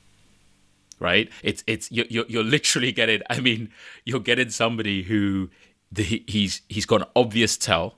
Right? 1.00 1.31
It's 1.42 1.64
it's 1.66 1.90
you're 1.90 2.07
you're, 2.09 2.44
literally 2.44 2.92
getting. 2.92 3.22
I 3.29 3.40
mean, 3.40 3.70
you're 4.05 4.20
getting 4.20 4.50
somebody 4.50 5.03
who 5.03 5.50
the, 5.90 6.22
he's 6.27 6.62
he's 6.68 6.87
got 6.87 7.03
an 7.03 7.09
obvious 7.16 7.57
tell. 7.57 7.96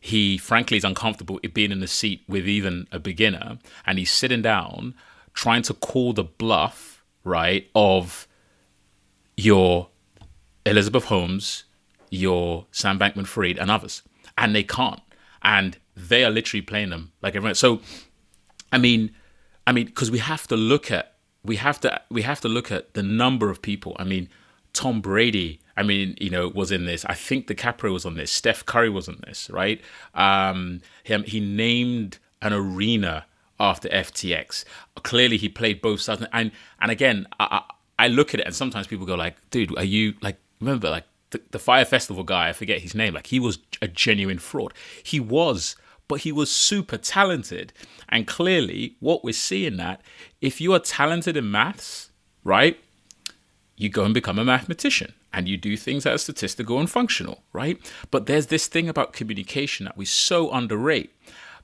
He 0.00 0.38
frankly 0.38 0.76
is 0.76 0.84
uncomfortable 0.84 1.40
being 1.52 1.72
in 1.72 1.80
the 1.80 1.88
seat 1.88 2.22
with 2.28 2.46
even 2.46 2.86
a 2.92 2.98
beginner, 2.98 3.58
and 3.86 3.98
he's 3.98 4.12
sitting 4.12 4.42
down 4.42 4.94
trying 5.38 5.62
to 5.62 5.72
call 5.72 6.12
the 6.12 6.24
bluff 6.24 7.04
right 7.22 7.70
of 7.72 8.26
your 9.36 9.88
Elizabeth 10.66 11.04
Holmes, 11.04 11.62
your 12.10 12.66
Sam 12.72 12.98
Bankman 12.98 13.24
Fried, 13.24 13.56
and 13.56 13.70
others 13.70 14.02
and 14.38 14.54
they 14.54 14.62
can't, 14.62 15.02
and 15.42 15.76
they 15.94 16.24
are 16.24 16.30
literally 16.30 16.62
playing 16.62 16.90
them 16.90 17.12
like 17.20 17.34
everyone. 17.34 17.56
So, 17.56 17.80
I 18.72 18.78
mean, 18.78 19.10
I 19.66 19.72
mean, 19.72 19.86
because 19.86 20.10
we 20.10 20.20
have 20.20 20.46
to 20.46 20.56
look 20.56 20.90
at 20.90 21.16
we 21.44 21.56
have 21.56 21.80
to 21.80 22.00
we 22.10 22.22
have 22.22 22.40
to 22.40 22.48
look 22.48 22.72
at 22.72 22.94
the 22.94 23.02
number 23.02 23.50
of 23.50 23.60
people. 23.60 23.96
I 23.98 24.04
mean, 24.04 24.30
Tom 24.72 25.00
Brady. 25.00 25.60
I 25.76 25.84
mean, 25.84 26.16
you 26.20 26.30
know, 26.30 26.48
was 26.48 26.72
in 26.72 26.86
this. 26.86 27.04
I 27.04 27.14
think 27.14 27.46
DiCaprio 27.46 27.92
was 27.92 28.04
on 28.04 28.14
this. 28.14 28.32
Steph 28.32 28.66
Curry 28.66 28.90
was 28.90 29.08
on 29.08 29.20
this, 29.24 29.48
right? 29.48 29.80
Um, 30.14 30.80
him, 31.04 31.22
he 31.22 31.38
named 31.38 32.18
an 32.42 32.52
arena 32.52 33.26
after 33.60 33.88
FTX. 33.88 34.64
Clearly, 35.02 35.36
he 35.36 35.48
played 35.48 35.80
both 35.80 36.00
sides. 36.00 36.24
And 36.32 36.52
and 36.80 36.90
again, 36.90 37.26
I, 37.40 37.62
I, 37.98 38.08
look 38.08 38.34
at 38.34 38.40
it, 38.40 38.46
and 38.46 38.54
sometimes 38.54 38.86
people 38.86 39.06
go 39.06 39.14
like, 39.14 39.36
"Dude, 39.50 39.76
are 39.76 39.84
you 39.84 40.14
like?" 40.22 40.38
Remember, 40.60 40.90
like 40.90 41.04
the, 41.30 41.40
the 41.50 41.58
Fyre 41.58 41.84
Festival 41.84 42.24
guy, 42.24 42.48
I 42.48 42.52
forget 42.52 42.80
his 42.80 42.94
name, 42.94 43.14
like 43.14 43.28
he 43.28 43.38
was 43.38 43.58
a 43.80 43.88
genuine 43.88 44.38
fraud. 44.38 44.74
He 45.02 45.20
was, 45.20 45.76
but 46.08 46.20
he 46.20 46.32
was 46.32 46.50
super 46.50 46.96
talented. 46.96 47.72
And 48.08 48.26
clearly, 48.26 48.96
what 49.00 49.22
we're 49.22 49.32
seeing 49.32 49.76
that 49.76 50.00
if 50.40 50.60
you 50.60 50.72
are 50.72 50.80
talented 50.80 51.36
in 51.36 51.50
maths, 51.50 52.10
right, 52.42 52.78
you 53.76 53.88
go 53.88 54.04
and 54.04 54.14
become 54.14 54.38
a 54.38 54.44
mathematician 54.44 55.14
and 55.32 55.46
you 55.46 55.56
do 55.56 55.76
things 55.76 56.04
that 56.04 56.14
are 56.14 56.18
statistical 56.18 56.78
and 56.80 56.90
functional, 56.90 57.44
right? 57.52 57.78
But 58.10 58.26
there's 58.26 58.46
this 58.46 58.66
thing 58.66 58.88
about 58.88 59.12
communication 59.12 59.84
that 59.84 59.96
we 59.96 60.04
so 60.04 60.50
underrate. 60.50 61.12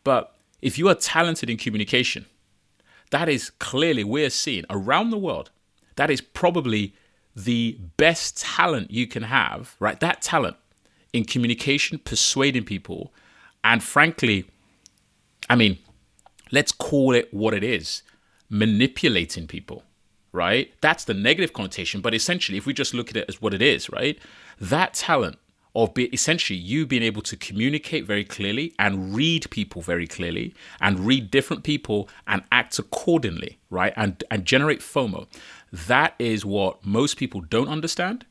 But 0.05 0.34
if 0.65 0.79
you 0.79 0.89
are 0.89 0.95
talented 0.95 1.51
in 1.51 1.59
communication, 1.59 2.25
that 3.11 3.29
is 3.29 3.51
clearly 3.51 4.03
we're 4.03 4.31
seeing 4.31 4.65
around 4.71 5.11
the 5.11 5.19
world. 5.19 5.51
That 5.97 6.11
is 6.11 6.23
probably 6.23 6.95
the 7.37 7.79
best 7.99 8.39
talent 8.39 8.91
you 8.91 9.07
can 9.07 9.25
have, 9.25 9.77
right? 9.79 10.01
That 10.01 10.23
talent 10.23 10.57
in 11.13 11.27
communication, 11.27 11.99
persuading 11.99 12.65
people, 12.65 13.13
and 13.63 13.83
frankly, 13.83 14.47
I 15.51 15.55
mean, 15.55 15.79
let's 16.51 16.73
call 16.73 17.13
it 17.15 17.33
what 17.33 17.53
it 17.53 17.63
is 17.63 18.03
manipulating 18.49 19.47
people, 19.47 19.83
right? 20.33 20.73
That's 20.81 21.05
the 21.05 21.15
negative 21.15 21.53
connotation. 21.53 22.01
But 22.01 22.15
essentially, 22.15 22.57
if 22.57 22.65
we 22.65 22.73
just 22.73 22.95
look 22.95 23.11
at 23.11 23.19
it 23.19 23.27
as 23.29 23.43
what 23.43 23.53
it 23.53 23.61
is, 23.61 23.91
right? 23.91 24.19
That 24.61 24.95
talent 24.95 25.39
of 25.75 25.93
be, 25.95 26.05
essentially 26.07 26.59
you 26.59 26.87
being 26.87 27.03
able 27.03 27.23
to 27.23 27.37
communicate 27.37 28.05
very 28.05 28.25
clearly 28.25 28.75
and 28.79 29.15
read 29.15 29.51
people 29.51 29.83
very 29.83 30.07
clearly 30.07 30.55
and 30.81 31.01
read 31.01 31.31
different 31.31 31.65
people 31.65 32.09
and 32.27 32.43
act 32.53 32.79
accordingly, 32.79 33.59
right? 33.71 33.93
And 33.97 34.23
and 34.31 34.45
generate 34.45 34.81
FOMO. 34.81 35.27
That 35.73 36.15
is 36.19 36.45
what 36.45 36.85
most 36.87 37.17
people 37.17 37.41
don't 37.41 37.69
understand. 37.69 38.25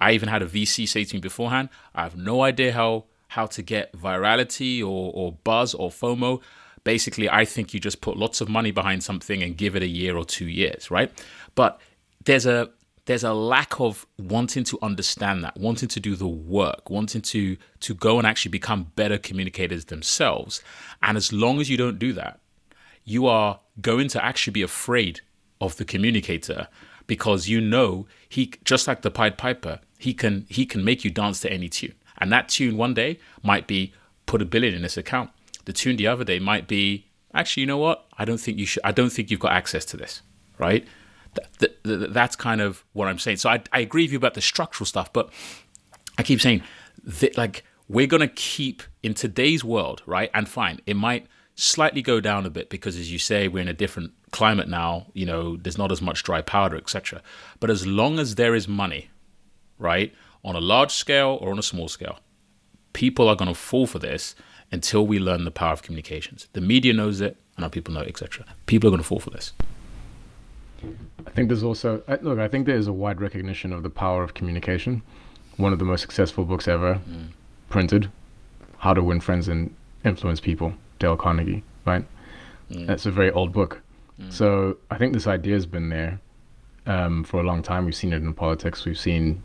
I 0.00 0.12
even 0.12 0.28
had 0.28 0.42
a 0.42 0.46
VC 0.46 0.88
say 0.88 1.04
to 1.04 1.16
me 1.16 1.20
beforehand, 1.20 1.68
I 1.94 2.02
have 2.04 2.16
no 2.16 2.42
idea 2.42 2.72
how 2.72 3.04
how 3.28 3.46
to 3.46 3.62
get 3.62 3.92
virality 3.92 4.80
or, 4.80 5.12
or 5.14 5.32
buzz 5.44 5.74
or 5.74 5.90
FOMO. 5.90 6.40
Basically, 6.84 7.28
I 7.28 7.44
think 7.44 7.74
you 7.74 7.80
just 7.80 8.00
put 8.00 8.16
lots 8.16 8.40
of 8.40 8.48
money 8.48 8.70
behind 8.70 9.02
something 9.02 9.42
and 9.42 9.56
give 9.56 9.76
it 9.76 9.82
a 9.82 9.86
year 9.86 10.16
or 10.16 10.24
two 10.24 10.46
years, 10.46 10.90
right? 10.90 11.12
But 11.54 11.78
there's 12.24 12.46
a 12.46 12.70
there's 13.08 13.24
a 13.24 13.32
lack 13.32 13.80
of 13.80 14.06
wanting 14.18 14.64
to 14.64 14.78
understand 14.82 15.42
that, 15.42 15.56
wanting 15.56 15.88
to 15.88 15.98
do 15.98 16.14
the 16.14 16.28
work, 16.28 16.90
wanting 16.90 17.22
to 17.22 17.56
to 17.80 17.94
go 17.94 18.18
and 18.18 18.26
actually 18.26 18.50
become 18.50 18.92
better 18.96 19.16
communicators 19.16 19.86
themselves. 19.86 20.62
And 21.02 21.16
as 21.16 21.32
long 21.32 21.58
as 21.58 21.70
you 21.70 21.78
don't 21.78 21.98
do 21.98 22.12
that, 22.12 22.38
you 23.06 23.26
are 23.26 23.60
going 23.80 24.08
to 24.08 24.22
actually 24.22 24.52
be 24.52 24.60
afraid 24.60 25.22
of 25.58 25.78
the 25.78 25.86
communicator 25.86 26.68
because 27.06 27.48
you 27.48 27.62
know 27.62 28.06
he 28.28 28.52
just 28.62 28.86
like 28.86 29.00
the 29.00 29.10
Pied 29.10 29.38
Piper, 29.38 29.80
he 29.96 30.12
can 30.12 30.44
he 30.50 30.66
can 30.66 30.84
make 30.84 31.02
you 31.02 31.10
dance 31.10 31.40
to 31.40 31.50
any 31.50 31.70
tune. 31.70 31.94
And 32.18 32.30
that 32.30 32.50
tune 32.50 32.76
one 32.76 32.92
day 32.92 33.20
might 33.42 33.66
be 33.66 33.94
put 34.26 34.42
a 34.42 34.44
billion 34.44 34.74
in 34.74 34.82
this 34.82 34.98
account. 34.98 35.30
The 35.64 35.72
tune 35.72 35.96
the 35.96 36.06
other 36.06 36.24
day 36.24 36.40
might 36.40 36.68
be 36.68 37.06
actually, 37.32 37.62
you 37.62 37.68
know 37.68 37.78
what? 37.78 38.06
I 38.18 38.26
don't 38.26 38.38
think 38.38 38.58
you 38.58 38.66
should. 38.66 38.82
I 38.84 38.92
don't 38.92 39.10
think 39.10 39.30
you've 39.30 39.40
got 39.40 39.52
access 39.52 39.86
to 39.86 39.96
this, 39.96 40.20
right? 40.58 40.86
Th- 41.34 41.48
th- 41.58 41.82
th- 41.84 42.10
that's 42.10 42.36
kind 42.36 42.60
of 42.60 42.84
what 42.92 43.08
I'm 43.08 43.18
saying. 43.18 43.38
So 43.38 43.50
I, 43.50 43.62
I 43.72 43.80
agree 43.80 44.04
with 44.04 44.12
you 44.12 44.18
about 44.18 44.34
the 44.34 44.40
structural 44.40 44.86
stuff, 44.86 45.12
but 45.12 45.30
I 46.16 46.22
keep 46.22 46.40
saying 46.40 46.62
that 47.04 47.36
like 47.36 47.64
we're 47.88 48.06
gonna 48.06 48.28
keep 48.28 48.82
in 49.02 49.14
today's 49.14 49.64
world, 49.64 50.02
right? 50.06 50.30
And 50.34 50.48
fine, 50.48 50.80
it 50.86 50.94
might 50.94 51.26
slightly 51.54 52.02
go 52.02 52.20
down 52.20 52.46
a 52.46 52.50
bit 52.50 52.70
because, 52.70 52.96
as 52.96 53.10
you 53.10 53.18
say, 53.18 53.48
we're 53.48 53.60
in 53.60 53.68
a 53.68 53.74
different 53.74 54.12
climate 54.30 54.68
now. 54.68 55.06
You 55.12 55.26
know, 55.26 55.56
there's 55.56 55.78
not 55.78 55.90
as 55.90 56.00
much 56.00 56.22
dry 56.22 56.40
powder, 56.40 56.76
etc. 56.76 57.20
But 57.60 57.68
as 57.68 57.86
long 57.86 58.18
as 58.18 58.36
there 58.36 58.54
is 58.54 58.68
money, 58.68 59.10
right, 59.78 60.14
on 60.44 60.54
a 60.54 60.60
large 60.60 60.92
scale 60.92 61.38
or 61.40 61.50
on 61.50 61.58
a 61.58 61.62
small 61.62 61.88
scale, 61.88 62.20
people 62.92 63.28
are 63.28 63.36
going 63.36 63.48
to 63.48 63.54
fall 63.54 63.86
for 63.86 63.98
this 63.98 64.34
until 64.70 65.06
we 65.06 65.18
learn 65.18 65.44
the 65.44 65.50
power 65.50 65.72
of 65.72 65.82
communications. 65.82 66.46
The 66.52 66.60
media 66.60 66.92
knows 66.92 67.20
it, 67.20 67.36
and 67.56 67.64
our 67.64 67.70
people 67.70 67.92
know, 67.92 68.02
etc. 68.02 68.44
People 68.66 68.88
are 68.88 68.92
going 68.92 69.02
to 69.02 69.08
fall 69.08 69.20
for 69.20 69.30
this. 69.30 69.52
I 71.26 71.30
think 71.30 71.48
there's 71.48 71.62
also 71.62 72.02
look. 72.22 72.38
I 72.38 72.48
think 72.48 72.66
there 72.66 72.76
is 72.76 72.86
a 72.86 72.92
wide 72.92 73.20
recognition 73.20 73.72
of 73.72 73.82
the 73.82 73.90
power 73.90 74.22
of 74.22 74.34
communication. 74.34 75.02
One 75.56 75.72
of 75.72 75.78
the 75.78 75.84
most 75.84 76.00
successful 76.00 76.44
books 76.44 76.68
ever 76.68 76.94
mm. 76.94 77.28
printed, 77.68 78.10
"How 78.78 78.94
to 78.94 79.02
Win 79.02 79.20
Friends 79.20 79.48
and 79.48 79.74
Influence 80.04 80.40
People," 80.40 80.74
Dale 80.98 81.16
Carnegie. 81.16 81.64
Right. 81.84 82.04
Mm. 82.70 82.86
That's 82.86 83.06
a 83.06 83.10
very 83.10 83.30
old 83.30 83.52
book. 83.52 83.80
Mm. 84.20 84.32
So 84.32 84.76
I 84.90 84.98
think 84.98 85.12
this 85.12 85.26
idea 85.26 85.54
has 85.54 85.66
been 85.66 85.88
there 85.88 86.20
um, 86.86 87.24
for 87.24 87.40
a 87.40 87.42
long 87.42 87.62
time. 87.62 87.84
We've 87.84 87.94
seen 87.94 88.12
it 88.12 88.22
in 88.22 88.32
politics. 88.34 88.84
We've 88.84 88.98
seen 88.98 89.42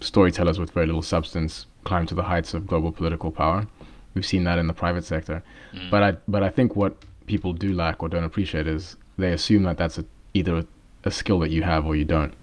storytellers 0.00 0.58
with 0.58 0.72
very 0.72 0.86
little 0.86 1.02
substance 1.02 1.66
climb 1.84 2.06
to 2.06 2.14
the 2.14 2.22
heights 2.22 2.54
of 2.54 2.66
global 2.66 2.92
political 2.92 3.30
power. 3.30 3.66
We've 4.14 4.26
seen 4.26 4.44
that 4.44 4.58
in 4.58 4.66
the 4.66 4.74
private 4.74 5.04
sector. 5.04 5.42
Mm. 5.72 5.90
But 5.90 6.02
I 6.02 6.16
but 6.28 6.42
I 6.42 6.48
think 6.48 6.76
what 6.76 6.96
people 7.26 7.52
do 7.52 7.72
lack 7.72 8.02
or 8.02 8.08
don't 8.08 8.24
appreciate 8.24 8.66
is 8.66 8.96
they 9.16 9.32
assume 9.32 9.62
that 9.64 9.78
that's 9.78 9.98
a, 9.98 10.04
either 10.34 10.64
a 11.04 11.10
skill 11.10 11.38
that 11.40 11.50
you 11.50 11.62
have 11.62 11.86
or 11.86 11.96
you 11.96 12.04
don't. 12.04 12.34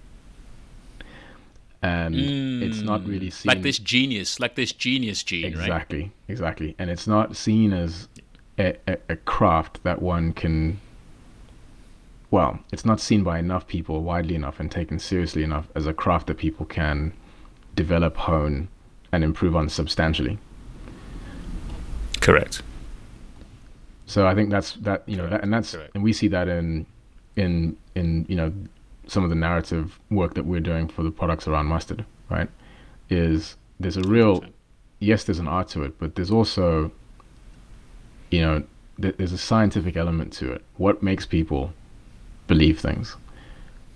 And 1.82 2.14
mm. 2.14 2.62
it's 2.62 2.82
not 2.82 3.06
really 3.06 3.30
seen 3.30 3.48
like 3.48 3.62
this 3.62 3.78
genius, 3.78 4.38
like 4.38 4.54
this 4.54 4.72
genius 4.72 5.22
gene, 5.22 5.46
exactly, 5.46 6.02
right? 6.02 6.12
Exactly, 6.28 6.74
and 6.78 6.90
it's 6.90 7.06
not 7.06 7.36
seen 7.36 7.72
as 7.72 8.06
a, 8.58 8.76
a, 8.86 8.98
a 9.08 9.16
craft 9.16 9.82
that 9.82 10.02
one 10.02 10.34
can 10.34 10.78
well, 12.30 12.60
it's 12.72 12.84
not 12.84 13.00
seen 13.00 13.24
by 13.24 13.38
enough 13.38 13.66
people 13.66 14.02
widely 14.02 14.34
enough 14.34 14.60
and 14.60 14.70
taken 14.70 14.98
seriously 14.98 15.42
enough 15.42 15.66
as 15.74 15.86
a 15.86 15.92
craft 15.92 16.28
that 16.28 16.38
people 16.38 16.64
can 16.64 17.12
develop, 17.74 18.16
hone, 18.16 18.68
and 19.10 19.24
improve 19.24 19.56
on 19.56 19.68
substantially. 19.68 20.38
Correct. 22.20 22.62
So 24.06 24.26
I 24.26 24.34
think 24.34 24.50
that's 24.50 24.72
that 24.74 25.02
you 25.06 25.16
know 25.16 25.28
that, 25.28 25.42
and 25.42 25.52
that's 25.52 25.72
Correct. 25.72 25.94
and 25.94 26.04
we 26.04 26.12
see 26.12 26.28
that 26.28 26.48
in 26.48 26.86
in 27.40 27.76
in 27.94 28.26
you 28.28 28.36
know 28.36 28.52
some 29.06 29.24
of 29.24 29.30
the 29.30 29.36
narrative 29.36 29.98
work 30.10 30.34
that 30.34 30.44
we're 30.44 30.60
doing 30.60 30.86
for 30.86 31.02
the 31.02 31.10
products 31.10 31.48
around 31.48 31.66
mustard, 31.66 32.04
right? 32.28 32.48
Is 33.08 33.56
there's 33.80 33.96
a 33.96 34.02
real 34.02 34.44
yes, 35.00 35.24
there's 35.24 35.38
an 35.38 35.48
art 35.48 35.68
to 35.68 35.82
it, 35.82 35.98
but 35.98 36.14
there's 36.14 36.30
also 36.30 36.92
you 38.30 38.42
know 38.42 38.62
th- 39.00 39.16
there's 39.16 39.32
a 39.32 39.38
scientific 39.38 39.96
element 39.96 40.32
to 40.34 40.52
it. 40.52 40.62
What 40.76 41.02
makes 41.02 41.26
people 41.26 41.72
believe 42.46 42.78
things? 42.78 43.16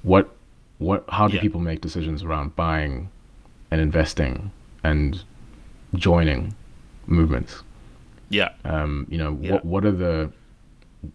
What 0.03 0.35
what 0.79 1.05
how 1.09 1.29
do 1.29 1.37
yeah. 1.37 1.43
people 1.43 1.61
make 1.61 1.81
decisions 1.81 2.23
around 2.23 2.57
buying 2.57 3.11
and 3.71 3.81
investing 3.81 4.51
and 4.83 5.23
joining 5.95 6.55
movements? 7.07 7.63
Yeah. 8.31 8.51
Um, 8.65 9.07
you 9.09 9.19
know, 9.19 9.39
yeah. 9.41 9.53
what 9.53 9.65
what 9.65 9.85
are 9.85 9.93
the 9.93 10.33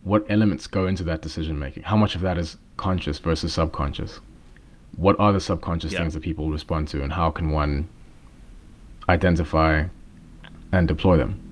what 0.04 0.26
elements 0.30 0.68
go 0.68 0.88
into 0.88 1.04
that 1.04 1.22
decision 1.22 1.60
making? 1.60 1.84
How 1.84 1.98
much 1.98 2.16
of 2.16 2.22
that 2.22 2.38
is 2.38 2.58
conscious 2.78 3.20
versus 3.20 3.54
subconscious? 3.54 4.20
What 4.96 5.20
are 5.20 5.32
the 5.32 5.40
subconscious 5.40 5.94
yeah. 5.94 6.00
things 6.00 6.14
that 6.14 6.22
people 6.22 6.50
respond 6.50 6.88
to 6.90 7.02
and 7.02 7.14
how 7.14 7.32
can 7.32 7.52
one 7.52 7.88
identify 9.08 9.86
and 10.72 10.88
deploy 10.88 11.18
them? 11.18 11.46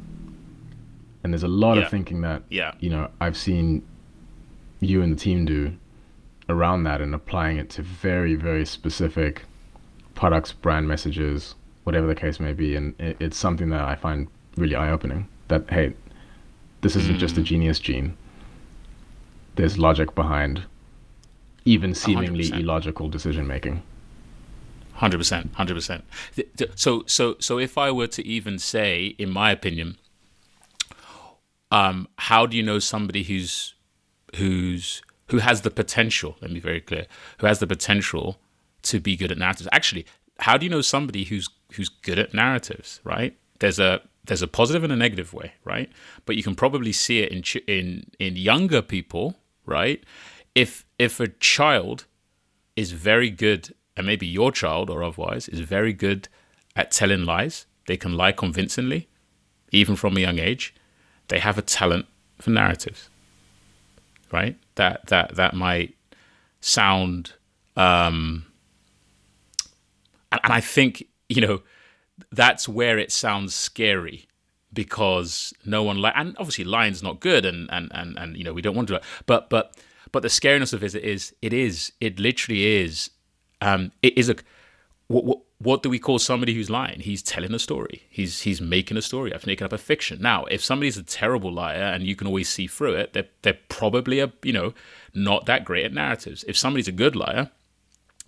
And 1.23 1.33
there's 1.33 1.43
a 1.43 1.47
lot 1.47 1.77
of 1.77 1.89
thinking 1.89 2.21
that 2.21 2.43
yeah. 2.49 2.73
you 2.79 2.89
know, 2.89 3.09
I've 3.19 3.37
seen 3.37 3.85
you 4.79 5.01
and 5.01 5.11
the 5.11 5.17
team 5.17 5.45
do 5.45 5.75
around 6.49 6.83
that 6.83 7.01
and 7.01 7.13
applying 7.13 7.57
it 7.57 7.69
to 7.71 7.81
very, 7.81 8.35
very 8.35 8.65
specific 8.65 9.43
products, 10.15 10.53
brand 10.53 10.87
messages, 10.87 11.55
whatever 11.83 12.07
the 12.07 12.15
case 12.15 12.39
may 12.39 12.53
be. 12.53 12.75
And 12.75 12.99
it, 12.99 13.17
it's 13.19 13.37
something 13.37 13.69
that 13.69 13.81
I 13.81 13.95
find 13.95 14.27
really 14.55 14.75
eye 14.75 14.89
opening 14.89 15.27
that, 15.47 15.69
hey, 15.69 15.93
this 16.81 16.95
isn't 16.95 17.15
mm. 17.15 17.19
just 17.19 17.37
a 17.37 17.41
hmm. 17.41 17.45
genius 17.45 17.79
gene. 17.79 18.17
There's 19.57 19.77
logic 19.77 20.15
behind 20.15 20.63
even 21.65 21.93
seemingly 21.93 22.45
100%. 22.45 22.59
illogical 22.61 23.09
decision 23.09 23.45
making. 23.45 23.83
Hundred 24.93 25.19
percent, 25.19 25.53
hundred 25.53 25.75
percent. 25.75 26.05
So, 26.75 27.03
so, 27.05 27.35
so, 27.39 27.59
if 27.59 27.77
I 27.77 27.91
were 27.91 28.07
to 28.07 28.25
even 28.25 28.57
say, 28.57 29.15
in 29.19 29.29
my 29.29 29.51
opinion, 29.51 29.97
um, 31.71 32.07
how 32.17 32.47
do 32.47 32.57
you 32.57 32.63
know 32.63 32.79
somebody 32.79 33.21
who's 33.23 33.75
who's 34.37 35.03
who 35.27 35.37
has 35.37 35.61
the 35.61 35.69
potential, 35.69 36.37
let 36.41 36.49
me 36.49 36.55
be 36.55 36.61
very 36.61 36.81
clear, 36.81 37.05
who 37.39 37.47
has 37.47 37.59
the 37.59 37.67
potential 37.67 38.39
to 38.83 38.99
be 38.99 39.15
good 39.15 39.31
at 39.31 39.37
narratives. 39.37 39.67
Actually, 39.71 40.05
how 40.39 40.57
do 40.57 40.65
you 40.65 40.69
know 40.69 40.81
somebody 40.81 41.25
who's 41.25 41.49
who's 41.73 41.89
good 41.89 42.17
at 42.17 42.33
narratives, 42.33 42.99
right? 43.03 43.37
There's 43.59 43.79
a 43.79 44.01
there's 44.25 44.41
a 44.41 44.47
positive 44.47 44.83
and 44.83 44.91
a 44.91 44.95
negative 44.95 45.33
way, 45.33 45.53
right? 45.63 45.91
But 46.25 46.37
you 46.37 46.43
can 46.43 46.55
probably 46.55 46.91
see 46.91 47.19
it 47.19 47.31
in 47.31 47.43
in 47.67 48.09
in 48.19 48.35
younger 48.35 48.81
people, 48.81 49.35
right? 49.67 50.03
If 50.55 50.85
if 50.97 51.19
a 51.19 51.27
child 51.27 52.05
is 52.75 52.91
very 52.93 53.29
good, 53.29 53.75
and 53.95 54.07
maybe 54.07 54.25
your 54.25 54.51
child 54.51 54.89
or 54.89 55.03
otherwise 55.03 55.47
is 55.47 55.59
very 55.59 55.93
good 55.93 56.27
at 56.75 56.89
telling 56.91 57.25
lies, 57.25 57.67
they 57.85 57.97
can 57.97 58.13
lie 58.13 58.31
convincingly, 58.31 59.07
even 59.71 59.95
from 59.95 60.17
a 60.17 60.21
young 60.21 60.39
age. 60.39 60.73
They 61.27 61.39
have 61.39 61.59
a 61.59 61.61
talent 61.61 62.07
for 62.39 62.49
narratives 62.49 63.09
right? 64.31 64.57
That 64.75 65.07
that 65.07 65.35
that 65.35 65.53
might 65.53 65.95
sound 66.61 67.33
um 67.75 68.45
and, 70.31 70.41
and 70.43 70.53
I 70.53 70.59
think, 70.59 71.05
you 71.29 71.41
know, 71.41 71.61
that's 72.31 72.67
where 72.67 72.97
it 72.97 73.11
sounds 73.11 73.55
scary 73.55 74.26
because 74.77 75.55
no 75.65 75.81
one 75.81 75.97
like 75.97 76.13
and 76.15 76.35
obviously 76.37 76.63
lying's 76.63 77.01
not 77.01 77.19
good 77.19 77.47
and 77.47 77.67
and 77.71 77.89
and, 77.95 78.15
and 78.19 78.37
you 78.37 78.43
know 78.43 78.53
we 78.53 78.61
don't 78.61 78.75
want 78.75 78.87
to 78.87 78.93
do 78.93 78.97
it 78.97 79.03
but 79.25 79.49
but 79.49 79.75
but 80.11 80.21
the 80.21 80.27
scariness 80.27 80.71
of 80.71 80.83
it 80.83 80.93
is 80.93 81.33
it 81.41 81.51
is 81.51 81.91
it 81.99 82.19
literally 82.19 82.63
is 82.83 83.09
um 83.59 83.91
it 84.03 84.15
is 84.15 84.29
a 84.29 84.35
what, 85.07 85.23
what 85.25 85.39
what 85.59 85.81
do 85.81 85.89
we 85.89 85.97
call 85.97 86.19
somebody 86.19 86.53
who's 86.53 86.69
lying? 86.69 86.99
He's 86.99 87.23
telling 87.23 87.51
a 87.53 87.59
story. 87.59 88.03
He's 88.09 88.41
he's 88.41 88.61
making 88.61 88.97
a 88.97 89.01
story. 89.01 89.33
I've 89.33 89.47
making 89.47 89.65
up 89.65 89.73
a 89.73 89.77
fiction. 89.79 90.21
Now, 90.21 90.45
if 90.45 90.63
somebody's 90.63 90.97
a 90.97 91.03
terrible 91.03 91.51
liar 91.51 91.81
and 91.81 92.03
you 92.03 92.15
can 92.15 92.27
always 92.27 92.47
see 92.47 92.67
through 92.67 92.93
it, 92.93 93.13
they're 93.13 93.29
they're 93.41 93.57
probably 93.67 94.19
a 94.19 94.31
you 94.43 94.53
know 94.53 94.73
not 95.15 95.47
that 95.47 95.65
great 95.65 95.85
at 95.85 95.93
narratives. 95.93 96.43
If 96.47 96.55
somebody's 96.55 96.87
a 96.87 96.91
good 96.91 97.15
liar, 97.15 97.49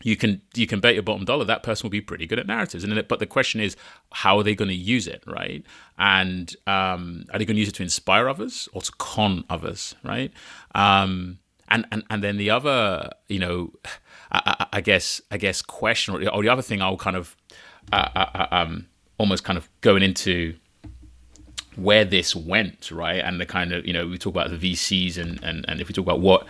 you 0.01 0.15
can 0.15 0.41
you 0.55 0.67
can 0.67 0.79
bet 0.79 0.93
your 0.93 1.03
bottom 1.03 1.25
dollar 1.25 1.45
that 1.45 1.63
person 1.63 1.85
will 1.85 1.91
be 1.91 2.01
pretty 2.01 2.25
good 2.25 2.39
at 2.39 2.47
narratives. 2.47 2.83
And 2.83 3.07
but 3.07 3.19
the 3.19 3.25
question 3.25 3.59
is, 3.59 3.75
how 4.11 4.37
are 4.37 4.43
they 4.43 4.55
going 4.55 4.69
to 4.69 4.75
use 4.75 5.07
it, 5.07 5.23
right? 5.27 5.65
And 5.97 6.55
um, 6.67 7.25
are 7.33 7.39
they 7.39 7.45
going 7.45 7.55
to 7.55 7.59
use 7.59 7.69
it 7.69 7.75
to 7.75 7.83
inspire 7.83 8.29
others 8.29 8.69
or 8.73 8.81
to 8.81 8.91
con 8.97 9.43
others, 9.49 9.95
right? 10.03 10.31
Um, 10.73 11.39
and 11.69 11.85
and 11.91 12.03
and 12.09 12.23
then 12.23 12.37
the 12.37 12.49
other, 12.49 13.09
you 13.27 13.39
know 13.39 13.73
I, 14.31 14.67
I, 14.73 14.81
guess 14.81 15.21
I 15.31 15.37
guess 15.37 15.61
question 15.61 16.15
or, 16.15 16.29
or, 16.29 16.43
the 16.43 16.49
other 16.49 16.61
thing 16.61 16.81
I'll 16.81 16.97
kind 16.97 17.15
of 17.15 17.35
uh, 17.91 18.09
uh, 18.15 18.29
uh, 18.35 18.47
um, 18.51 18.87
almost 19.17 19.43
kind 19.43 19.57
of 19.57 19.67
going 19.81 20.03
into 20.03 20.55
where 21.75 22.05
this 22.05 22.35
went 22.35 22.91
right 22.91 23.19
and 23.23 23.39
the 23.39 23.45
kind 23.45 23.71
of 23.71 23.85
you 23.85 23.93
know 23.93 24.07
we 24.07 24.17
talk 24.17 24.33
about 24.33 24.49
the 24.51 24.73
VCs 24.73 25.17
and 25.17 25.41
and, 25.43 25.65
and 25.67 25.81
if 25.81 25.87
we 25.87 25.93
talk 25.93 26.03
about 26.03 26.19
what 26.19 26.45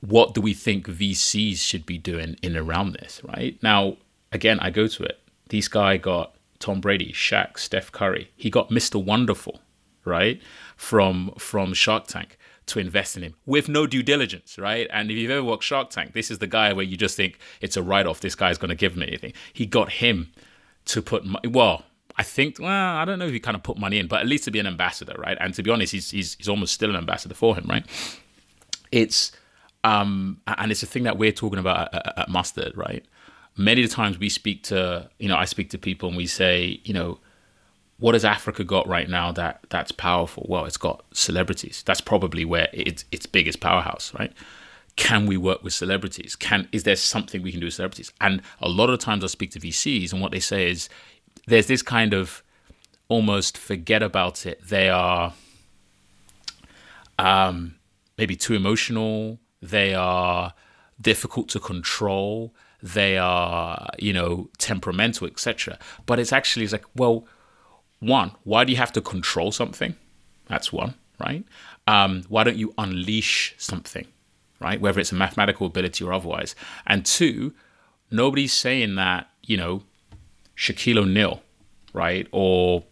what 0.00 0.34
do 0.34 0.40
we 0.40 0.54
think 0.54 0.86
VCs 0.86 1.58
should 1.58 1.86
be 1.86 1.98
doing 1.98 2.36
in 2.42 2.56
around 2.56 2.92
this 2.92 3.20
right 3.24 3.58
now 3.62 3.96
again 4.32 4.58
I 4.60 4.70
go 4.70 4.86
to 4.86 5.02
it 5.02 5.20
this 5.48 5.68
guy 5.68 5.96
got 5.96 6.34
Tom 6.58 6.80
Brady 6.80 7.12
Shaq 7.12 7.58
Steph 7.58 7.92
Curry 7.92 8.30
he 8.36 8.50
got 8.50 8.70
Mr 8.70 9.02
Wonderful 9.02 9.60
right 10.04 10.40
from 10.76 11.32
from 11.38 11.74
Shark 11.74 12.06
Tank 12.06 12.38
to 12.70 12.78
invest 12.78 13.16
in 13.16 13.22
him 13.22 13.34
with 13.46 13.68
no 13.68 13.86
due 13.86 14.02
diligence, 14.02 14.58
right? 14.58 14.86
And 14.92 15.10
if 15.10 15.16
you've 15.16 15.30
ever 15.30 15.42
watched 15.44 15.64
Shark 15.64 15.90
Tank, 15.90 16.12
this 16.12 16.30
is 16.30 16.38
the 16.38 16.46
guy 16.46 16.72
where 16.72 16.84
you 16.84 16.96
just 16.96 17.16
think 17.16 17.38
it's 17.60 17.76
a 17.76 17.82
write 17.82 18.06
off. 18.06 18.20
This 18.20 18.34
guy's 18.34 18.58
going 18.58 18.70
to 18.70 18.74
give 18.74 18.94
him 18.94 19.02
anything. 19.02 19.32
He 19.52 19.66
got 19.66 19.92
him 19.92 20.32
to 20.86 21.02
put, 21.02 21.24
well, 21.44 21.84
I 22.16 22.22
think, 22.22 22.58
well, 22.58 22.96
I 22.96 23.04
don't 23.04 23.18
know 23.18 23.26
if 23.26 23.32
he 23.32 23.40
kind 23.40 23.56
of 23.56 23.62
put 23.62 23.76
money 23.76 23.98
in, 23.98 24.06
but 24.06 24.20
at 24.20 24.26
least 24.26 24.44
to 24.44 24.50
be 24.50 24.58
an 24.58 24.66
ambassador, 24.66 25.14
right? 25.18 25.36
And 25.40 25.52
to 25.54 25.62
be 25.62 25.70
honest, 25.70 25.92
he's, 25.92 26.10
he's, 26.10 26.34
he's 26.34 26.48
almost 26.48 26.72
still 26.72 26.90
an 26.90 26.96
ambassador 26.96 27.34
for 27.34 27.56
him, 27.56 27.66
right? 27.68 27.84
It's, 28.92 29.32
um, 29.84 30.40
and 30.46 30.70
it's 30.70 30.82
a 30.82 30.86
thing 30.86 31.04
that 31.04 31.18
we're 31.18 31.32
talking 31.32 31.58
about 31.58 31.94
at, 31.94 32.18
at 32.18 32.28
Mustard, 32.28 32.76
right? 32.76 33.04
Many 33.56 33.82
of 33.82 33.90
the 33.90 33.94
times 33.94 34.18
we 34.18 34.28
speak 34.28 34.62
to, 34.64 35.08
you 35.18 35.28
know, 35.28 35.36
I 35.36 35.44
speak 35.44 35.70
to 35.70 35.78
people 35.78 36.08
and 36.08 36.16
we 36.16 36.26
say, 36.26 36.80
you 36.84 36.94
know, 36.94 37.18
what 37.98 38.14
has 38.14 38.24
Africa 38.24 38.64
got 38.64 38.88
right 38.88 39.08
now 39.08 39.30
that 39.32 39.60
that's 39.68 39.92
powerful? 39.92 40.46
Well, 40.48 40.64
it's 40.64 40.78
got 40.78 41.04
celebrities. 41.12 41.82
That's 41.84 42.00
probably 42.00 42.44
where 42.44 42.68
it's 42.72 43.04
its 43.12 43.26
biggest 43.26 43.60
powerhouse, 43.60 44.12
right? 44.18 44.32
Can 44.96 45.26
we 45.26 45.36
work 45.36 45.62
with 45.62 45.74
celebrities? 45.74 46.34
Can 46.34 46.66
is 46.72 46.84
there 46.84 46.96
something 46.96 47.42
we 47.42 47.50
can 47.50 47.60
do 47.60 47.66
with 47.66 47.74
celebrities? 47.74 48.12
And 48.20 48.42
a 48.60 48.68
lot 48.68 48.90
of 48.90 48.98
times 48.98 49.22
I 49.22 49.26
speak 49.26 49.50
to 49.52 49.60
VCs, 49.60 50.12
and 50.12 50.22
what 50.22 50.32
they 50.32 50.40
say 50.40 50.70
is 50.70 50.88
there's 51.46 51.66
this 51.66 51.82
kind 51.82 52.14
of 52.14 52.42
almost 53.08 53.58
forget 53.58 54.02
about 54.02 54.46
it. 54.46 54.66
They 54.66 54.88
are 54.88 55.34
um, 57.18 57.76
maybe 58.16 58.34
too 58.34 58.54
emotional. 58.54 59.38
They 59.62 59.94
are 59.94 60.54
difficult 61.00 61.48
to 61.50 61.60
control. 61.60 62.54
They 62.82 63.18
are, 63.18 63.88
you 63.98 64.12
know, 64.12 64.48
temperamental, 64.58 65.26
etc. 65.26 65.78
But 66.06 66.18
it's 66.18 66.32
actually 66.32 66.64
it's 66.64 66.72
like, 66.72 66.86
well, 66.94 67.26
one, 68.00 68.32
why 68.44 68.64
do 68.64 68.72
you 68.72 68.78
have 68.78 68.92
to 68.92 69.00
control 69.00 69.52
something? 69.52 69.94
That's 70.48 70.72
one, 70.72 70.94
right? 71.18 71.44
Um, 71.86 72.24
why 72.28 72.44
don't 72.44 72.56
you 72.56 72.74
unleash 72.78 73.54
something, 73.58 74.06
right? 74.60 74.80
Whether 74.80 75.00
it's 75.00 75.12
a 75.12 75.16
mathematical 75.16 75.66
ability 75.66 76.04
or 76.04 76.12
otherwise. 76.12 76.54
And 76.86 77.04
two, 77.04 77.52
nobody's 78.10 78.52
saying 78.52 78.94
that, 78.96 79.28
you 79.42 79.56
know, 79.56 79.82
Shaquille 80.56 80.98
O'Neal, 80.98 81.42
right? 81.92 82.26
Or 82.32 82.84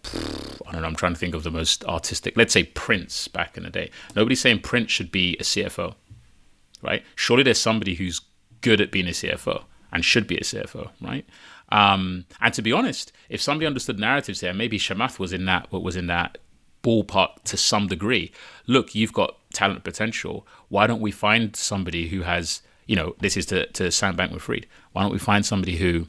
I 0.67 0.73
don't 0.73 0.83
know, 0.83 0.89
I'm 0.89 0.97
trying 0.97 1.15
to 1.15 1.19
think 1.19 1.35
of 1.35 1.43
the 1.43 1.51
most 1.51 1.85
artistic, 1.85 2.37
let's 2.37 2.53
say 2.53 2.65
Prince 2.65 3.29
back 3.29 3.57
in 3.57 3.63
the 3.63 3.71
day. 3.71 3.91
Nobody's 4.15 4.41
saying 4.41 4.61
Prince 4.61 4.91
should 4.91 5.11
be 5.11 5.37
a 5.41 5.43
CFO, 5.43 5.95
right? 6.83 7.05
Surely 7.15 7.43
there's 7.43 7.61
somebody 7.61 7.95
who's 7.95 8.21
good 8.61 8.81
at 8.81 8.91
being 8.91 9.07
a 9.07 9.11
CFO 9.11 9.65
and 9.93 10.05
should 10.05 10.27
be 10.27 10.37
a 10.37 10.43
CFO, 10.43 10.91
right? 11.01 11.27
Um, 11.71 12.25
and 12.41 12.53
to 12.55 12.63
be 12.63 12.73
honest, 12.73 13.13
if 13.29 13.41
somebody 13.41 13.67
understood 13.67 13.99
narratives 13.99 14.41
there, 14.41 14.55
maybe 14.55 14.79
Chamath 14.79 15.19
was 15.19 15.33
in 15.33 15.45
that 15.47 15.71
what 15.71 15.83
was 15.83 15.97
in 15.97 16.07
that 16.07 16.39
ballpark 16.83 17.43
to 17.45 17.57
some 17.57 17.87
degree. 17.87 18.33
Look, 18.67 18.95
you've 18.95 19.13
got 19.13 19.37
talent 19.53 19.85
potential. 19.85 20.47
Why 20.69 20.87
don't 20.87 21.01
we 21.01 21.11
find 21.11 21.55
somebody 21.57 22.09
who 22.09 22.23
has, 22.23 22.63
you 22.87 22.97
know, 22.97 23.15
this 23.21 23.37
is 23.37 23.47
to, 23.47 23.67
to 23.73 23.91
Sam 23.91 24.17
Bankman 24.17 24.41
Fried. 24.41 24.67
Why 24.93 25.03
don't 25.03 25.13
we 25.13 25.19
find 25.19 25.45
somebody 25.45 25.77
who 25.77 26.09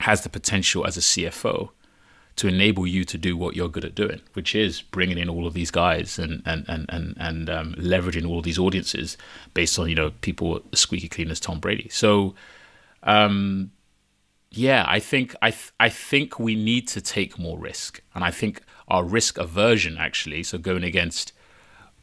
has 0.00 0.22
the 0.22 0.28
potential 0.28 0.86
as 0.86 0.96
a 0.96 1.00
CFO 1.00 1.70
to 2.40 2.48
enable 2.48 2.86
you 2.86 3.04
to 3.04 3.18
do 3.18 3.36
what 3.36 3.54
you're 3.54 3.68
good 3.68 3.84
at 3.84 3.94
doing, 3.94 4.18
which 4.32 4.54
is 4.54 4.80
bringing 4.80 5.18
in 5.18 5.28
all 5.28 5.46
of 5.46 5.52
these 5.52 5.70
guys 5.70 6.18
and 6.18 6.42
and 6.46 6.64
and 6.68 6.86
and, 6.88 7.14
and 7.18 7.50
um, 7.50 7.74
leveraging 7.74 8.26
all 8.26 8.38
of 8.38 8.44
these 8.44 8.58
audiences 8.58 9.18
based 9.52 9.78
on 9.78 9.90
you 9.90 9.94
know 9.94 10.10
people 10.22 10.62
squeaky 10.72 11.06
clean 11.06 11.30
as 11.30 11.38
Tom 11.38 11.60
Brady. 11.60 11.90
So, 11.90 12.34
um, 13.02 13.72
yeah, 14.50 14.86
I 14.88 15.00
think 15.00 15.36
I 15.42 15.50
th- 15.50 15.72
I 15.78 15.90
think 15.90 16.38
we 16.38 16.54
need 16.54 16.88
to 16.88 17.02
take 17.02 17.38
more 17.38 17.58
risk, 17.58 18.00
and 18.14 18.24
I 18.24 18.30
think 18.30 18.62
our 18.88 19.04
risk 19.04 19.36
aversion 19.36 19.98
actually, 19.98 20.42
so 20.42 20.56
going 20.56 20.82
against 20.82 21.34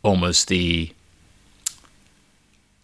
almost 0.04 0.50
the 0.50 0.94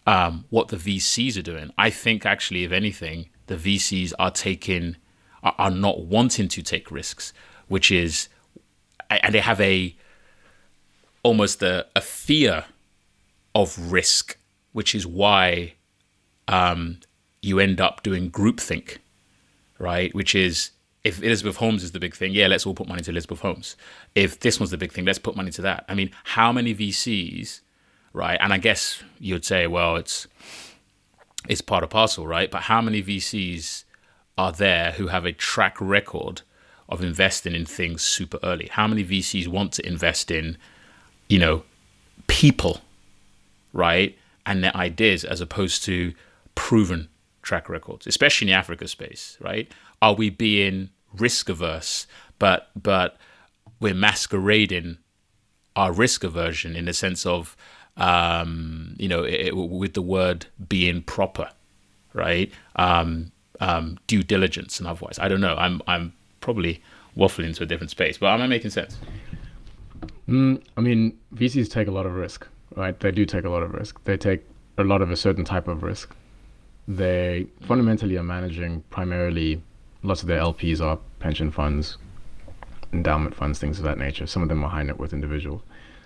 um, 0.08 0.46
what 0.50 0.70
the 0.70 0.78
VCs 0.78 1.38
are 1.38 1.44
doing. 1.44 1.72
I 1.78 1.92
think 1.92 2.26
actually, 2.26 2.64
if 2.64 2.72
anything, 2.72 3.30
the 3.46 3.58
VCs 3.58 4.12
are 4.18 4.32
taking 4.32 4.96
are, 5.44 5.56
are 5.58 5.72
not 5.72 6.06
wanting 6.06 6.48
to 6.50 6.62
take 6.62 6.90
risks, 6.92 7.34
which 7.68 7.92
is, 7.92 8.30
and 9.10 9.34
they 9.34 9.40
have 9.40 9.62
a 9.62 9.96
almost 11.24 11.64
a, 11.64 11.86
a 11.96 12.02
fear 12.02 12.66
of 13.56 13.92
risk, 13.92 14.38
which 14.74 14.94
is 14.94 15.08
why 15.08 15.74
um, 16.48 17.00
you 17.42 17.60
end 17.60 17.80
up 17.80 18.04
doing 18.04 18.30
groupthink, 18.30 18.98
right? 19.80 20.14
Which 20.14 20.36
is 20.36 20.72
if 21.04 21.22
Elizabeth 21.22 21.58
Holmes 21.58 21.84
is 21.84 21.92
the 21.92 22.00
big 22.00 22.16
thing, 22.16 22.32
yeah, 22.32 22.48
let's 22.48 22.66
all 22.66 22.74
put 22.74 22.88
money 22.88 23.02
to 23.04 23.12
Elizabeth 23.12 23.40
Holmes. 23.40 23.76
If 24.16 24.40
this 24.40 24.60
one's 24.60 24.72
the 24.72 24.78
big 24.78 24.92
thing, 24.92 25.06
let's 25.06 25.20
put 25.20 25.36
money 25.36 25.52
to 25.52 25.62
that. 25.64 25.86
I 25.90 25.96
mean, 25.96 26.12
how 26.24 26.52
many 26.52 26.74
VCs, 26.74 27.62
right? 28.14 28.38
And 28.40 28.54
I 28.54 28.58
guess 28.58 29.04
you'd 29.20 29.46
say, 29.46 29.68
well, 29.68 29.98
it's 29.98 30.28
it's 31.50 31.62
part 31.62 31.84
of 31.84 31.90
parcel, 31.90 32.26
right? 32.26 32.50
But 32.50 32.64
how 32.64 32.82
many 32.82 33.04
VCs 33.04 33.84
are 34.38 34.52
there 34.52 34.92
who 34.94 35.08
have 35.08 35.26
a 35.26 35.32
track 35.32 35.78
record 35.80 36.42
of 36.90 37.04
investing 37.04 37.56
in 37.56 37.66
things 37.66 38.02
super 38.02 38.40
early? 38.44 38.68
How 38.72 38.88
many 38.88 39.04
VCs 39.04 39.48
want 39.48 39.74
to 39.74 39.88
invest 39.88 40.32
in, 40.32 40.58
you 41.30 41.40
know, 41.40 41.64
people, 42.28 42.82
right? 43.72 44.18
And 44.46 44.64
their 44.64 44.76
ideas 44.76 45.24
as 45.24 45.42
opposed 45.42 45.84
to 45.86 46.14
proven 46.56 47.10
track 47.42 47.70
records, 47.70 48.08
especially 48.08 48.48
in 48.48 48.52
the 48.52 48.58
Africa 48.58 48.88
space, 48.88 49.38
right? 49.40 49.72
Are 50.02 50.14
we 50.14 50.30
being 50.30 50.90
risk 51.14 51.50
averse, 51.50 52.08
but 52.40 52.70
but 52.82 53.18
we're 53.80 53.94
masquerading 53.94 54.98
our 55.76 55.92
risk 55.92 56.24
aversion 56.24 56.76
in 56.76 56.86
the 56.86 56.94
sense 56.94 57.26
of 57.26 57.56
um, 57.98 58.96
you 58.98 59.08
know, 59.08 59.24
it, 59.24 59.56
with 59.56 59.94
the 59.94 60.02
word 60.02 60.48
being 60.68 61.02
proper, 61.04 61.50
right? 62.14 62.52
Um, 62.76 63.32
um, 63.60 63.98
due 64.08 64.24
diligence 64.24 64.80
and 64.80 64.88
otherwise. 64.88 65.20
I 65.20 65.28
don't 65.28 65.42
know. 65.42 65.56
I'm 65.56 65.82
I'm 65.88 66.14
probably 66.42 66.82
waffling 67.18 67.46
into 67.46 67.64
a 67.64 67.66
different 67.66 67.92
space, 67.92 68.18
but 68.18 68.28
am 68.28 68.42
I 68.42 68.48
making 68.48 68.72
sense? 68.72 68.98
Mm, 70.28 70.64
I 70.78 70.82
mean, 70.82 71.18
VCs 71.36 71.70
take 71.70 71.88
a 71.88 71.92
lot 71.92 72.06
of 72.06 72.16
risk, 72.16 72.48
right? 72.76 73.00
They 73.00 73.12
do 73.12 73.26
take 73.26 73.46
a 73.46 73.50
lot 73.50 73.64
of 73.64 73.74
risk. 73.74 74.04
They 74.06 74.18
take 74.18 74.46
a 74.78 74.84
lot 74.84 75.02
of 75.02 75.12
a 75.12 75.18
certain 75.18 75.46
type 75.46 75.68
of 75.68 75.84
risk. 75.84 76.16
They 76.88 77.48
fundamentally 77.62 78.18
are 78.18 78.24
managing 78.24 78.84
primarily 78.90 79.62
lots 80.02 80.22
of 80.22 80.28
their 80.28 80.40
LPs 80.40 80.82
are 80.82 81.00
pension 81.20 81.52
funds, 81.52 81.98
endowment 82.92 83.36
funds, 83.36 83.60
things 83.60 83.80
of 83.80 83.86
that 83.86 83.98
nature. 83.98 84.28
Some 84.28 84.44
of 84.44 84.50
them 84.50 84.64
are 84.64 84.70
high 84.70 84.84
net 84.84 85.00
worth 85.00 85.14
individuals. 85.14 85.62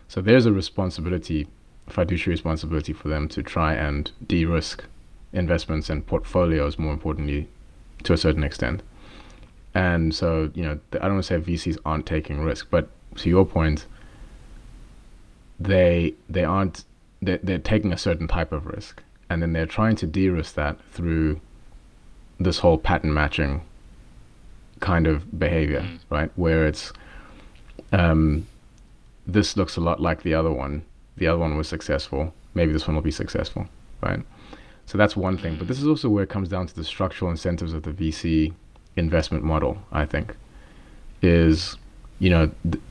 So 0.07 0.21
there's 0.21 0.45
a 0.45 0.53
responsibility, 0.53 1.47
fiduciary 1.87 2.33
responsibility 2.33 2.93
for 2.93 3.07
them 3.07 3.27
to 3.29 3.43
try 3.43 3.73
and 3.73 4.11
de 4.25 4.45
risk 4.45 4.85
investments 5.33 5.89
and 5.89 6.05
portfolios, 6.05 6.79
more 6.79 6.93
importantly, 6.93 7.47
to 8.03 8.13
a 8.13 8.17
certain 8.17 8.43
extent. 8.43 8.81
And 9.73 10.13
so, 10.13 10.51
you 10.55 10.63
know, 10.63 10.79
I 10.93 10.99
don't 10.99 11.13
want 11.13 11.25
to 11.25 11.41
say 11.41 11.51
VCs 11.51 11.77
aren't 11.85 12.05
taking 12.05 12.41
risk, 12.41 12.67
but 12.69 12.89
to 13.17 13.29
your 13.29 13.45
point, 13.45 13.85
they 15.59 16.13
they 16.29 16.43
aren't 16.43 16.83
they're, 17.21 17.39
they're 17.41 17.59
taking 17.59 17.91
a 17.91 17.97
certain 17.97 18.27
type 18.27 18.51
of 18.51 18.65
risk, 18.65 19.01
and 19.29 19.41
then 19.41 19.53
they're 19.53 19.65
trying 19.65 19.95
to 19.97 20.07
de-risk 20.07 20.55
that 20.55 20.77
through 20.91 21.41
this 22.39 22.59
whole 22.59 22.77
pattern 22.77 23.13
matching 23.13 23.61
kind 24.79 25.07
of 25.07 25.39
behavior, 25.39 25.81
mm. 25.81 25.99
right? 26.09 26.31
Where 26.35 26.65
it's 26.67 26.93
um, 27.91 28.47
this 29.25 29.57
looks 29.57 29.77
a 29.77 29.81
lot 29.81 30.01
like 30.01 30.23
the 30.23 30.33
other 30.33 30.51
one. 30.51 30.83
The 31.17 31.27
other 31.27 31.39
one 31.39 31.57
was 31.57 31.67
successful. 31.67 32.33
Maybe 32.53 32.71
this 32.71 32.87
one 32.87 32.95
will 32.95 33.03
be 33.03 33.11
successful, 33.11 33.67
right? 34.01 34.21
So 34.87 34.97
that's 34.97 35.17
one 35.17 35.37
thing. 35.37 35.57
But 35.57 35.67
this 35.67 35.79
is 35.79 35.87
also 35.87 36.07
where 36.09 36.23
it 36.23 36.29
comes 36.29 36.47
down 36.47 36.65
to 36.67 36.75
the 36.75 36.83
structural 36.83 37.29
incentives 37.29 37.73
of 37.73 37.83
the 37.83 37.91
VC 37.91 38.53
investment 38.95 39.43
model, 39.43 39.77
I 39.91 40.05
think, 40.05 40.35
is, 41.21 41.75
you 42.19 42.29
know, 42.29 42.49
th- 42.63 42.81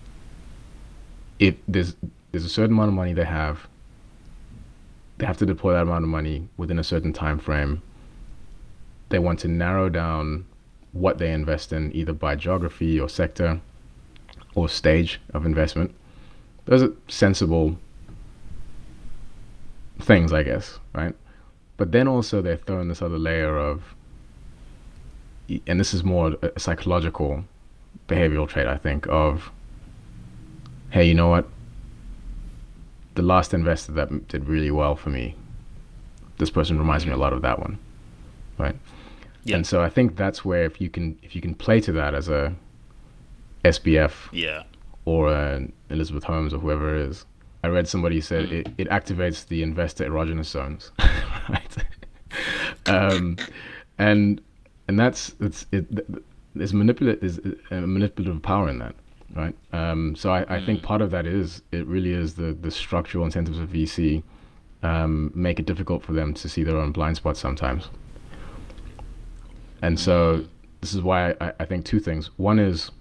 if 1.39 1.55
there's 1.67 1.97
there's 2.33 2.45
a 2.45 2.51
certain 2.51 2.73
amount 2.73 2.89
of 2.89 2.95
money 2.95 3.15
they 3.15 3.25
have, 3.25 3.67
they 5.17 5.25
have 5.25 5.39
to 5.39 5.47
deploy 5.47 5.73
that 5.73 5.83
amount 5.83 6.05
of 6.05 6.11
money 6.11 6.49
within 6.59 6.79
a 6.79 6.85
certain 6.85 7.15
time 7.15 7.39
frame. 7.39 7.81
They 9.09 9.19
want 9.19 9.39
to 9.41 9.49
narrow 9.49 9.89
down 9.89 10.45
what 10.93 11.17
they 11.17 11.33
invest 11.33 11.73
in, 11.73 11.95
either 11.97 12.13
by 12.13 12.35
geography 12.37 13.01
or 13.01 13.09
sector 13.09 13.61
or 14.55 14.69
stage 14.69 15.19
of 15.33 15.47
investment. 15.47 15.95
Those 16.67 16.83
are 16.83 16.93
sensible 17.09 17.79
things, 19.99 20.35
I 20.35 20.43
guess, 20.43 20.79
right? 20.93 21.15
But 21.77 21.93
then 21.93 22.09
also 22.09 22.41
they 22.41 22.57
throw 22.57 22.81
in 22.81 22.89
this 22.89 23.03
other 23.03 23.19
layer 23.19 23.59
of, 23.59 23.95
and 25.67 25.79
this 25.79 25.93
is 25.93 26.03
more 26.03 26.37
a 26.43 26.59
psychological 26.59 27.45
behavioral 28.09 28.49
trait, 28.49 28.67
I 28.67 28.77
think, 28.77 29.07
of, 29.09 29.51
hey, 30.91 31.07
you 31.07 31.15
know 31.15 31.29
what? 31.29 31.49
The 33.15 33.23
last 33.23 33.55
investor 33.55 33.93
that 33.93 34.29
did 34.29 34.47
really 34.47 34.71
well 34.71 34.97
for 34.97 35.11
me, 35.11 35.35
this 36.39 36.51
person 36.51 36.79
reminds 36.79 37.07
me 37.07 37.13
a 37.13 37.17
lot 37.17 37.33
of 37.33 37.43
that 37.43 37.59
one, 37.59 37.79
right? 38.59 38.77
Yeah. 39.45 39.57
And 39.57 39.67
so 39.67 39.83
I 39.83 39.89
think 39.89 40.17
that's 40.17 40.45
where 40.45 40.65
if 40.65 40.81
you 40.81 40.91
can 40.91 41.19
if 41.23 41.35
you 41.37 41.41
can 41.41 41.55
play 41.55 41.81
to 41.81 41.93
that 41.93 42.15
as 42.15 42.29
a 42.29 42.55
SBF, 43.65 44.13
yeah, 44.33 44.65
or 45.05 45.33
an 45.33 45.73
Elizabeth 45.89 46.25
Holmes 46.25 46.53
or 46.53 46.59
whoever 46.59 46.97
it 46.97 47.09
is, 47.09 47.25
I 47.67 47.69
read 47.69 47.89
somebody 47.89 48.21
said 48.21 48.45
it, 48.53 48.69
it 48.79 48.89
activates 48.91 49.49
the 49.49 49.65
investor 49.65 50.09
erogenous 50.09 50.45
zones, 50.45 50.93
right? 51.49 51.77
um, 52.87 53.37
and 53.99 54.41
and 54.87 54.97
that's 54.97 55.35
it's 55.41 55.67
it. 55.73 55.85
There's 56.55 56.73
manipulate 56.73 57.21
there's 57.21 57.41
a 57.73 57.81
manipulative 57.81 58.41
power 58.41 58.69
in 58.69 58.79
that, 58.79 58.95
right? 59.35 59.57
Um, 59.73 60.15
so 60.15 60.31
I, 60.31 60.57
I 60.57 60.65
think 60.65 60.81
mm. 60.81 60.85
part 60.85 61.03
of 61.03 61.11
that 61.11 61.27
is 61.27 61.61
it 61.73 61.85
really 61.89 62.13
is 62.13 62.35
the 62.35 62.53
the 62.53 62.71
structural 62.71 63.25
incentives 63.25 63.59
of 63.59 63.69
VC 63.69 64.23
um, 64.85 65.33
make 65.35 65.59
it 65.59 65.67
difficult 65.67 66.05
for 66.05 66.13
them 66.13 66.33
to 66.35 66.49
see 66.49 66.63
their 66.63 66.77
own 66.77 66.93
blind 66.93 67.17
spots 67.17 67.41
sometimes. 67.41 67.89
And 69.83 69.99
so 69.99 70.39
mm. 70.39 70.49
this 70.83 70.95
is 70.95 71.03
why 71.03 71.33
I, 71.41 71.53
I 71.59 71.65
think 71.65 71.85
two 71.85 71.99
things. 71.99 72.31
One 72.37 72.61
is 72.61 72.93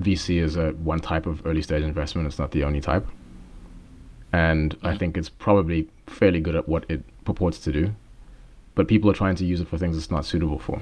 VC 0.00 0.40
is 0.40 0.54
a 0.54 0.70
one 0.74 1.00
type 1.00 1.26
of 1.26 1.44
early 1.44 1.60
stage 1.60 1.82
investment. 1.82 2.28
It's 2.28 2.38
not 2.38 2.52
the 2.52 2.62
only 2.62 2.80
type 2.80 3.04
and 4.32 4.76
I 4.82 4.96
think 4.96 5.16
it's 5.16 5.28
probably 5.28 5.88
fairly 6.06 6.40
good 6.40 6.54
at 6.54 6.68
what 6.68 6.84
it 6.88 7.02
purports 7.24 7.58
to 7.60 7.72
do. 7.72 7.94
But 8.74 8.88
people 8.88 9.10
are 9.10 9.14
trying 9.14 9.34
to 9.36 9.44
use 9.44 9.60
it 9.60 9.68
for 9.68 9.78
things 9.78 9.96
it's 9.96 10.10
not 10.10 10.24
suitable 10.24 10.58
for. 10.58 10.80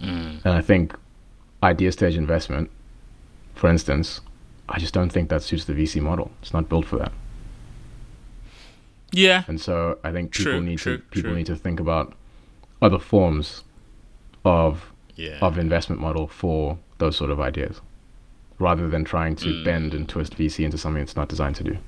Mm. 0.00 0.44
And 0.44 0.54
I 0.54 0.60
think 0.60 0.94
idea 1.62 1.90
stage 1.92 2.16
investment, 2.16 2.70
for 3.54 3.70
instance, 3.70 4.20
I 4.68 4.78
just 4.78 4.92
don't 4.92 5.10
think 5.10 5.30
that 5.30 5.42
suits 5.42 5.64
the 5.64 5.72
VC 5.72 6.02
model. 6.02 6.30
It's 6.42 6.52
not 6.52 6.68
built 6.68 6.86
for 6.86 6.98
that. 6.98 7.12
Yeah. 9.12 9.44
And 9.46 9.60
so 9.60 9.98
I 10.04 10.12
think 10.12 10.32
people 10.32 10.52
true, 10.52 10.60
need 10.60 10.78
true, 10.78 10.98
to 10.98 11.02
people 11.04 11.30
true. 11.30 11.38
need 11.38 11.46
to 11.46 11.56
think 11.56 11.80
about 11.80 12.12
other 12.82 12.98
forms 12.98 13.64
of 14.44 14.92
yeah. 15.14 15.38
of 15.40 15.58
investment 15.58 16.00
model 16.00 16.26
for 16.28 16.78
those 16.98 17.16
sort 17.16 17.30
of 17.30 17.40
ideas 17.40 17.80
rather 18.58 18.88
than 18.88 19.04
trying 19.04 19.36
to 19.36 19.46
mm. 19.46 19.64
bend 19.64 19.94
and 19.94 20.08
twist 20.08 20.36
VC 20.36 20.64
into 20.64 20.78
something 20.78 21.02
it's 21.02 21.16
not 21.16 21.28
designed 21.28 21.56
to 21.56 21.64
do. 21.64 21.78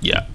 Yeah. 0.00 0.26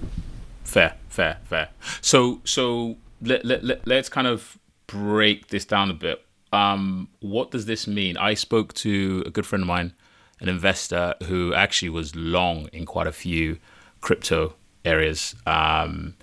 Fair, 0.64 0.96
fair, 1.08 1.38
fair. 1.44 1.68
So, 2.00 2.40
so 2.44 2.96
let, 3.20 3.44
let, 3.44 3.64
let, 3.64 3.86
let's 3.86 4.08
kind 4.08 4.26
of 4.26 4.58
break 4.86 5.48
this 5.48 5.64
down 5.64 5.90
a 5.90 5.94
bit. 5.94 6.24
Um, 6.52 7.08
what 7.20 7.50
does 7.50 7.66
this 7.66 7.86
mean? 7.86 8.16
I 8.16 8.34
spoke 8.34 8.74
to 8.74 9.22
a 9.26 9.30
good 9.30 9.46
friend 9.46 9.62
of 9.62 9.68
mine, 9.68 9.94
an 10.40 10.48
investor 10.48 11.14
who 11.24 11.54
actually 11.54 11.88
was 11.88 12.14
long 12.14 12.68
in 12.72 12.84
quite 12.84 13.06
a 13.06 13.12
few 13.12 13.58
crypto 14.00 14.54
areas. 14.84 15.34
Um, 15.46 16.14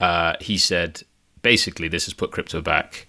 uh, 0.00 0.34
he 0.40 0.56
said 0.56 1.02
basically 1.42 1.88
this 1.88 2.06
has 2.06 2.14
put 2.14 2.30
crypto 2.30 2.60
back. 2.60 3.07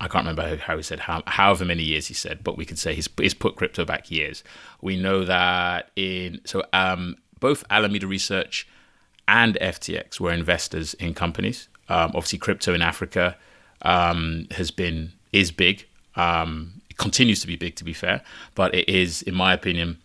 I 0.00 0.06
can't 0.06 0.26
remember 0.26 0.56
how 0.58 0.76
he 0.76 0.82
said 0.82 1.00
how, 1.00 1.22
however 1.26 1.64
many 1.64 1.82
years 1.82 2.06
he 2.06 2.14
said, 2.14 2.44
but 2.44 2.56
we 2.56 2.64
could 2.64 2.78
say 2.78 2.94
he's, 2.94 3.08
he's 3.16 3.34
put 3.34 3.56
crypto 3.56 3.84
back 3.84 4.10
years. 4.10 4.44
We 4.80 5.00
know 5.00 5.24
that 5.24 5.90
in 5.96 6.40
so 6.44 6.62
um, 6.72 7.16
both 7.40 7.64
Alameda 7.70 8.06
Research 8.06 8.68
and 9.26 9.58
FTX 9.60 10.20
were 10.20 10.32
investors 10.32 10.94
in 10.94 11.14
companies. 11.14 11.68
Um, 11.88 12.12
obviously, 12.14 12.38
crypto 12.38 12.74
in 12.74 12.82
Africa 12.82 13.36
um, 13.82 14.46
has 14.52 14.70
been 14.70 15.12
is 15.32 15.50
big. 15.50 15.86
Um, 16.16 16.80
it 16.90 16.96
continues 16.96 17.40
to 17.40 17.46
be 17.46 17.56
big, 17.56 17.76
to 17.76 17.84
be 17.84 17.92
fair, 17.92 18.22
but 18.54 18.74
it 18.74 18.88
is, 18.88 19.22
in 19.22 19.34
my 19.34 19.52
opinion, 19.52 19.98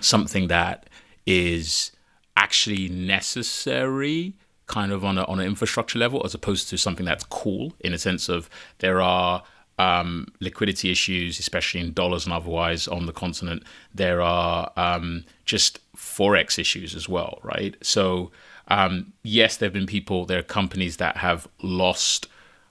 something 0.00 0.48
that 0.48 0.88
is 1.26 1.92
actually 2.36 2.88
necessary 2.88 4.34
kind 4.66 4.92
of 4.92 5.04
on 5.04 5.18
a, 5.18 5.24
on 5.24 5.40
an 5.40 5.46
infrastructure 5.46 5.98
level 5.98 6.22
as 6.24 6.34
opposed 6.34 6.68
to 6.70 6.78
something 6.78 7.04
that's 7.04 7.24
cool 7.24 7.72
in 7.80 7.92
a 7.92 7.98
sense 7.98 8.28
of 8.28 8.48
there 8.78 9.00
are 9.00 9.42
um, 9.78 10.28
liquidity 10.40 10.90
issues, 10.90 11.38
especially 11.38 11.80
in 11.80 11.92
dollars 11.92 12.24
and 12.24 12.32
otherwise 12.32 12.86
on 12.88 13.06
the 13.06 13.12
continent. 13.12 13.62
There 13.94 14.22
are 14.22 14.70
um, 14.76 15.24
just 15.44 15.80
forex 15.96 16.58
issues 16.58 16.94
as 16.94 17.08
well, 17.08 17.40
right? 17.42 17.76
So 17.82 18.30
um, 18.68 19.12
yes, 19.22 19.56
there 19.56 19.66
have 19.66 19.74
been 19.74 19.86
people, 19.86 20.24
there 20.24 20.38
are 20.38 20.44
companies 20.44 20.96
that 20.98 21.18
have 21.18 21.48
lost 21.62 22.28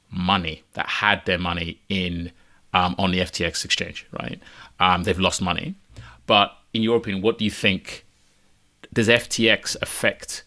money 0.09 0.63
that 0.73 0.87
had 0.87 1.25
their 1.25 1.37
money 1.39 1.79
in 1.89 2.31
um, 2.73 2.95
on 2.97 3.11
the 3.11 3.19
FTX 3.19 3.65
exchange, 3.65 4.07
right? 4.19 4.39
Um, 4.79 5.03
they've 5.03 5.19
lost 5.19 5.41
money, 5.41 5.75
but 6.25 6.55
in 6.73 6.81
your 6.81 6.97
opinion, 6.97 7.21
what 7.21 7.37
do 7.37 7.45
you 7.45 7.51
think? 7.51 8.05
Does 8.91 9.07
FTX 9.07 9.75
affect 9.81 10.43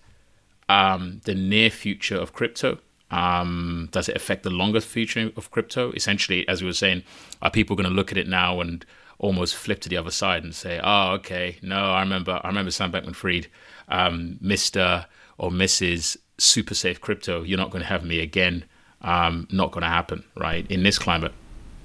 um, 0.69 1.21
the 1.25 1.35
near 1.35 1.71
future 1.71 2.17
of 2.17 2.33
crypto? 2.33 2.79
Um, 3.11 3.89
does 3.93 4.09
it 4.09 4.17
affect 4.17 4.43
the 4.43 4.51
longer 4.51 4.81
future 4.81 5.31
of 5.37 5.51
crypto? 5.51 5.93
Essentially, 5.93 6.47
as 6.49 6.62
we 6.62 6.67
were 6.67 6.73
saying, 6.73 7.05
are 7.41 7.51
people 7.51 7.77
going 7.77 7.89
to 7.89 7.95
look 7.95 8.11
at 8.11 8.19
it 8.19 8.29
now 8.29 8.61
and 8.61 8.85
almost 9.19 9.55
flip 9.55 9.81
to 9.81 9.89
the 9.89 9.97
other 9.97 10.11
side 10.11 10.43
and 10.45 10.55
say, 10.55 10.81
"Oh, 10.83 11.12
okay, 11.12 11.57
no, 11.62 11.93
I 11.93 12.01
remember, 12.01 12.41
I 12.43 12.49
remember 12.49 12.71
Sam 12.71 12.93
Bankman-Fried, 12.93 13.47
um, 13.89 14.39
Mister 14.41 15.07
or 15.39 15.51
Mrs. 15.51 16.17
Super 16.39 16.75
Safe 16.75 17.01
Crypto. 17.01 17.43
You're 17.43 17.59
not 17.59 17.71
going 17.71 17.83
to 17.83 17.89
have 17.89 18.05
me 18.05 18.21
again. 18.21 18.64
Um, 19.03 19.47
not 19.51 19.73
going 19.73 19.83
to 19.83 19.89
happen, 19.89 20.25
right? 20.37 20.69
In 20.71 20.83
this 20.83 20.99
climate, 20.99 21.33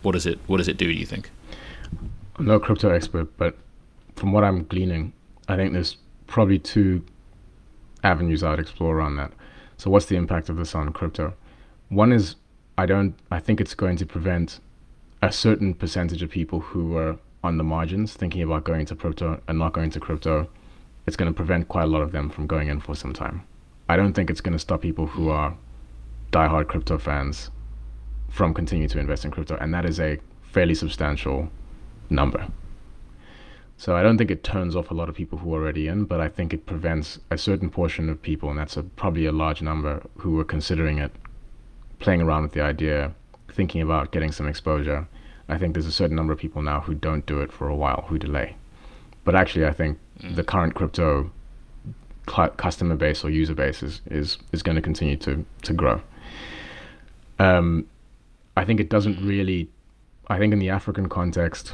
what 0.02 0.14
does 0.14 0.26
it 0.26 0.40
what 0.48 0.58
does 0.58 0.68
it 0.68 0.78
do? 0.78 0.88
Do 0.88 0.94
you 0.94 1.06
think? 1.06 1.30
I'm 2.38 2.46
no 2.46 2.60
crypto 2.60 2.90
expert, 2.90 3.38
but 3.38 3.56
from 4.16 4.32
what 4.32 4.44
I'm 4.44 4.64
gleaning, 4.66 5.14
I 5.48 5.56
think 5.56 5.74
there's 5.74 5.98
probably 6.28 6.58
two 6.58 7.04
avenues 8.04 8.44
I 8.44 8.52
would 8.52 8.60
explore 8.60 8.98
around 8.98 9.16
that. 9.18 9.32
So, 9.78 9.90
what's 9.90 10.06
the 10.06 10.16
impact 10.16 10.50
of 10.50 10.58
this 10.58 10.76
on 10.76 10.92
crypto? 10.94 11.34
One 11.90 12.12
is 12.12 12.36
I 12.78 12.86
don't. 12.86 13.16
I 13.30 13.40
think 13.40 13.60
it's 13.62 13.74
going 13.74 13.98
to 13.98 14.06
prevent 14.06 14.60
a 15.22 15.32
certain 15.32 15.74
percentage 15.74 16.24
of 16.24 16.30
people 16.30 16.60
who 16.60 16.98
are 16.98 17.18
on 17.44 17.58
the 17.58 17.64
margins 17.64 18.14
thinking 18.14 18.42
about 18.42 18.64
going 18.64 18.86
to 18.86 18.96
crypto 18.96 19.42
and 19.48 19.60
not 19.60 19.74
going 19.74 19.90
to 19.92 20.00
crypto. 20.00 20.50
It's 21.06 21.16
going 21.16 21.32
to 21.32 21.36
prevent 21.36 21.68
quite 21.68 21.84
a 21.84 21.88
lot 21.88 22.02
of 22.02 22.12
them 22.12 22.30
from 22.30 22.48
going 22.48 22.70
in 22.70 22.80
for 22.80 22.96
some 22.96 23.14
time. 23.14 23.44
I 23.90 23.96
don't 23.96 24.14
think 24.14 24.30
it's 24.30 24.42
going 24.42 24.54
to 24.54 24.60
stop 24.60 24.82
people 24.82 25.08
who 25.08 25.30
are 25.30 25.56
diehard 26.32 26.68
crypto 26.68 26.98
fans 26.98 27.52
from 28.30 28.54
continuing 28.54 28.90
to 28.90 29.00
invest 29.00 29.26
in 29.26 29.32
crypto, 29.32 29.58
and 29.60 29.74
that 29.74 29.86
is 29.86 30.00
a 30.00 30.20
fairly 30.42 30.76
substantial 30.76 31.50
number. 32.10 32.48
So 33.82 33.96
I 33.96 34.04
don't 34.04 34.20
think 34.20 34.30
it 34.30 34.44
turns 34.44 34.76
off 34.76 34.92
a 34.92 34.94
lot 34.94 35.10
of 35.10 35.16
people 35.16 35.40
who 35.40 35.56
are 35.56 35.60
already 35.60 35.88
in, 35.88 36.06
but 36.06 36.22
I 36.22 36.30
think 36.30 36.54
it 36.54 36.68
prevents 36.68 37.18
a 37.32 37.38
certain 37.40 37.72
portion 37.72 38.10
of 38.10 38.22
people, 38.22 38.48
and 38.52 38.60
that's 38.60 38.78
a, 38.78 38.84
probably 38.84 39.26
a 39.26 39.32
large 39.32 39.64
number, 39.64 40.04
who 40.18 40.40
are 40.40 40.44
considering 40.44 41.00
it, 41.00 41.12
playing 41.98 42.22
around 42.22 42.44
with 42.44 42.52
the 42.52 42.62
idea, 42.62 43.12
thinking 43.52 43.82
about 43.82 44.12
getting 44.12 44.32
some 44.32 44.48
exposure. 44.48 45.08
I 45.50 45.58
think 45.58 45.74
there's 45.74 45.88
a 45.88 45.92
certain 45.92 46.16
number 46.16 46.32
of 46.32 46.38
people 46.38 46.62
now 46.62 46.82
who 46.82 46.94
don't 46.94 47.26
do 47.26 47.42
it 47.42 47.52
for 47.52 47.70
a 47.70 47.76
while, 47.76 48.06
who 48.08 48.20
delay. 48.20 48.56
But 49.24 49.34
actually, 49.34 49.66
I 49.66 49.72
think 49.72 49.98
mm. 50.20 50.36
the 50.36 50.44
current 50.44 50.76
crypto 50.76 51.32
cl- 52.30 52.50
customer 52.50 52.96
base 52.96 53.24
or 53.24 53.32
user 53.32 53.56
base 53.56 53.82
is 53.82 54.02
is, 54.12 54.38
is 54.52 54.62
going 54.62 54.76
to 54.76 54.84
continue 54.84 55.18
to 55.18 55.44
to 55.64 55.74
grow. 55.74 56.04
Um, 57.40 57.88
I 58.56 58.64
think 58.64 58.80
it 58.80 58.92
doesn't 58.92 59.26
really. 59.26 59.70
I 60.28 60.38
think 60.38 60.54
in 60.54 60.60
the 60.60 60.70
African 60.70 61.10
context, 61.10 61.74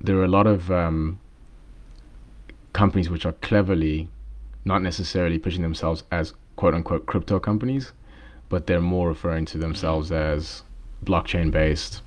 there 0.00 0.16
are 0.16 0.24
a 0.24 0.28
lot 0.28 0.46
of 0.46 0.70
um, 0.70 1.18
companies 2.72 3.10
which 3.10 3.26
are 3.26 3.32
cleverly 3.32 4.08
not 4.64 4.82
necessarily 4.82 5.38
pushing 5.38 5.62
themselves 5.62 6.04
as 6.10 6.34
quote 6.56 6.74
unquote 6.74 7.06
crypto 7.06 7.38
companies, 7.40 7.92
but 8.48 8.66
they're 8.66 8.80
more 8.80 9.08
referring 9.08 9.44
to 9.46 9.58
themselves 9.58 10.12
as 10.12 10.62
blockchain 11.04 11.50
based 11.50 12.02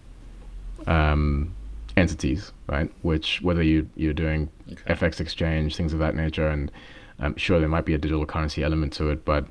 um, 0.88 1.54
entities, 1.98 2.52
right? 2.68 2.92
Which 3.02 3.42
whether 3.42 3.64
you 3.64 3.89
you're 3.96 4.14
doing 4.14 4.50
okay. 4.72 4.94
FX 4.94 5.20
exchange, 5.20 5.76
things 5.76 5.94
of 5.94 6.00
that 6.00 6.16
nature, 6.16 6.48
and 6.48 6.72
I'm 7.20 7.36
sure 7.36 7.60
there 7.60 7.70
might 7.70 7.86
be 7.86 7.94
a 7.94 7.98
digital 7.98 8.26
currency 8.26 8.64
element 8.64 8.94
to 8.94 9.10
it, 9.10 9.26
but 9.26 9.46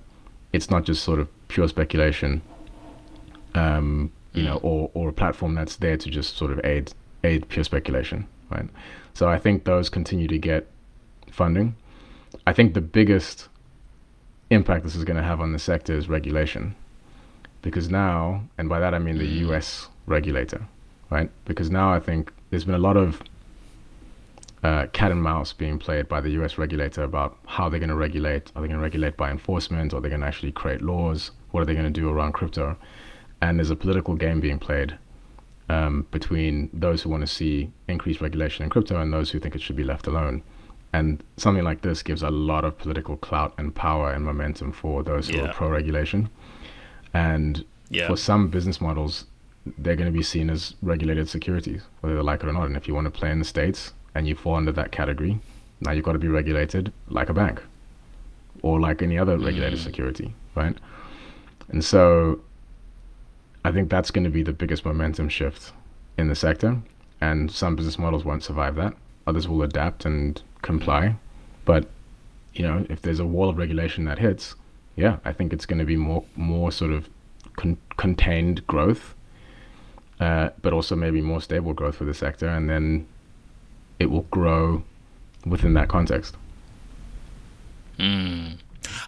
it's 0.52 0.70
not 0.70 0.84
just 0.84 1.02
sort 1.02 1.20
of 1.20 1.28
pure 1.48 1.68
speculation, 1.68 2.42
um, 3.54 4.12
you 4.32 4.42
mm. 4.42 4.46
know, 4.46 4.56
or 4.62 4.90
or 4.94 5.08
a 5.08 5.12
platform 5.12 5.54
that's 5.54 5.76
there 5.76 5.96
to 5.96 6.10
just 6.10 6.36
sort 6.36 6.50
of 6.50 6.60
aid 6.64 6.92
aid 7.24 7.48
pure 7.48 7.64
speculation, 7.64 8.26
right? 8.50 8.68
So 9.14 9.28
I 9.28 9.38
think 9.38 9.64
those 9.64 9.88
continue 9.88 10.28
to 10.28 10.38
get 10.38 10.66
funding. 11.30 11.76
I 12.46 12.52
think 12.52 12.74
the 12.74 12.80
biggest 12.80 13.48
impact 14.50 14.84
this 14.84 14.96
is 14.96 15.04
going 15.04 15.16
to 15.16 15.22
have 15.22 15.40
on 15.40 15.52
the 15.52 15.58
sector 15.58 15.96
is 15.96 16.08
regulation, 16.08 16.74
because 17.62 17.88
now, 17.88 18.44
and 18.58 18.68
by 18.68 18.80
that 18.80 18.94
I 18.94 18.98
mean 18.98 19.18
the 19.18 19.26
U.S. 19.46 19.88
regulator, 20.06 20.66
right? 21.10 21.30
Because 21.44 21.70
now 21.70 21.92
I 21.92 22.00
think 22.00 22.32
there's 22.50 22.64
been 22.64 22.74
a 22.74 22.78
lot 22.78 22.96
of 22.96 23.22
uh, 24.62 24.86
cat 24.92 25.10
and 25.10 25.22
mouse 25.22 25.52
being 25.52 25.78
played 25.78 26.08
by 26.08 26.20
the 26.20 26.30
U.S. 26.32 26.58
regulator 26.58 27.02
about 27.02 27.38
how 27.46 27.68
they're 27.68 27.80
going 27.80 27.88
to 27.90 27.96
regulate. 27.96 28.52
Are 28.54 28.62
they 28.62 28.68
going 28.68 28.78
to 28.78 28.82
regulate 28.82 29.16
by 29.16 29.30
enforcement? 29.30 29.92
Or 29.92 29.98
are 29.98 30.00
they 30.00 30.08
going 30.08 30.20
to 30.20 30.26
actually 30.26 30.52
create 30.52 30.82
laws? 30.82 31.30
What 31.50 31.62
are 31.62 31.64
they 31.64 31.72
going 31.72 31.84
to 31.84 31.90
do 31.90 32.10
around 32.10 32.32
crypto? 32.32 32.76
And 33.40 33.58
there's 33.58 33.70
a 33.70 33.76
political 33.76 34.14
game 34.14 34.40
being 34.40 34.58
played 34.58 34.98
um, 35.70 36.04
between 36.10 36.68
those 36.72 37.00
who 37.02 37.08
want 37.08 37.20
to 37.20 37.28
see 37.28 37.70
increased 37.86 38.20
regulation 38.20 38.64
in 38.64 38.70
crypto 38.70 39.00
and 39.00 39.12
those 39.12 39.30
who 39.30 39.38
think 39.38 39.54
it 39.54 39.62
should 39.62 39.76
be 39.76 39.84
left 39.84 40.08
alone. 40.08 40.42
And 40.92 41.22
something 41.36 41.62
like 41.62 41.82
this 41.82 42.02
gives 42.02 42.24
a 42.24 42.30
lot 42.30 42.64
of 42.64 42.76
political 42.76 43.16
clout 43.16 43.54
and 43.56 43.72
power 43.72 44.10
and 44.10 44.24
momentum 44.24 44.72
for 44.72 45.04
those 45.04 45.28
who 45.28 45.36
yeah. 45.36 45.44
are 45.44 45.52
pro 45.52 45.68
regulation. 45.68 46.28
And 47.14 47.64
yeah. 47.88 48.08
for 48.08 48.16
some 48.16 48.48
business 48.48 48.80
models, 48.80 49.26
they're 49.78 49.94
going 49.94 50.12
to 50.12 50.18
be 50.18 50.24
seen 50.24 50.50
as 50.50 50.74
regulated 50.82 51.28
securities, 51.28 51.82
whether 52.00 52.16
they 52.16 52.22
like 52.22 52.42
it 52.42 52.48
or 52.48 52.52
not. 52.52 52.66
And 52.66 52.76
if 52.76 52.88
you 52.88 52.94
want 52.94 53.04
to 53.04 53.12
play 53.12 53.30
in 53.30 53.38
the 53.38 53.44
States 53.44 53.92
and 54.16 54.26
you 54.26 54.34
fall 54.34 54.56
under 54.56 54.72
that 54.72 54.90
category, 54.90 55.38
now 55.80 55.92
you've 55.92 56.04
got 56.04 56.14
to 56.14 56.18
be 56.18 56.26
regulated 56.26 56.92
like 57.08 57.28
a 57.28 57.34
bank 57.34 57.62
or 58.62 58.80
like 58.80 59.02
any 59.02 59.16
other 59.16 59.38
regulated 59.38 59.78
mm. 59.78 59.84
security, 59.84 60.34
right? 60.56 60.76
And 61.68 61.84
so 61.84 62.40
I 63.64 63.72
think 63.72 63.90
that's 63.90 64.10
going 64.10 64.24
to 64.24 64.30
be 64.30 64.42
the 64.42 64.52
biggest 64.52 64.84
momentum 64.84 65.28
shift 65.28 65.72
in 66.16 66.28
the 66.28 66.34
sector. 66.34 66.78
And 67.20 67.50
some 67.50 67.76
business 67.76 67.98
models 67.98 68.24
won't 68.24 68.42
survive 68.42 68.76
that. 68.76 68.94
Others 69.26 69.48
will 69.48 69.62
adapt 69.62 70.04
and 70.04 70.40
comply. 70.62 71.16
But, 71.64 71.88
you 72.54 72.62
know, 72.62 72.86
if 72.88 73.02
there's 73.02 73.20
a 73.20 73.26
wall 73.26 73.50
of 73.50 73.58
regulation 73.58 74.04
that 74.06 74.18
hits, 74.18 74.54
yeah, 74.96 75.18
I 75.24 75.32
think 75.32 75.52
it's 75.52 75.66
going 75.66 75.78
to 75.78 75.84
be 75.84 75.96
more, 75.96 76.24
more 76.36 76.72
sort 76.72 76.92
of 76.92 77.08
con- 77.56 77.78
contained 77.96 78.66
growth, 78.66 79.14
uh, 80.18 80.50
but 80.62 80.72
also 80.72 80.96
maybe 80.96 81.20
more 81.20 81.40
stable 81.40 81.74
growth 81.74 81.96
for 81.96 82.04
the 82.04 82.14
sector. 82.14 82.48
And 82.48 82.68
then 82.68 83.06
it 83.98 84.10
will 84.10 84.26
grow 84.30 84.82
within 85.44 85.74
that 85.74 85.88
context. 85.88 86.36
Mm. 87.98 88.56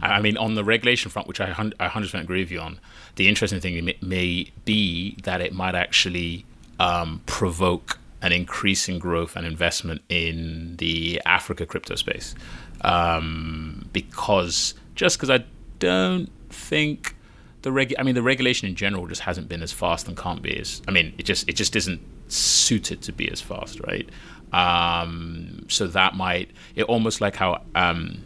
I 0.01 0.21
mean, 0.21 0.37
on 0.37 0.55
the 0.55 0.65
regulation 0.65 1.11
front, 1.11 1.29
which 1.29 1.41
I 1.41 1.51
100% 1.51 2.21
agree 2.21 2.41
with 2.41 2.51
you 2.51 2.61
on, 2.61 2.79
the 3.17 3.29
interesting 3.29 3.61
thing 3.61 3.93
may 4.01 4.53
be 4.65 5.17
that 5.23 5.41
it 5.41 5.53
might 5.53 5.75
actually 5.75 6.45
um, 6.79 7.23
provoke 7.27 7.99
an 8.23 8.33
increase 8.33 8.89
in 8.89 8.99
growth 8.99 9.37
and 9.37 9.47
investment 9.47 10.01
in 10.09 10.77
the 10.77 11.21
Africa 11.27 11.67
crypto 11.67 11.97
space. 11.97 12.35
Um, 12.83 13.89
because 13.93 14.75
just 14.95 15.19
because 15.19 15.31
I 15.31 15.45
don't 15.79 16.31
think 16.51 17.17
the 17.63 17.73
reg, 17.73 17.95
I 17.99 18.03
mean, 18.03 18.15
the 18.15 18.23
regulation 18.23 18.69
in 18.69 18.77
general 18.77 19.07
just 19.07 19.23
hasn't 19.23 19.49
been 19.49 19.63
as 19.63 19.73
fast 19.73 20.09
and 20.09 20.17
can't 20.17 20.43
be 20.43 20.59
as. 20.59 20.83
I 20.87 20.91
mean, 20.91 21.15
it 21.19 21.25
just 21.25 21.49
it 21.49 21.55
just 21.55 21.75
isn't 21.77 22.01
suited 22.29 23.03
to 23.03 23.13
be 23.13 23.31
as 23.31 23.41
fast, 23.41 23.81
right? 23.81 24.09
Um, 24.53 25.67
so 25.69 25.87
that 25.89 26.15
might 26.15 26.51
it 26.75 26.85
almost 26.85 27.21
like 27.21 27.37
how 27.37 27.63
um, 27.75 28.23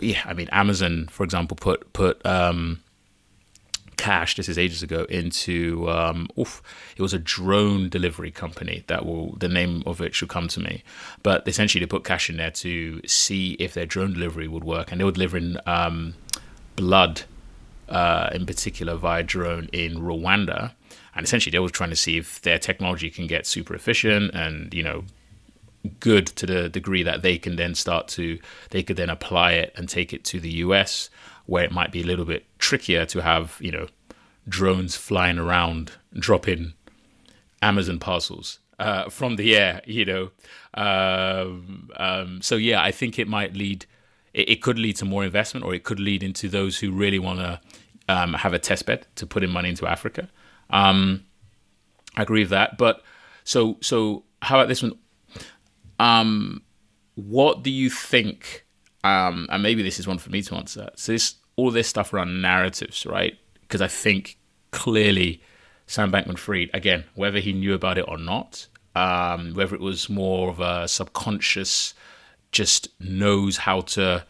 yeah, 0.00 0.22
I 0.24 0.34
mean, 0.34 0.48
Amazon, 0.52 1.08
for 1.10 1.24
example, 1.24 1.56
put 1.56 1.92
put 1.92 2.24
um, 2.24 2.80
cash. 3.96 4.36
This 4.36 4.48
is 4.48 4.58
ages 4.58 4.82
ago 4.82 5.04
into 5.08 5.88
um, 5.88 6.28
oof, 6.38 6.62
it 6.96 7.02
was 7.02 7.14
a 7.14 7.18
drone 7.18 7.88
delivery 7.88 8.30
company 8.30 8.84
that 8.86 9.04
will 9.04 9.32
the 9.36 9.48
name 9.48 9.82
of 9.86 10.00
it 10.00 10.14
should 10.14 10.28
come 10.28 10.48
to 10.48 10.60
me, 10.60 10.82
but 11.22 11.46
essentially 11.48 11.84
they 11.84 11.88
put 11.88 12.04
cash 12.04 12.30
in 12.30 12.36
there 12.36 12.50
to 12.50 13.00
see 13.06 13.52
if 13.54 13.74
their 13.74 13.86
drone 13.86 14.12
delivery 14.12 14.48
would 14.48 14.64
work, 14.64 14.90
and 14.90 15.00
they 15.00 15.04
were 15.04 15.12
delivering 15.12 15.56
um, 15.66 16.14
blood 16.76 17.22
uh, 17.88 18.30
in 18.32 18.46
particular 18.46 18.96
via 18.96 19.22
drone 19.22 19.68
in 19.72 19.96
Rwanda, 19.96 20.72
and 21.14 21.24
essentially 21.24 21.50
they 21.50 21.58
were 21.58 21.70
trying 21.70 21.90
to 21.90 21.96
see 21.96 22.18
if 22.18 22.40
their 22.42 22.58
technology 22.58 23.10
can 23.10 23.26
get 23.26 23.46
super 23.46 23.74
efficient 23.74 24.34
and 24.34 24.72
you 24.74 24.82
know 24.82 25.04
good 25.86 26.26
to 26.26 26.46
the 26.46 26.68
degree 26.68 27.02
that 27.02 27.22
they 27.22 27.38
can 27.38 27.56
then 27.56 27.74
start 27.74 28.08
to 28.08 28.38
they 28.70 28.82
could 28.82 28.96
then 28.96 29.10
apply 29.10 29.52
it 29.52 29.72
and 29.76 29.88
take 29.88 30.12
it 30.12 30.24
to 30.24 30.40
the 30.40 30.50
US 30.56 31.10
where 31.46 31.64
it 31.64 31.72
might 31.72 31.92
be 31.92 32.02
a 32.02 32.06
little 32.06 32.24
bit 32.24 32.46
trickier 32.58 33.06
to 33.06 33.22
have 33.22 33.56
you 33.60 33.70
know 33.70 33.86
drones 34.48 34.96
flying 34.96 35.38
around 35.38 35.92
dropping 36.14 36.72
Amazon 37.62 37.98
parcels 37.98 38.58
uh, 38.78 39.08
from 39.08 39.36
the 39.36 39.56
air 39.56 39.80
you 39.86 40.04
know? 40.04 40.30
Um, 40.74 41.90
um, 41.96 42.42
so 42.42 42.56
yeah 42.56 42.82
I 42.82 42.90
think 42.92 43.18
it 43.18 43.28
might 43.28 43.54
lead 43.54 43.86
it, 44.34 44.50
it, 44.50 44.62
could 44.62 44.78
lead 44.78 44.96
to 44.96 45.04
more 45.04 45.24
investment 45.24 45.64
or 45.64 45.74
it 45.74 45.84
could 45.84 45.98
lead 45.98 46.22
into 46.22 46.48
those 46.48 46.78
who 46.78 46.92
really 46.92 47.18
want 47.18 47.38
to 47.38 47.60
um, 48.08 48.34
have 48.34 48.52
a 48.52 48.58
test 48.58 48.86
bed 48.86 49.06
to 49.16 49.26
put 49.26 49.42
in 49.42 49.50
money 49.50 49.70
into 49.70 49.86
Africa. 49.86 50.28
Um, 50.70 51.24
I 52.16 52.22
agree 52.22 52.42
with 52.42 52.50
that 52.50 52.76
but 52.76 53.02
so 53.44 53.78
so 53.80 54.24
how 54.42 54.58
about 54.58 54.68
this 54.68 54.82
one 54.82 54.92
um, 55.98 56.62
what 57.14 57.62
do 57.62 57.70
you 57.70 57.90
think? 57.90 58.66
Um, 59.04 59.46
and 59.50 59.62
maybe 59.62 59.82
this 59.82 59.98
is 59.98 60.06
one 60.06 60.18
for 60.18 60.30
me 60.30 60.42
to 60.42 60.54
answer. 60.54 60.90
So 60.96 61.12
this 61.12 61.36
all 61.56 61.70
this 61.70 61.88
stuff 61.88 62.12
around 62.12 62.42
narratives, 62.42 63.06
right? 63.06 63.38
Because 63.62 63.80
I 63.80 63.88
think 63.88 64.38
clearly 64.72 65.42
Sam 65.86 66.12
Bankman-Fried, 66.12 66.70
again, 66.74 67.04
whether 67.14 67.38
he 67.38 67.52
knew 67.52 67.72
about 67.72 67.96
it 67.96 68.04
or 68.06 68.18
not, 68.18 68.66
um, 68.94 69.54
whether 69.54 69.74
it 69.74 69.80
was 69.80 70.08
more 70.08 70.50
of 70.50 70.60
a 70.60 70.86
subconscious, 70.86 71.94
just 72.52 72.88
knows 73.00 73.58
how 73.58 73.80
to 73.82 74.24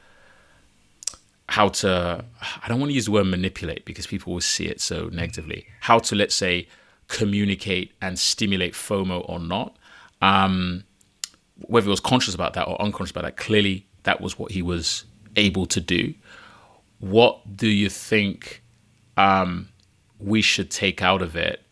how 1.48 1.68
to 1.68 2.24
I 2.62 2.68
don't 2.68 2.80
want 2.80 2.90
to 2.90 2.94
use 2.94 3.04
the 3.06 3.12
word 3.12 3.24
manipulate 3.24 3.84
because 3.84 4.06
people 4.06 4.32
will 4.32 4.40
see 4.40 4.66
it 4.66 4.80
so 4.80 5.08
negatively. 5.12 5.66
How 5.80 5.98
to 6.00 6.14
let's 6.14 6.34
say 6.34 6.68
communicate 7.08 7.92
and 8.02 8.18
stimulate 8.18 8.74
FOMO 8.74 9.28
or 9.28 9.38
not. 9.38 9.76
Um, 10.20 10.84
whether 11.62 11.84
he 11.84 11.90
was 11.90 12.00
conscious 12.00 12.34
about 12.34 12.54
that 12.54 12.64
or 12.64 12.80
unconscious 12.80 13.12
about 13.12 13.24
that, 13.24 13.36
clearly 13.36 13.86
that 14.02 14.20
was 14.20 14.38
what 14.38 14.52
he 14.52 14.62
was 14.62 15.04
able 15.36 15.66
to 15.66 15.80
do. 15.80 16.14
What 16.98 17.56
do 17.56 17.68
you 17.68 17.88
think 17.88 18.62
um, 19.16 19.68
we 20.18 20.42
should 20.42 20.70
take 20.70 21.02
out 21.02 21.22
of 21.22 21.36
it, 21.36 21.62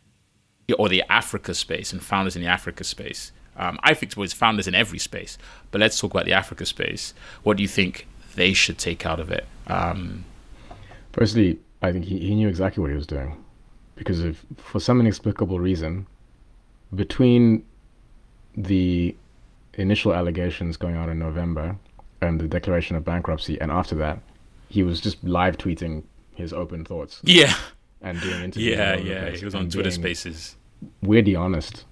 or 0.79 0.89
the 0.89 1.03
Africa 1.11 1.55
space 1.55 1.93
and 1.93 2.03
founders 2.03 2.37
in 2.37 2.43
the 2.43 2.49
Africa 2.49 2.85
space? 2.85 3.33
Um, 3.57 3.79
I 3.83 3.95
think 3.95 4.17
it's 4.17 4.33
founders 4.33 4.67
in 4.67 4.75
every 4.75 4.99
space, 4.99 5.39
but 5.71 5.81
let's 5.81 5.99
talk 5.99 6.11
about 6.11 6.25
the 6.25 6.33
Africa 6.33 6.67
space. 6.67 7.15
What 7.43 7.57
do 7.57 7.63
you 7.63 7.69
think 7.69 8.07
they 8.35 8.53
should 8.53 8.79
take 8.79 9.07
out 9.07 9.21
of 9.21 9.31
it? 9.31 9.47
Um, 9.69 10.25
Firstly, 11.13 11.61
I 11.81 11.93
think 11.93 12.05
he, 12.05 12.19
he 12.19 12.35
knew 12.35 12.49
exactly 12.49 12.81
what 12.81 12.91
he 12.91 12.97
was 12.97 13.07
doing, 13.07 13.37
because 13.95 14.25
if 14.25 14.45
for 14.57 14.81
some 14.81 14.99
inexplicable 15.01 15.61
reason, 15.61 16.07
between 16.95 17.65
the 18.57 19.15
initial 19.77 20.15
allegations 20.15 20.77
going 20.77 20.97
out 20.97 21.09
in 21.09 21.19
November 21.19 21.77
and 22.21 22.41
the 22.41 22.49
declaration 22.49 22.97
of 22.97 23.05
bankruptcy, 23.05 23.61
and 23.61 23.71
after 23.71 23.95
that, 23.97 24.21
he 24.69 24.83
was 24.83 25.01
just 25.01 25.23
live 25.25 25.57
tweeting 25.57 26.03
his 26.35 26.53
open 26.53 26.85
thoughts. 26.85 27.21
Yeah. 27.23 27.55
And 28.03 28.21
doing 28.21 28.43
interviews. 28.43 28.77
Yeah, 28.77 28.97
yeah. 28.97 29.31
He 29.31 29.45
was 29.45 29.55
on 29.55 29.71
Twitter 29.71 29.91
Spaces. 29.91 30.57
Weirdly 31.03 31.35
honest 31.35 31.85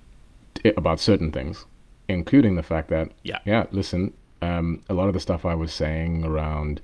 about 0.76 1.01
certain 1.01 1.33
things, 1.33 1.64
including 2.09 2.57
the 2.57 2.62
fact 2.62 2.89
that, 2.91 3.11
yeah, 3.22 3.39
yeah 3.45 3.66
listen, 3.72 4.12
um, 4.43 4.83
a 4.89 4.95
lot 4.95 5.09
of 5.09 5.14
the 5.14 5.20
stuff 5.20 5.47
I 5.47 5.55
was 5.55 5.72
saying 5.72 6.24
around 6.24 6.80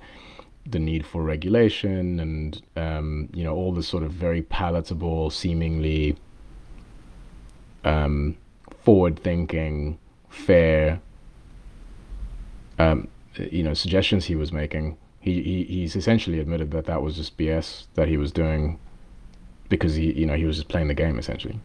the 0.65 0.79
need 0.79 1.05
for 1.05 1.23
regulation 1.23 2.19
and 2.19 2.61
um, 2.75 3.29
you 3.33 3.43
know 3.43 3.55
all 3.55 3.71
the 3.73 3.83
sort 3.83 4.03
of 4.03 4.11
very 4.11 4.41
palatable, 4.41 5.29
seemingly 5.29 6.15
um, 7.83 8.37
forward-thinking 8.83 9.97
fair, 10.29 10.99
um, 12.77 13.07
you 13.35 13.63
know, 13.63 13.73
suggestions 13.73 14.25
he 14.25 14.35
was 14.35 14.51
making, 14.51 14.97
he, 15.19 15.41
he 15.41 15.63
he's 15.63 15.95
essentially 15.95 16.39
admitted 16.39 16.71
that 16.71 16.85
that 16.85 17.01
was 17.01 17.15
just 17.15 17.37
BS 17.37 17.85
that 17.95 18.07
he 18.07 18.17
was 18.17 18.31
doing 18.31 18.79
because 19.67 19.95
he 19.95 20.11
you 20.13 20.25
know 20.25 20.35
he 20.35 20.45
was 20.45 20.57
just 20.57 20.69
playing 20.69 20.87
the 20.87 20.93
game 20.93 21.19
essentially 21.19 21.59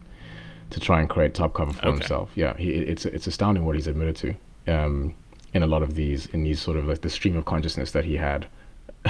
to 0.69 0.79
try 0.79 0.99
and 0.99 1.09
create 1.09 1.33
top 1.33 1.53
cover 1.53 1.73
for 1.73 1.87
okay. 1.87 1.97
himself. 1.97 2.31
Yeah, 2.35 2.55
he, 2.57 2.69
it's 2.71 3.05
it's 3.05 3.27
astounding 3.27 3.65
what 3.65 3.75
he's 3.75 3.87
admitted 3.87 4.15
to 4.17 4.73
um, 4.73 5.15
in 5.53 5.63
a 5.63 5.67
lot 5.67 5.83
of 5.83 5.95
these 5.95 6.25
in 6.27 6.43
these 6.43 6.61
sort 6.61 6.77
of 6.77 6.85
like 6.85 7.01
the 7.01 7.09
stream 7.09 7.37
of 7.37 7.45
consciousness 7.45 7.91
that 7.91 8.05
he 8.05 8.17
had 8.17 8.47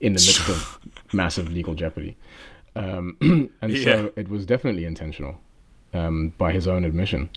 in 0.00 0.12
the 0.12 0.20
midst 0.20 0.48
of 0.48 0.78
massive 1.12 1.52
legal 1.52 1.74
jeopardy. 1.74 2.16
Um, 2.76 3.16
and 3.60 3.72
yeah. 3.72 3.84
so 3.84 4.12
it 4.14 4.28
was 4.28 4.46
definitely 4.46 4.84
intentional 4.84 5.40
um, 5.92 6.32
by 6.38 6.52
his 6.52 6.68
own 6.68 6.84
admission 6.84 7.28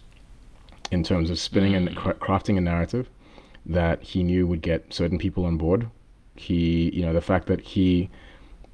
in 0.93 1.03
terms 1.03 1.29
of 1.31 1.39
spinning 1.39 1.73
and 1.73 1.89
mm. 1.89 2.13
crafting 2.19 2.57
a 2.57 2.61
narrative 2.61 3.09
that 3.65 4.01
he 4.03 4.21
knew 4.23 4.45
would 4.45 4.61
get 4.61 4.93
certain 4.93 5.17
people 5.17 5.45
on 5.45 5.57
board. 5.57 5.89
He, 6.35 6.91
you 6.93 7.03
know, 7.05 7.13
the 7.13 7.21
fact 7.21 7.47
that 7.47 7.61
he 7.61 8.09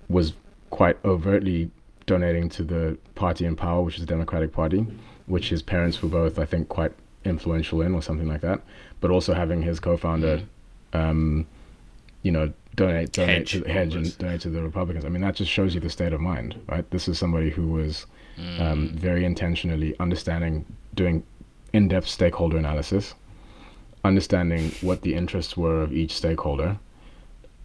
was 0.10 0.34
quite 0.70 0.98
overtly 1.06 1.72
donating 2.06 2.50
to 2.50 2.64
the 2.64 2.98
party 3.16 3.46
in 3.46 3.56
power, 3.56 3.82
which 3.84 3.96
is 3.96 4.02
the 4.02 4.08
Democratic 4.08 4.52
Party, 4.52 4.86
which 5.28 5.50
his 5.50 5.62
parents 5.62 6.02
were 6.02 6.10
both, 6.10 6.40
I 6.40 6.46
think, 6.46 6.68
quite 6.70 6.92
influential 7.24 7.82
in, 7.82 7.94
or 7.94 8.02
something 8.02 8.28
like 8.28 8.42
that. 8.42 8.62
But 9.00 9.12
also 9.12 9.34
having 9.34 9.62
his 9.62 9.80
co-founder, 9.80 10.42
mm. 10.94 11.00
um, 11.00 11.48
you 12.24 12.32
know, 12.32 12.52
donate 12.76 13.14
donate 13.14 13.38
hedge, 13.38 13.52
to 13.52 13.60
the 13.62 13.72
hedge 13.72 13.96
and 13.96 14.18
donate 14.18 14.42
to 14.42 14.50
the 14.50 14.62
Republicans. 14.62 15.06
I 15.06 15.10
mean, 15.10 15.22
that 15.22 15.36
just 15.36 15.52
shows 15.52 15.74
you 15.74 15.80
the 15.80 15.90
state 15.90 16.12
of 16.12 16.20
mind, 16.20 16.60
right? 16.68 16.90
This 16.92 17.08
is 17.08 17.18
somebody 17.18 17.50
who 17.50 17.68
was 17.68 18.06
mm. 18.38 18.60
um, 18.60 18.90
very 18.96 19.24
intentionally 19.24 19.96
understanding, 20.00 20.66
doing 20.96 21.24
in-depth 21.74 22.08
stakeholder 22.08 22.58
analysis, 22.58 23.16
understanding 24.04 24.72
what 24.82 25.02
the 25.02 25.14
interests 25.14 25.58
were 25.58 25.82
of 25.82 25.94
each 25.94 26.16
stakeholder, 26.16 26.78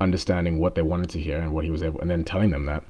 understanding 0.00 0.58
what 0.58 0.74
they 0.74 0.82
wanted 0.82 1.10
to 1.10 1.20
hear 1.20 1.38
and 1.38 1.52
what 1.52 1.64
he 1.64 1.70
was 1.70 1.82
able, 1.82 2.00
and 2.00 2.10
then 2.10 2.24
telling 2.24 2.50
them 2.50 2.66
that, 2.66 2.82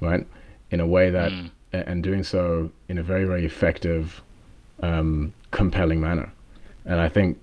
right, 0.00 0.26
in 0.70 0.80
a 0.80 0.86
way 0.86 1.10
that, 1.10 1.30
mm. 1.30 1.50
and 1.72 2.02
doing 2.02 2.22
so 2.22 2.70
in 2.88 2.98
a 2.98 3.02
very 3.02 3.24
very 3.24 3.44
effective, 3.44 4.22
um, 4.82 5.32
compelling 5.50 6.00
manner, 6.00 6.32
and 6.84 7.00
I 7.00 7.08
think, 7.08 7.38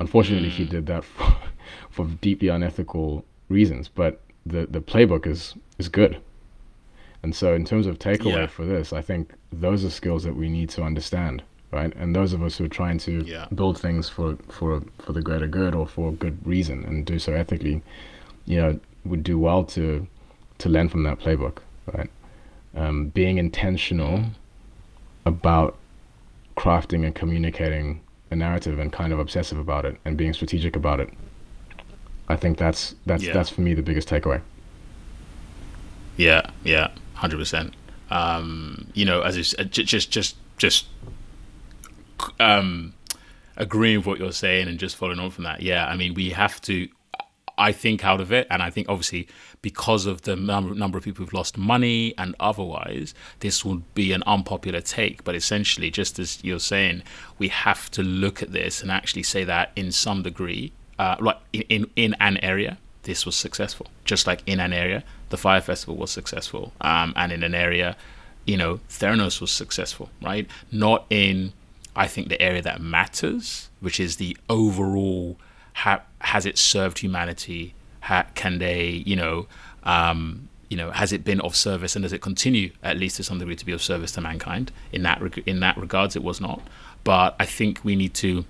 unfortunately, 0.00 0.50
mm. 0.50 0.52
he 0.52 0.64
did 0.64 0.86
that 0.86 1.04
for, 1.04 1.36
for 1.90 2.06
deeply 2.20 2.48
unethical 2.48 3.24
reasons, 3.48 3.88
but 3.88 4.20
the 4.46 4.66
the 4.66 4.80
playbook 4.80 5.26
is 5.26 5.54
is 5.78 5.88
good. 5.88 6.18
And 7.22 7.34
so, 7.34 7.54
in 7.54 7.64
terms 7.64 7.86
of 7.86 7.98
takeaway 7.98 8.42
yeah. 8.42 8.46
for 8.46 8.66
this, 8.66 8.92
I 8.92 9.00
think 9.00 9.32
those 9.50 9.82
are 9.82 9.88
skills 9.88 10.24
that 10.24 10.36
we 10.36 10.50
need 10.50 10.68
to 10.70 10.82
understand 10.82 11.42
right? 11.74 11.92
And 11.96 12.14
those 12.14 12.32
of 12.32 12.42
us 12.42 12.56
who 12.56 12.64
are 12.64 12.68
trying 12.68 12.98
to 12.98 13.24
yeah. 13.24 13.46
build 13.54 13.78
things 13.78 14.08
for 14.08 14.36
for 14.48 14.82
for 15.00 15.12
the 15.12 15.20
greater 15.20 15.48
good 15.48 15.74
or 15.74 15.86
for 15.86 16.12
good 16.12 16.38
reason 16.46 16.84
and 16.84 17.04
do 17.04 17.18
so 17.18 17.34
ethically, 17.34 17.82
you 18.46 18.60
know, 18.60 18.80
would 19.04 19.24
do 19.24 19.38
well 19.38 19.64
to 19.64 20.06
to 20.58 20.68
learn 20.68 20.88
from 20.88 21.02
that 21.02 21.18
playbook, 21.18 21.58
right? 21.92 22.10
Um, 22.76 23.08
being 23.08 23.38
intentional 23.38 24.24
about 25.26 25.76
crafting 26.56 27.04
and 27.04 27.14
communicating 27.14 28.00
a 28.30 28.36
narrative 28.36 28.78
and 28.78 28.92
kind 28.92 29.12
of 29.12 29.18
obsessive 29.18 29.58
about 29.58 29.84
it 29.84 29.96
and 30.04 30.16
being 30.16 30.32
strategic 30.32 30.76
about 30.76 31.00
it. 31.00 31.10
I 32.28 32.36
think 32.36 32.56
that's 32.56 32.94
that's 33.04 33.24
yeah. 33.24 33.32
that's 33.32 33.50
for 33.50 33.60
me 33.62 33.74
the 33.74 33.82
biggest 33.82 34.08
takeaway. 34.08 34.40
Yeah, 36.16 36.48
yeah, 36.62 36.88
hundred 37.14 37.36
um, 37.36 37.40
percent. 37.40 37.74
You 38.94 39.04
know, 39.04 39.22
as 39.22 39.36
just 39.36 39.56
just 39.70 40.10
just 40.10 40.36
just 40.56 40.86
um, 42.40 42.94
agreeing 43.56 43.98
with 43.98 44.06
what 44.06 44.18
you're 44.18 44.32
saying 44.32 44.68
and 44.68 44.78
just 44.78 44.96
following 44.96 45.18
on 45.18 45.30
from 45.30 45.44
that, 45.44 45.62
yeah, 45.62 45.86
I 45.86 45.96
mean, 45.96 46.14
we 46.14 46.30
have 46.30 46.60
to. 46.62 46.88
I 47.56 47.70
think 47.70 48.04
out 48.04 48.20
of 48.20 48.32
it, 48.32 48.48
and 48.50 48.62
I 48.62 48.70
think 48.70 48.88
obviously 48.88 49.28
because 49.62 50.04
of 50.04 50.22
the 50.22 50.36
number 50.36 50.98
of 50.98 51.04
people 51.04 51.24
who've 51.24 51.32
lost 51.32 51.56
money 51.56 52.12
and 52.18 52.34
otherwise, 52.38 53.14
this 53.40 53.64
would 53.64 53.94
be 53.94 54.12
an 54.12 54.22
unpopular 54.26 54.82
take. 54.82 55.24
But 55.24 55.34
essentially, 55.34 55.90
just 55.90 56.18
as 56.18 56.42
you're 56.44 56.58
saying, 56.58 57.02
we 57.38 57.48
have 57.48 57.90
to 57.92 58.02
look 58.02 58.42
at 58.42 58.52
this 58.52 58.82
and 58.82 58.90
actually 58.90 59.22
say 59.22 59.42
that 59.44 59.70
in 59.74 59.90
some 59.90 60.22
degree, 60.22 60.72
uh, 60.98 61.16
like 61.18 61.38
in 61.52 61.88
in 61.96 62.14
an 62.20 62.36
area, 62.38 62.76
this 63.04 63.24
was 63.24 63.36
successful. 63.36 63.86
Just 64.04 64.26
like 64.26 64.42
in 64.46 64.60
an 64.60 64.72
area, 64.72 65.02
the 65.30 65.38
Fyre 65.38 65.62
Festival 65.62 65.96
was 65.96 66.10
successful, 66.10 66.72
um, 66.80 67.14
and 67.16 67.32
in 67.32 67.42
an 67.42 67.54
area, 67.54 67.96
you 68.44 68.56
know, 68.56 68.80
Theranos 68.90 69.40
was 69.40 69.50
successful, 69.50 70.10
right? 70.20 70.46
Not 70.70 71.06
in 71.08 71.54
I 71.96 72.06
think 72.06 72.28
the 72.28 72.40
area 72.40 72.62
that 72.62 72.80
matters, 72.80 73.70
which 73.80 74.00
is 74.00 74.16
the 74.16 74.36
overall 74.48 75.38
ha- 75.74 76.02
has 76.20 76.46
it 76.46 76.58
served 76.58 76.98
humanity? 76.98 77.74
Ha- 78.02 78.26
can 78.34 78.58
they, 78.58 79.02
you 79.06 79.16
know, 79.16 79.46
um, 79.84 80.48
you 80.68 80.76
know, 80.76 80.90
has 80.90 81.12
it 81.12 81.24
been 81.24 81.40
of 81.40 81.54
service 81.54 81.94
and 81.94 82.02
does 82.02 82.12
it 82.12 82.20
continue 82.20 82.70
at 82.82 82.96
least 82.96 83.16
to 83.16 83.24
some 83.24 83.38
degree 83.38 83.56
to 83.56 83.66
be 83.66 83.72
of 83.72 83.82
service 83.82 84.12
to 84.12 84.20
mankind? 84.20 84.72
In 84.92 85.02
that 85.02 85.20
reg- 85.20 85.42
in 85.46 85.60
that 85.60 85.76
regards, 85.76 86.16
it 86.16 86.22
was 86.22 86.40
not. 86.40 86.60
But 87.04 87.36
I 87.38 87.44
think 87.44 87.84
we 87.84 87.96
need 87.96 88.14
to, 88.14 88.44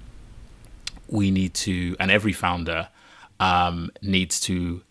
we 1.08 1.30
need 1.30 1.54
to, 1.54 1.96
and 1.98 2.10
every 2.10 2.32
founder 2.32 2.88
um, 3.40 3.90
needs 4.00 4.40
to 4.40 4.82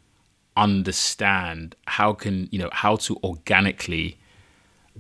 understand 0.56 1.76
how 1.88 2.14
can 2.14 2.48
you 2.52 2.60
know 2.60 2.70
how 2.72 2.96
to 2.96 3.18
organically 3.24 4.18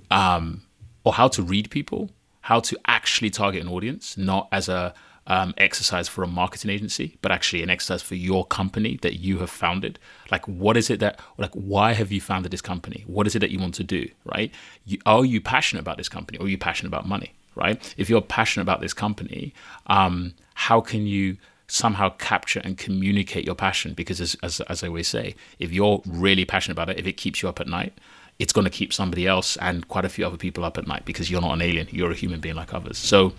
um, 0.09 0.63
or 1.03 1.13
how 1.13 1.27
to 1.27 1.43
read 1.43 1.69
people, 1.69 2.09
how 2.43 2.59
to 2.59 2.77
actually 2.87 3.29
target 3.29 3.61
an 3.61 3.69
audience, 3.69 4.17
not 4.17 4.47
as 4.51 4.67
a 4.69 4.93
um, 5.27 5.53
exercise 5.57 6.09
for 6.09 6.23
a 6.23 6.27
marketing 6.27 6.69
agency, 6.71 7.17
but 7.21 7.31
actually 7.31 7.63
an 7.63 7.69
exercise 7.69 8.01
for 8.01 8.15
your 8.15 8.45
company 8.45 8.99
that 9.01 9.19
you 9.19 9.39
have 9.39 9.49
founded. 9.49 9.97
Like, 10.29 10.45
what 10.45 10.75
is 10.75 10.89
it 10.89 10.99
that, 10.99 11.21
like, 11.37 11.53
why 11.53 11.93
have 11.93 12.11
you 12.11 12.19
founded 12.19 12.51
this 12.51 12.61
company? 12.61 13.05
What 13.07 13.27
is 13.27 13.35
it 13.35 13.39
that 13.39 13.51
you 13.51 13.59
want 13.59 13.75
to 13.75 13.83
do, 13.83 14.09
right? 14.25 14.51
You, 14.85 14.99
are 15.05 15.23
you 15.23 15.39
passionate 15.39 15.79
about 15.79 15.97
this 15.97 16.09
company 16.09 16.37
or 16.37 16.45
are 16.45 16.49
you 16.49 16.57
passionate 16.57 16.89
about 16.89 17.07
money, 17.07 17.33
right? 17.55 17.95
If 17.97 18.09
you're 18.09 18.21
passionate 18.21 18.63
about 18.63 18.81
this 18.81 18.93
company, 18.93 19.53
um, 19.87 20.33
how 20.55 20.81
can 20.81 21.07
you 21.07 21.37
somehow 21.67 22.09
capture 22.09 22.59
and 22.65 22.77
communicate 22.77 23.45
your 23.45 23.55
passion? 23.55 23.93
Because, 23.93 24.19
as, 24.19 24.35
as, 24.43 24.59
as 24.61 24.83
I 24.83 24.87
always 24.87 25.07
say, 25.07 25.35
if 25.59 25.71
you're 25.71 26.01
really 26.05 26.43
passionate 26.43 26.73
about 26.73 26.89
it, 26.89 26.99
if 26.99 27.07
it 27.07 27.13
keeps 27.13 27.41
you 27.41 27.47
up 27.47 27.61
at 27.61 27.67
night, 27.67 27.93
it's 28.39 28.53
going 28.53 28.65
to 28.65 28.71
keep 28.71 28.91
somebody 28.91 29.27
else 29.27 29.57
and 29.57 29.87
quite 29.87 30.05
a 30.05 30.09
few 30.09 30.25
other 30.25 30.37
people 30.37 30.63
up 30.63 30.77
at 30.77 30.87
night 30.87 31.05
because 31.05 31.29
you're 31.29 31.41
not 31.41 31.53
an 31.53 31.61
alien. 31.61 31.87
You're 31.91 32.11
a 32.11 32.15
human 32.15 32.39
being 32.39 32.55
like 32.55 32.73
others. 32.73 32.97
So, 32.97 33.33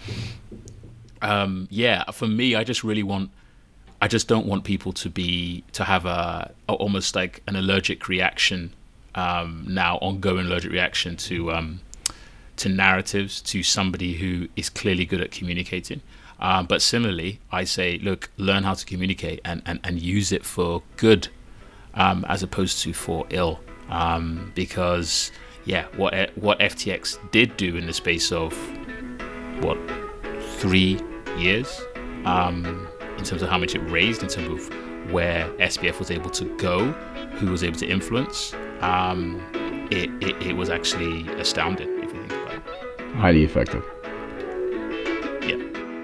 um, 1.21 1.69
yeah, 1.71 2.11
for 2.11 2.27
me, 2.27 2.55
I 2.55 2.65
just 2.65 2.85
really 2.85 3.03
want, 3.03 3.31
I 4.01 4.09
just 4.09 4.29
don't 4.29 4.47
want 4.47 4.65
people 4.65 4.93
to 4.93 5.11
be 5.11 5.65
to 5.73 5.85
have 5.85 6.07
a, 6.07 6.53
a 6.69 6.73
almost 6.73 7.15
like 7.17 7.43
an 7.47 7.57
allergic 7.57 8.09
reaction 8.09 8.73
um, 9.15 9.65
now, 9.69 9.97
ongoing 9.99 10.47
allergic 10.47 10.73
reaction 10.73 11.17
to 11.17 11.53
um, 11.53 11.81
to 12.57 12.69
narratives 12.69 13.41
to 13.43 13.63
somebody 13.63 14.15
who 14.15 14.49
is 14.57 14.69
clearly 14.71 15.05
good 15.05 15.21
at 15.21 15.31
communicating. 15.31 16.01
Um, 16.41 16.67
but 16.67 16.83
similarly, 16.83 17.41
I 17.51 17.65
say, 17.65 17.99
look, 17.99 18.31
learn 18.37 18.65
how 18.65 18.75
to 18.75 18.85
communicate 18.85 19.41
and, 19.45 19.63
and, 19.65 19.81
and 19.85 20.01
use 20.01 20.33
it 20.33 20.45
for 20.45 20.83
good 20.97 21.29
um, 21.95 22.25
as 22.29 22.43
opposed 22.43 22.81
to 22.81 22.93
for 22.93 23.27
ill. 23.31 23.61
Um, 23.95 24.51
because, 24.57 25.31
yeah, 25.65 25.87
what 25.97 26.31
what 26.35 26.59
FTX 26.59 27.17
did 27.31 27.57
do 27.57 27.77
in 27.77 27.87
the 27.87 27.93
space 27.93 28.33
of 28.33 28.53
what 29.63 29.79
three 30.59 31.01
years, 31.39 31.81
um, 32.25 32.89
in 33.17 33.25
terms 33.25 33.43
of 33.43 33.49
how 33.49 33.59
much 33.59 33.75
it 33.75 33.81
raised, 33.91 34.23
in 34.23 34.29
terms 34.29 34.49
of 34.49 35.13
where 35.13 35.49
SBF 35.59 35.99
was 36.01 36.11
able 36.11 36.31
to 36.31 36.45
go, 36.57 36.91
who 37.39 37.51
was 37.51 37.63
able 37.63 37.79
to 37.79 37.87
influence, 37.87 38.53
um, 38.81 39.41
it, 39.91 40.11
it, 40.21 40.43
it 40.45 40.57
was 40.57 40.71
actually 40.71 41.29
astounding 41.35 41.89
if 42.03 42.13
you 42.13 42.27
think 42.27 42.33
about 42.33 42.55
it. 42.55 43.15
Highly 43.15 43.45
effective. 43.45 43.85
Yeah, 45.43 45.59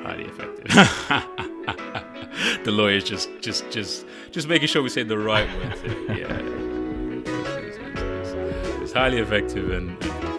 highly 0.04 0.26
effective. 0.26 0.64
the 2.64 2.70
lawyers 2.70 3.02
just 3.02 3.30
just 3.40 3.68
just 3.70 4.06
just 4.30 4.46
making 4.46 4.68
sure 4.68 4.80
we 4.82 4.90
say 4.90 5.02
the 5.02 5.18
right 5.18 5.48
words. 5.56 5.82
Yeah, 6.10 6.59
it's 8.90 8.98
highly 8.98 9.18
effective 9.18 9.70
and 9.70 10.29